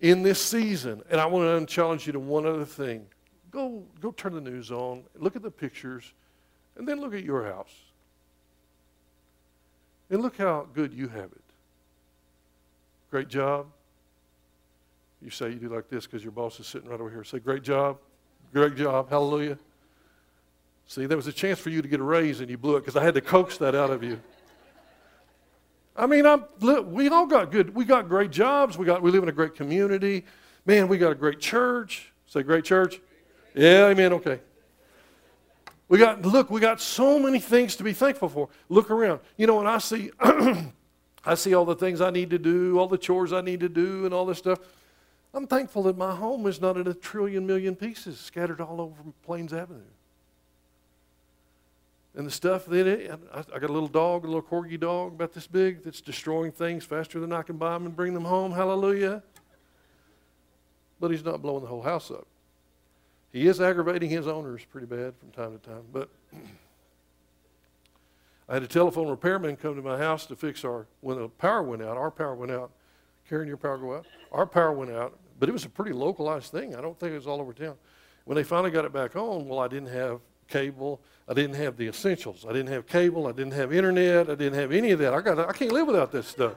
in 0.00 0.22
this 0.22 0.42
season, 0.42 1.02
and 1.10 1.20
I 1.20 1.26
want 1.26 1.68
to 1.68 1.74
challenge 1.74 2.06
you 2.06 2.12
to 2.14 2.20
one 2.20 2.46
other 2.46 2.64
thing. 2.64 3.06
Go, 3.50 3.82
go 4.00 4.10
turn 4.12 4.34
the 4.34 4.40
news 4.40 4.70
on, 4.70 5.04
look 5.16 5.36
at 5.36 5.42
the 5.42 5.50
pictures, 5.50 6.12
and 6.76 6.86
then 6.86 7.00
look 7.00 7.14
at 7.14 7.24
your 7.24 7.44
house. 7.44 7.72
And 10.10 10.22
look 10.22 10.36
how 10.36 10.66
good 10.74 10.92
you 10.92 11.08
have 11.08 11.30
it. 11.32 11.42
Great 13.10 13.28
job. 13.28 13.66
You 15.22 15.30
say 15.30 15.48
you 15.48 15.56
do 15.56 15.68
like 15.68 15.88
this 15.88 16.06
because 16.06 16.22
your 16.22 16.32
boss 16.32 16.60
is 16.60 16.66
sitting 16.66 16.88
right 16.88 17.00
over 17.00 17.10
here. 17.10 17.24
Say, 17.24 17.38
great 17.38 17.62
job. 17.62 17.98
Great 18.52 18.76
job. 18.76 19.10
Hallelujah. 19.10 19.58
See, 20.86 21.06
there 21.06 21.16
was 21.16 21.26
a 21.26 21.32
chance 21.32 21.58
for 21.58 21.70
you 21.70 21.82
to 21.82 21.88
get 21.88 22.00
a 22.00 22.04
raise 22.04 22.40
and 22.40 22.48
you 22.48 22.56
blew 22.56 22.76
it 22.76 22.80
because 22.80 22.96
I 22.96 23.04
had 23.04 23.14
to 23.14 23.20
coax 23.20 23.58
that 23.58 23.74
out 23.74 23.90
of 23.90 24.02
you. 24.02 24.20
I 25.94 26.06
mean, 26.06 26.24
I'm, 26.24 26.44
we 26.60 27.08
all 27.08 27.26
got 27.26 27.50
good. 27.50 27.74
We 27.74 27.84
got 27.84 28.08
great 28.08 28.30
jobs. 28.30 28.78
We 28.78 28.86
got. 28.86 29.02
We 29.02 29.10
live 29.10 29.24
in 29.24 29.28
a 29.28 29.32
great 29.32 29.56
community. 29.56 30.24
Man, 30.64 30.86
we 30.86 30.96
got 30.96 31.10
a 31.10 31.16
great 31.16 31.40
church. 31.40 32.12
Say, 32.26 32.42
great 32.44 32.64
church. 32.64 33.00
Yeah, 33.58 33.86
amen. 33.88 34.12
Okay. 34.14 34.40
We 35.88 35.98
got. 35.98 36.22
Look, 36.22 36.50
we 36.50 36.60
got 36.60 36.80
so 36.80 37.18
many 37.18 37.40
things 37.40 37.76
to 37.76 37.84
be 37.84 37.92
thankful 37.92 38.28
for. 38.28 38.48
Look 38.68 38.90
around. 38.90 39.20
You 39.36 39.46
know, 39.46 39.56
when 39.56 39.66
I 39.66 39.78
see, 39.78 40.10
I 41.24 41.34
see 41.34 41.54
all 41.54 41.64
the 41.64 41.74
things 41.74 42.00
I 42.00 42.10
need 42.10 42.30
to 42.30 42.38
do, 42.38 42.78
all 42.78 42.88
the 42.88 42.98
chores 42.98 43.32
I 43.32 43.40
need 43.40 43.60
to 43.60 43.68
do, 43.68 44.04
and 44.04 44.14
all 44.14 44.26
this 44.26 44.38
stuff. 44.38 44.60
I'm 45.34 45.46
thankful 45.46 45.82
that 45.84 45.98
my 45.98 46.14
home 46.14 46.46
is 46.46 46.60
not 46.60 46.76
in 46.76 46.86
a 46.86 46.94
trillion 46.94 47.46
million 47.46 47.74
pieces 47.74 48.18
scattered 48.18 48.60
all 48.60 48.80
over 48.80 48.94
Plains 49.24 49.52
Avenue 49.52 49.82
and 52.18 52.26
the 52.26 52.32
stuff 52.32 52.66
that 52.66 52.86
it, 52.86 53.12
I, 53.32 53.58
got 53.60 53.70
a 53.70 53.72
little 53.72 53.88
dog, 53.88 54.24
a 54.24 54.26
little 54.26 54.42
corgi 54.42 54.78
dog 54.78 55.14
about 55.14 55.32
this 55.32 55.46
big 55.46 55.84
that's 55.84 56.00
destroying 56.00 56.50
things 56.50 56.84
faster 56.84 57.20
than 57.20 57.32
I 57.32 57.42
can 57.42 57.58
buy 57.58 57.74
them 57.74 57.86
and 57.86 57.94
bring 57.94 58.12
them 58.12 58.24
home. 58.24 58.50
Hallelujah. 58.50 59.22
But 60.98 61.12
he's 61.12 61.24
not 61.24 61.40
blowing 61.40 61.62
the 61.62 61.68
whole 61.68 61.82
house 61.82 62.10
up. 62.10 62.26
He 63.38 63.46
is 63.46 63.60
aggravating 63.60 64.10
his 64.10 64.26
owners 64.26 64.64
pretty 64.64 64.88
bad 64.88 65.14
from 65.16 65.30
time 65.30 65.56
to 65.56 65.64
time. 65.64 65.84
But 65.92 66.08
I 68.48 68.54
had 68.54 68.64
a 68.64 68.66
telephone 68.66 69.06
repairman 69.06 69.54
come 69.54 69.76
to 69.76 69.82
my 69.82 69.96
house 69.96 70.26
to 70.26 70.34
fix 70.34 70.64
our, 70.64 70.88
when 71.02 71.18
the 71.18 71.28
power 71.28 71.62
went 71.62 71.80
out, 71.80 71.96
our 71.96 72.10
power 72.10 72.34
went 72.34 72.50
out. 72.50 72.72
Karen, 73.28 73.46
your 73.46 73.56
power 73.56 73.78
go 73.78 73.94
out? 73.94 74.06
Our 74.32 74.44
power 74.44 74.72
went 74.72 74.90
out, 74.90 75.16
but 75.38 75.48
it 75.48 75.52
was 75.52 75.64
a 75.64 75.68
pretty 75.68 75.92
localized 75.92 76.50
thing. 76.50 76.74
I 76.74 76.80
don't 76.80 76.98
think 76.98 77.12
it 77.12 77.14
was 77.14 77.28
all 77.28 77.40
over 77.40 77.52
town. 77.52 77.76
When 78.24 78.34
they 78.34 78.42
finally 78.42 78.72
got 78.72 78.84
it 78.84 78.92
back 78.92 79.14
on, 79.14 79.46
well, 79.46 79.60
I 79.60 79.68
didn't 79.68 79.90
have 79.90 80.18
cable. 80.48 81.00
I 81.28 81.34
didn't 81.34 81.54
have 81.54 81.76
the 81.76 81.86
essentials. 81.86 82.44
I 82.44 82.52
didn't 82.52 82.72
have 82.72 82.88
cable. 82.88 83.28
I 83.28 83.32
didn't 83.32 83.52
have 83.52 83.72
internet. 83.72 84.28
I 84.28 84.34
didn't 84.34 84.58
have 84.58 84.72
any 84.72 84.90
of 84.90 84.98
that. 84.98 85.14
I 85.14 85.20
got. 85.20 85.38
I 85.38 85.52
can't 85.52 85.70
live 85.70 85.86
without 85.86 86.10
this 86.10 86.26
stuff. 86.26 86.54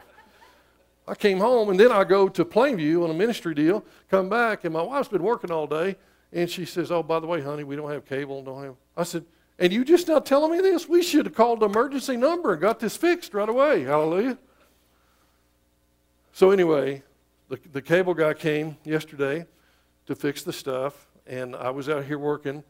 I 1.07 1.13
came 1.13 1.39
home 1.39 1.69
and 1.69 1.79
then 1.79 1.91
I 1.91 2.03
go 2.05 2.27
to 2.29 2.43
Plainview 2.43 3.03
on 3.03 3.11
a 3.11 3.13
ministry 3.13 3.53
deal. 3.53 3.85
Come 4.09 4.29
back 4.29 4.63
and 4.63 4.73
my 4.73 4.81
wife's 4.81 5.09
been 5.09 5.21
working 5.21 5.51
all 5.51 5.67
day, 5.67 5.95
and 6.33 6.49
she 6.49 6.65
says, 6.65 6.91
"Oh, 6.91 7.03
by 7.03 7.19
the 7.19 7.27
way, 7.27 7.41
honey, 7.41 7.63
we 7.63 7.75
don't 7.75 7.91
have 7.91 8.05
cable. 8.05 8.41
Don't 8.41 8.63
have." 8.63 8.75
I 8.95 9.03
said, 9.03 9.25
"And 9.59 9.71
you 9.71 9.83
just 9.83 10.07
now 10.07 10.19
telling 10.19 10.51
me 10.51 10.59
this? 10.59 10.87
We 10.87 11.03
should 11.03 11.25
have 11.25 11.35
called 11.35 11.59
the 11.59 11.65
emergency 11.65 12.17
number 12.17 12.53
and 12.53 12.61
got 12.61 12.79
this 12.79 12.95
fixed 12.97 13.33
right 13.33 13.49
away." 13.49 13.83
Hallelujah. 13.83 14.37
So 16.33 16.51
anyway, 16.51 17.03
the, 17.49 17.59
the 17.71 17.81
cable 17.81 18.13
guy 18.13 18.33
came 18.33 18.77
yesterday 18.83 19.45
to 20.07 20.15
fix 20.15 20.43
the 20.43 20.53
stuff, 20.53 21.07
and 21.27 21.55
I 21.55 21.69
was 21.69 21.89
out 21.89 22.05
here 22.05 22.17
working, 22.17 22.63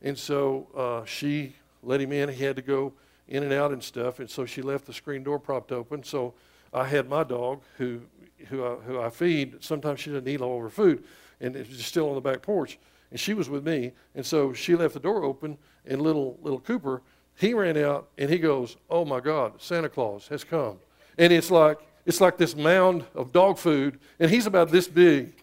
and 0.00 0.16
so 0.16 0.68
uh, 0.76 1.04
she 1.04 1.56
let 1.82 2.00
him 2.00 2.12
in. 2.12 2.28
He 2.28 2.44
had 2.44 2.56
to 2.56 2.62
go 2.62 2.92
in 3.26 3.42
and 3.42 3.52
out 3.52 3.72
and 3.72 3.82
stuff, 3.82 4.20
and 4.20 4.30
so 4.30 4.46
she 4.46 4.62
left 4.62 4.86
the 4.86 4.92
screen 4.92 5.22
door 5.22 5.38
propped 5.38 5.72
open. 5.72 6.02
So 6.02 6.34
I 6.72 6.84
had 6.84 7.08
my 7.08 7.24
dog, 7.24 7.62
who 7.76 8.00
who 8.48 8.64
I, 8.64 8.74
who 8.76 9.00
I 9.00 9.10
feed. 9.10 9.62
Sometimes 9.64 10.00
she 10.00 10.10
doesn't 10.10 10.28
eat 10.28 10.40
all 10.40 10.56
of 10.56 10.62
her 10.62 10.70
food, 10.70 11.04
and 11.40 11.56
it 11.56 11.68
was 11.68 11.84
still 11.84 12.08
on 12.08 12.14
the 12.14 12.20
back 12.20 12.42
porch. 12.42 12.78
And 13.10 13.18
she 13.18 13.34
was 13.34 13.48
with 13.48 13.66
me, 13.66 13.92
and 14.14 14.24
so 14.24 14.52
she 14.52 14.76
left 14.76 14.94
the 14.94 15.00
door 15.00 15.24
open, 15.24 15.56
and 15.86 16.02
little 16.02 16.38
little 16.42 16.60
Cooper, 16.60 17.02
he 17.36 17.54
ran 17.54 17.76
out, 17.76 18.08
and 18.18 18.28
he 18.28 18.38
goes, 18.38 18.76
"Oh 18.90 19.04
my 19.04 19.20
God, 19.20 19.54
Santa 19.58 19.88
Claus 19.88 20.28
has 20.28 20.44
come!" 20.44 20.78
And 21.16 21.32
it's 21.32 21.50
like 21.50 21.78
it's 22.04 22.20
like 22.20 22.38
this 22.38 22.56
mound 22.56 23.04
of 23.14 23.32
dog 23.32 23.58
food, 23.58 23.98
and 24.18 24.30
he's 24.30 24.46
about 24.46 24.70
this 24.70 24.88
big. 24.88 25.34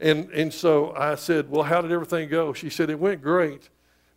And, 0.00 0.30
and 0.30 0.52
so 0.52 0.94
I 0.96 1.14
said, 1.14 1.50
Well, 1.50 1.62
how 1.62 1.82
did 1.82 1.92
everything 1.92 2.28
go? 2.28 2.52
She 2.52 2.70
said, 2.70 2.90
It 2.90 2.98
went 2.98 3.22
great, 3.22 3.68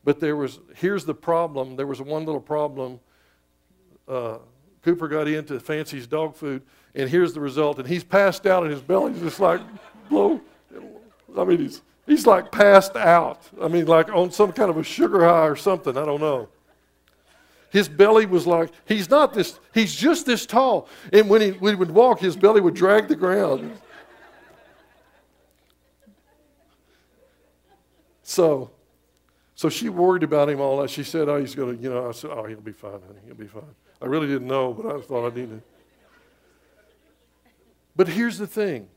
but 0.04 0.20
there 0.20 0.36
was, 0.36 0.60
here's 0.76 1.06
the 1.06 1.14
problem. 1.14 1.76
There 1.76 1.86
was 1.86 2.02
one 2.02 2.26
little 2.26 2.42
problem. 2.42 3.00
Uh, 4.08 4.38
Cooper 4.82 5.08
got 5.08 5.28
into 5.28 5.60
Fancy's 5.60 6.08
dog 6.08 6.36
food, 6.36 6.64
and 6.96 7.10
here's 7.10 7.34
the 7.34 7.42
result. 7.42 7.80
And 7.80 7.88
he's 7.88 8.04
passed 8.04 8.46
out, 8.46 8.64
and 8.64 8.72
his 8.72 8.82
belly's 8.82 9.20
just 9.20 9.40
like 9.40 9.62
blow. 10.10 10.42
I 11.38 11.44
mean, 11.44 11.60
he's, 11.60 11.82
he's 12.06 12.26
like 12.26 12.52
passed 12.52 12.96
out. 12.96 13.42
I 13.62 13.68
mean, 13.68 13.86
like 13.86 14.10
on 14.10 14.32
some 14.32 14.52
kind 14.52 14.70
of 14.70 14.78
a 14.78 14.84
sugar 14.84 15.26
high 15.26 15.48
or 15.48 15.56
something. 15.56 15.98
I 15.98 16.06
don't 16.06 16.22
know. 16.22 16.50
His 17.70 17.90
belly 17.90 18.28
was 18.28 18.46
like, 18.46 18.70
he's 18.86 19.10
not 19.10 19.34
this, 19.34 19.60
he's 19.74 19.96
just 19.96 20.28
this 20.28 20.46
tall. 20.46 20.88
And 21.12 21.28
when 21.28 21.42
he, 21.42 21.52
when 21.52 21.74
he 21.74 21.76
would 21.76 21.90
walk, 21.90 22.20
his 22.20 22.36
belly 22.36 22.62
would 22.62 22.76
drag 22.76 23.08
the 23.08 23.16
ground. 23.16 23.80
So, 28.22 28.72
so 29.56 29.70
she 29.70 29.90
worried 29.90 30.24
about 30.24 30.50
him 30.50 30.60
all 30.60 30.82
that. 30.82 30.90
She 30.90 31.04
said, 31.04 31.30
"Oh, 31.30 31.40
he's 31.40 31.54
going 31.54 31.78
to, 31.78 31.84
you 31.84 31.90
know." 31.90 32.10
I 32.10 32.12
said, 32.14 32.32
"Oh, 32.32 32.46
he'll 32.46 32.62
be 32.62 32.72
fine, 32.72 32.94
honey. 32.94 33.20
He'll 33.26 33.36
be 33.36 33.48
fine." 33.48 33.64
I 34.02 34.06
really 34.06 34.28
didn't 34.28 34.48
know, 34.48 34.74
but 34.74 34.96
I 34.96 35.00
thought 35.02 35.32
I 35.32 35.36
needed. 35.36 35.62
But 37.96 38.08
here's 38.08 38.38
the 38.38 38.48
thing. 38.48 38.88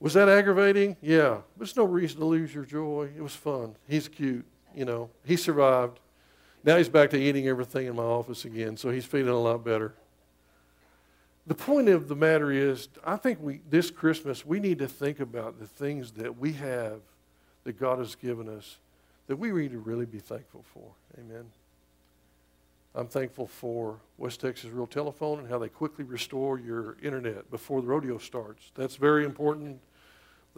Was 0.00 0.14
that 0.14 0.28
aggravating? 0.28 0.96
Yeah. 1.00 1.38
There's 1.56 1.76
no 1.76 1.84
reason 1.84 2.20
to 2.20 2.24
lose 2.24 2.54
your 2.54 2.64
joy. 2.64 3.10
It 3.16 3.22
was 3.22 3.34
fun. 3.34 3.74
He's 3.88 4.08
cute, 4.08 4.44
you 4.74 4.84
know. 4.84 5.10
He 5.24 5.36
survived. 5.36 6.00
Now 6.64 6.76
he's 6.76 6.88
back 6.88 7.10
to 7.10 7.18
eating 7.18 7.48
everything 7.48 7.86
in 7.86 7.96
my 7.96 8.02
office 8.02 8.44
again, 8.44 8.76
so 8.76 8.90
he's 8.90 9.04
feeling 9.04 9.28
a 9.28 9.38
lot 9.38 9.64
better. 9.64 9.94
The 11.46 11.54
point 11.54 11.88
of 11.88 12.08
the 12.08 12.14
matter 12.14 12.52
is, 12.52 12.88
I 13.04 13.16
think 13.16 13.38
we, 13.40 13.62
this 13.70 13.90
Christmas, 13.90 14.44
we 14.44 14.60
need 14.60 14.78
to 14.80 14.88
think 14.88 15.18
about 15.18 15.58
the 15.58 15.66
things 15.66 16.12
that 16.12 16.38
we 16.38 16.52
have 16.54 17.00
that 17.64 17.78
God 17.78 17.98
has 17.98 18.14
given 18.14 18.48
us 18.48 18.76
that 19.28 19.36
we 19.36 19.52
need 19.52 19.72
to 19.72 19.78
really 19.78 20.06
be 20.06 20.18
thankful 20.18 20.64
for. 20.74 20.90
Amen. 21.18 21.44
I'm 22.94 23.06
thankful 23.06 23.46
for 23.46 24.00
West 24.16 24.40
Texas 24.40 24.70
Rural 24.70 24.86
Telephone 24.86 25.38
and 25.38 25.48
how 25.48 25.58
they 25.58 25.68
quickly 25.68 26.04
restore 26.04 26.58
your 26.58 26.96
internet 27.02 27.50
before 27.50 27.80
the 27.80 27.86
rodeo 27.86 28.18
starts. 28.18 28.72
That's 28.74 28.96
very 28.96 29.24
important. 29.24 29.78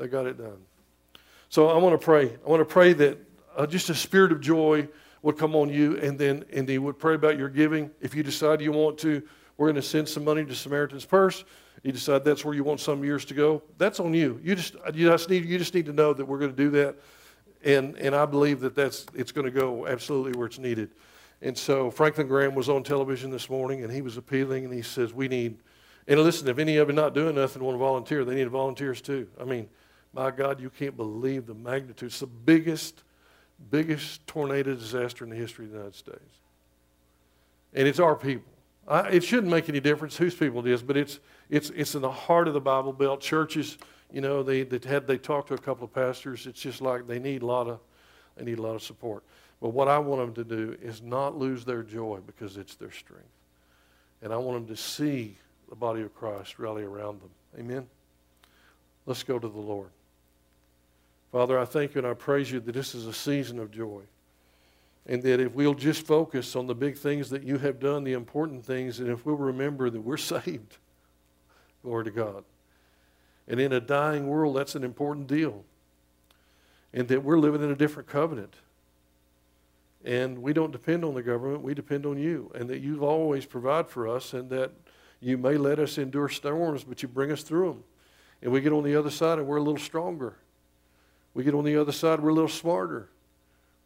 They 0.00 0.08
got 0.08 0.26
it 0.26 0.38
done. 0.38 0.56
So 1.50 1.68
I 1.68 1.76
want 1.76 1.92
to 1.92 2.02
pray. 2.02 2.32
I 2.44 2.48
want 2.48 2.60
to 2.60 2.64
pray 2.64 2.94
that 2.94 3.18
uh, 3.54 3.66
just 3.66 3.90
a 3.90 3.94
spirit 3.94 4.32
of 4.32 4.40
joy 4.40 4.88
would 5.20 5.36
come 5.36 5.54
on 5.54 5.68
you, 5.68 5.98
and 5.98 6.18
then 6.18 6.42
and 6.54 6.66
he 6.66 6.78
would 6.78 6.98
pray 6.98 7.14
about 7.14 7.36
your 7.36 7.50
giving. 7.50 7.90
If 8.00 8.14
you 8.14 8.22
decide 8.22 8.62
you 8.62 8.72
want 8.72 8.96
to, 9.00 9.22
we're 9.58 9.66
going 9.66 9.74
to 9.74 9.82
send 9.82 10.08
some 10.08 10.24
money 10.24 10.42
to 10.46 10.54
Samaritan's 10.54 11.04
Purse. 11.04 11.44
You 11.82 11.92
decide 11.92 12.24
that's 12.24 12.46
where 12.46 12.54
you 12.54 12.64
want 12.64 12.80
some 12.80 13.04
years 13.04 13.26
to 13.26 13.34
go. 13.34 13.62
That's 13.76 14.00
on 14.00 14.14
you. 14.14 14.40
You 14.42 14.54
just 14.54 14.74
you 14.94 15.06
just 15.10 15.28
need 15.28 15.44
you 15.44 15.58
just 15.58 15.74
need 15.74 15.84
to 15.84 15.92
know 15.92 16.14
that 16.14 16.24
we're 16.24 16.38
going 16.38 16.52
to 16.52 16.56
do 16.56 16.70
that, 16.70 16.96
and 17.62 17.94
and 17.98 18.14
I 18.14 18.24
believe 18.24 18.60
that 18.60 18.74
that's 18.74 19.04
it's 19.14 19.32
going 19.32 19.44
to 19.44 19.50
go 19.50 19.86
absolutely 19.86 20.32
where 20.32 20.46
it's 20.46 20.58
needed. 20.58 20.92
And 21.42 21.58
so 21.58 21.90
Franklin 21.90 22.26
Graham 22.26 22.54
was 22.54 22.70
on 22.70 22.84
television 22.84 23.30
this 23.30 23.50
morning, 23.50 23.84
and 23.84 23.92
he 23.92 24.00
was 24.00 24.16
appealing, 24.16 24.64
and 24.64 24.72
he 24.72 24.80
says 24.80 25.12
we 25.12 25.28
need. 25.28 25.58
And 26.08 26.18
listen, 26.20 26.48
if 26.48 26.58
any 26.58 26.78
of 26.78 26.88
you 26.88 26.94
not 26.94 27.12
doing 27.12 27.34
nothing 27.34 27.62
want 27.62 27.74
to 27.74 27.78
volunteer, 27.78 28.24
they 28.24 28.34
need 28.34 28.48
volunteers 28.48 29.02
too. 29.02 29.28
I 29.38 29.44
mean, 29.44 29.68
my 30.12 30.30
God, 30.30 30.60
you 30.60 30.70
can't 30.70 30.96
believe 30.96 31.46
the 31.46 31.54
magnitude. 31.54 32.08
It's 32.08 32.20
the 32.20 32.26
biggest 32.26 33.02
biggest 33.70 34.26
tornado 34.26 34.74
disaster 34.74 35.24
in 35.24 35.30
the 35.30 35.36
history 35.36 35.66
of 35.66 35.72
the 35.72 35.76
United 35.76 35.96
States. 35.96 36.38
And 37.74 37.86
it's 37.86 38.00
our 38.00 38.16
people. 38.16 38.50
I, 38.88 39.08
it 39.08 39.24
shouldn't 39.24 39.50
make 39.50 39.68
any 39.68 39.80
difference 39.80 40.16
whose 40.16 40.34
people 40.34 40.66
it 40.66 40.72
is, 40.72 40.82
but 40.82 40.96
it's, 40.96 41.20
it's, 41.50 41.70
it's 41.70 41.94
in 41.94 42.02
the 42.02 42.10
heart 42.10 42.48
of 42.48 42.54
the 42.54 42.60
Bible 42.60 42.92
Belt. 42.92 43.20
Churches, 43.20 43.78
you 44.12 44.20
know, 44.20 44.42
they, 44.42 44.62
they 44.62 44.88
had 44.88 45.06
they 45.06 45.18
talked 45.18 45.48
to 45.48 45.54
a 45.54 45.58
couple 45.58 45.84
of 45.84 45.92
pastors. 45.92 46.46
It's 46.46 46.60
just 46.60 46.80
like 46.80 47.06
they 47.06 47.18
need 47.18 47.42
a 47.42 47.46
lot 47.46 47.68
of 47.68 47.80
they 48.36 48.44
need 48.44 48.58
a 48.58 48.62
lot 48.62 48.74
of 48.74 48.82
support. 48.82 49.22
But 49.60 49.70
what 49.70 49.88
I 49.88 49.98
want 49.98 50.34
them 50.34 50.44
to 50.44 50.56
do 50.56 50.76
is 50.80 51.02
not 51.02 51.36
lose 51.36 51.64
their 51.64 51.82
joy 51.82 52.20
because 52.26 52.56
it's 52.56 52.76
their 52.76 52.90
strength. 52.90 53.26
And 54.22 54.32
I 54.32 54.36
want 54.36 54.66
them 54.66 54.74
to 54.74 54.80
see 54.80 55.36
the 55.68 55.76
body 55.76 56.00
of 56.02 56.14
Christ 56.14 56.58
rally 56.58 56.82
around 56.82 57.20
them. 57.20 57.30
Amen. 57.58 57.86
Let's 59.04 59.22
go 59.22 59.38
to 59.38 59.48
the 59.48 59.58
Lord. 59.58 59.90
Father, 61.32 61.58
I 61.58 61.64
thank 61.64 61.94
you 61.94 61.98
and 61.98 62.06
I 62.06 62.14
praise 62.14 62.50
you 62.50 62.60
that 62.60 62.72
this 62.72 62.94
is 62.94 63.06
a 63.06 63.12
season 63.12 63.58
of 63.58 63.70
joy. 63.70 64.02
And 65.06 65.22
that 65.22 65.40
if 65.40 65.54
we'll 65.54 65.74
just 65.74 66.06
focus 66.06 66.54
on 66.56 66.66
the 66.66 66.74
big 66.74 66.96
things 66.96 67.30
that 67.30 67.42
you 67.42 67.58
have 67.58 67.80
done, 67.80 68.04
the 68.04 68.12
important 68.12 68.64
things, 68.64 69.00
and 69.00 69.08
if 69.08 69.24
we'll 69.24 69.36
remember 69.36 69.90
that 69.90 70.00
we're 70.00 70.16
saved, 70.16 70.76
glory 71.82 72.04
to 72.04 72.10
God. 72.10 72.44
And 73.48 73.58
in 73.58 73.72
a 73.72 73.80
dying 73.80 74.26
world, 74.26 74.56
that's 74.56 74.74
an 74.74 74.84
important 74.84 75.26
deal. 75.26 75.64
And 76.92 77.08
that 77.08 77.24
we're 77.24 77.38
living 77.38 77.62
in 77.62 77.70
a 77.70 77.76
different 77.76 78.08
covenant. 78.08 78.54
And 80.04 80.38
we 80.38 80.52
don't 80.52 80.72
depend 80.72 81.04
on 81.04 81.14
the 81.14 81.22
government, 81.22 81.62
we 81.62 81.74
depend 81.74 82.06
on 82.06 82.18
you. 82.18 82.50
And 82.54 82.68
that 82.70 82.80
you 82.80 83.04
always 83.04 83.46
provide 83.46 83.88
for 83.88 84.08
us, 84.08 84.32
and 84.32 84.50
that 84.50 84.72
you 85.20 85.36
may 85.36 85.56
let 85.56 85.78
us 85.78 85.98
endure 85.98 86.28
storms, 86.28 86.84
but 86.84 87.02
you 87.02 87.08
bring 87.08 87.30
us 87.30 87.42
through 87.42 87.68
them. 87.68 87.84
And 88.42 88.52
we 88.52 88.60
get 88.60 88.72
on 88.72 88.84
the 88.84 88.96
other 88.96 89.10
side 89.10 89.38
and 89.38 89.46
we're 89.46 89.58
a 89.58 89.62
little 89.62 89.78
stronger. 89.78 90.36
We 91.34 91.44
get 91.44 91.54
on 91.54 91.64
the 91.64 91.76
other 91.76 91.92
side, 91.92 92.20
we're 92.20 92.30
a 92.30 92.34
little 92.34 92.48
smarter. 92.48 93.08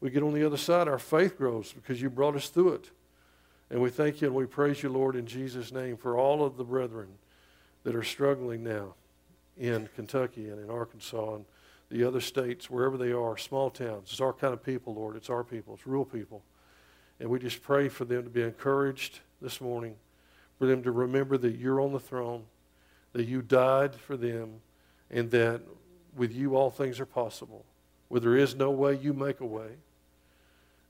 We 0.01 0.11
get 0.11 0.23
on 0.23 0.35
the 0.35 0.45
other 0.45 0.57
side, 0.57 0.89
our 0.89 0.99
faith 0.99 1.39
grows 1.39 1.73
because 1.73 2.01
you 2.01 2.11
brought 2.11 2.37
us 2.37 2.49
through 2.49 2.75
it. 2.75 2.91
And 3.71 3.81
we 3.81 3.91
thank 3.91 4.21
you 4.21 4.29
and 4.29 4.37
we 4.37 4.47
praise 4.47 4.83
you, 4.83 4.89
Lord, 4.89 5.17
in 5.17 5.27
Jesus' 5.27 5.73
name 5.73 5.97
for 5.97 6.19
all 6.19 6.45
of 6.45 6.57
the 6.57 6.65
brethren 6.65 7.09
that 7.85 7.95
are 7.95 8.03
struggling 8.03 8.63
now 8.63 8.95
in 9.59 9.89
Kentucky 9.95 10.49
and 10.49 10.61
in 10.61 10.71
Arkansas 10.71 11.37
and 11.37 11.45
the 11.91 12.05
other 12.05 12.21
states, 12.21 12.69
wherever 12.69 12.97
they 12.97 13.13
are, 13.13 13.37
small 13.37 13.71
towns. 13.71 14.09
It's 14.11 14.21
our 14.21 14.33
kind 14.33 14.53
of 14.53 14.63
people, 14.63 14.95
Lord. 14.95 15.17
It's 15.17 15.31
our 15.31 15.45
people. 15.45 15.75
It's 15.75 15.87
real 15.87 16.05
people. 16.05 16.43
And 17.21 17.29
we 17.29 17.39
just 17.39 17.63
pray 17.63 17.89
for 17.89 18.05
them 18.05 18.25
to 18.25 18.31
be 18.31 18.43
encouraged 18.43 19.21
this 19.41 19.61
morning, 19.61 19.95
for 20.59 20.67
them 20.67 20.83
to 20.83 20.91
remember 20.91 21.39
that 21.39 21.57
you're 21.57 21.81
on 21.81 21.93
the 21.93 22.01
throne, 22.01 22.45
that 23.13 23.27
you 23.27 23.43
died 23.43 23.95
for 23.95 24.17
them, 24.17 24.61
and 25.11 25.31
that 25.31 25.63
with 26.17 26.33
you 26.33 26.57
all 26.57 26.71
things 26.71 27.01
are 27.01 27.07
possible. 27.07 27.65
Where 28.09 28.21
there 28.21 28.37
is 28.37 28.55
no 28.55 28.71
way, 28.71 28.97
you 28.97 29.13
make 29.13 29.41
a 29.41 29.47
way. 29.47 29.69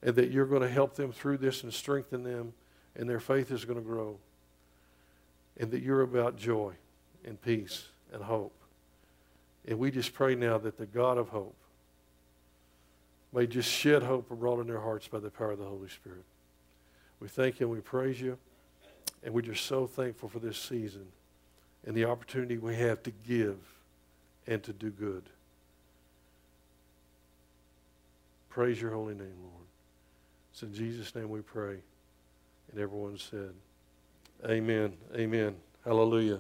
And 0.03 0.15
that 0.17 0.31
you're 0.31 0.47
going 0.47 0.63
to 0.63 0.69
help 0.69 0.95
them 0.95 1.13
through 1.13 1.39
this 1.39 1.63
and 1.63 1.73
strengthen 1.73 2.25
them, 2.25 2.53
and 2.95 3.09
their 3.09 3.21
faith 3.21 3.51
is 3.51 3.65
going 3.65 3.79
to 3.79 3.85
grow. 3.85 4.19
And 5.59 5.71
that 5.71 5.83
you're 5.83 6.03
about 6.03 6.37
joy 6.37 6.73
and 7.25 7.41
peace 7.41 7.87
and 8.13 8.23
hope. 8.23 8.55
And 9.67 9.79
we 9.79 9.91
just 9.91 10.13
pray 10.13 10.35
now 10.35 10.59
that 10.59 10.77
the 10.77 10.87
God 10.87 11.17
of 11.17 11.31
hope 11.31 11.57
may 13.33 13.47
just 13.47 13.71
shed 13.71 14.03
hope 14.03 14.31
abroad 14.31 14.61
in 14.61 14.67
their 14.67 14.81
hearts 14.81 15.09
by 15.09 15.19
the 15.19 15.31
power 15.31 15.53
of 15.53 15.59
the 15.59 15.65
Holy 15.65 15.89
Spirit. 15.89 16.25
We 17.19 17.29
thank 17.29 17.61
you 17.61 17.67
and 17.67 17.75
we 17.75 17.81
praise 17.81 18.21
you. 18.21 18.39
And 19.23 19.33
we're 19.33 19.41
just 19.41 19.65
so 19.65 19.87
thankful 19.87 20.29
for 20.29 20.39
this 20.39 20.59
season 20.59 21.07
and 21.87 21.97
the 21.97 22.05
opportunity 22.05 22.59
we 22.59 22.77
have 22.77 23.03
to 23.05 23.13
give 23.27 23.57
and 24.47 24.63
to 24.63 24.73
do 24.73 24.91
good. 24.91 25.25
Praise 28.49 28.81
your 28.81 28.93
holy 28.93 29.15
name, 29.15 29.35
Lord. 29.43 29.67
It's 30.53 30.63
in 30.63 30.73
Jesus' 30.73 31.15
name 31.15 31.29
we 31.29 31.41
pray. 31.41 31.79
And 32.71 32.81
everyone 32.81 33.19
said, 33.19 33.53
Amen. 34.49 34.93
Amen. 35.17 35.57
Hallelujah. 35.85 36.39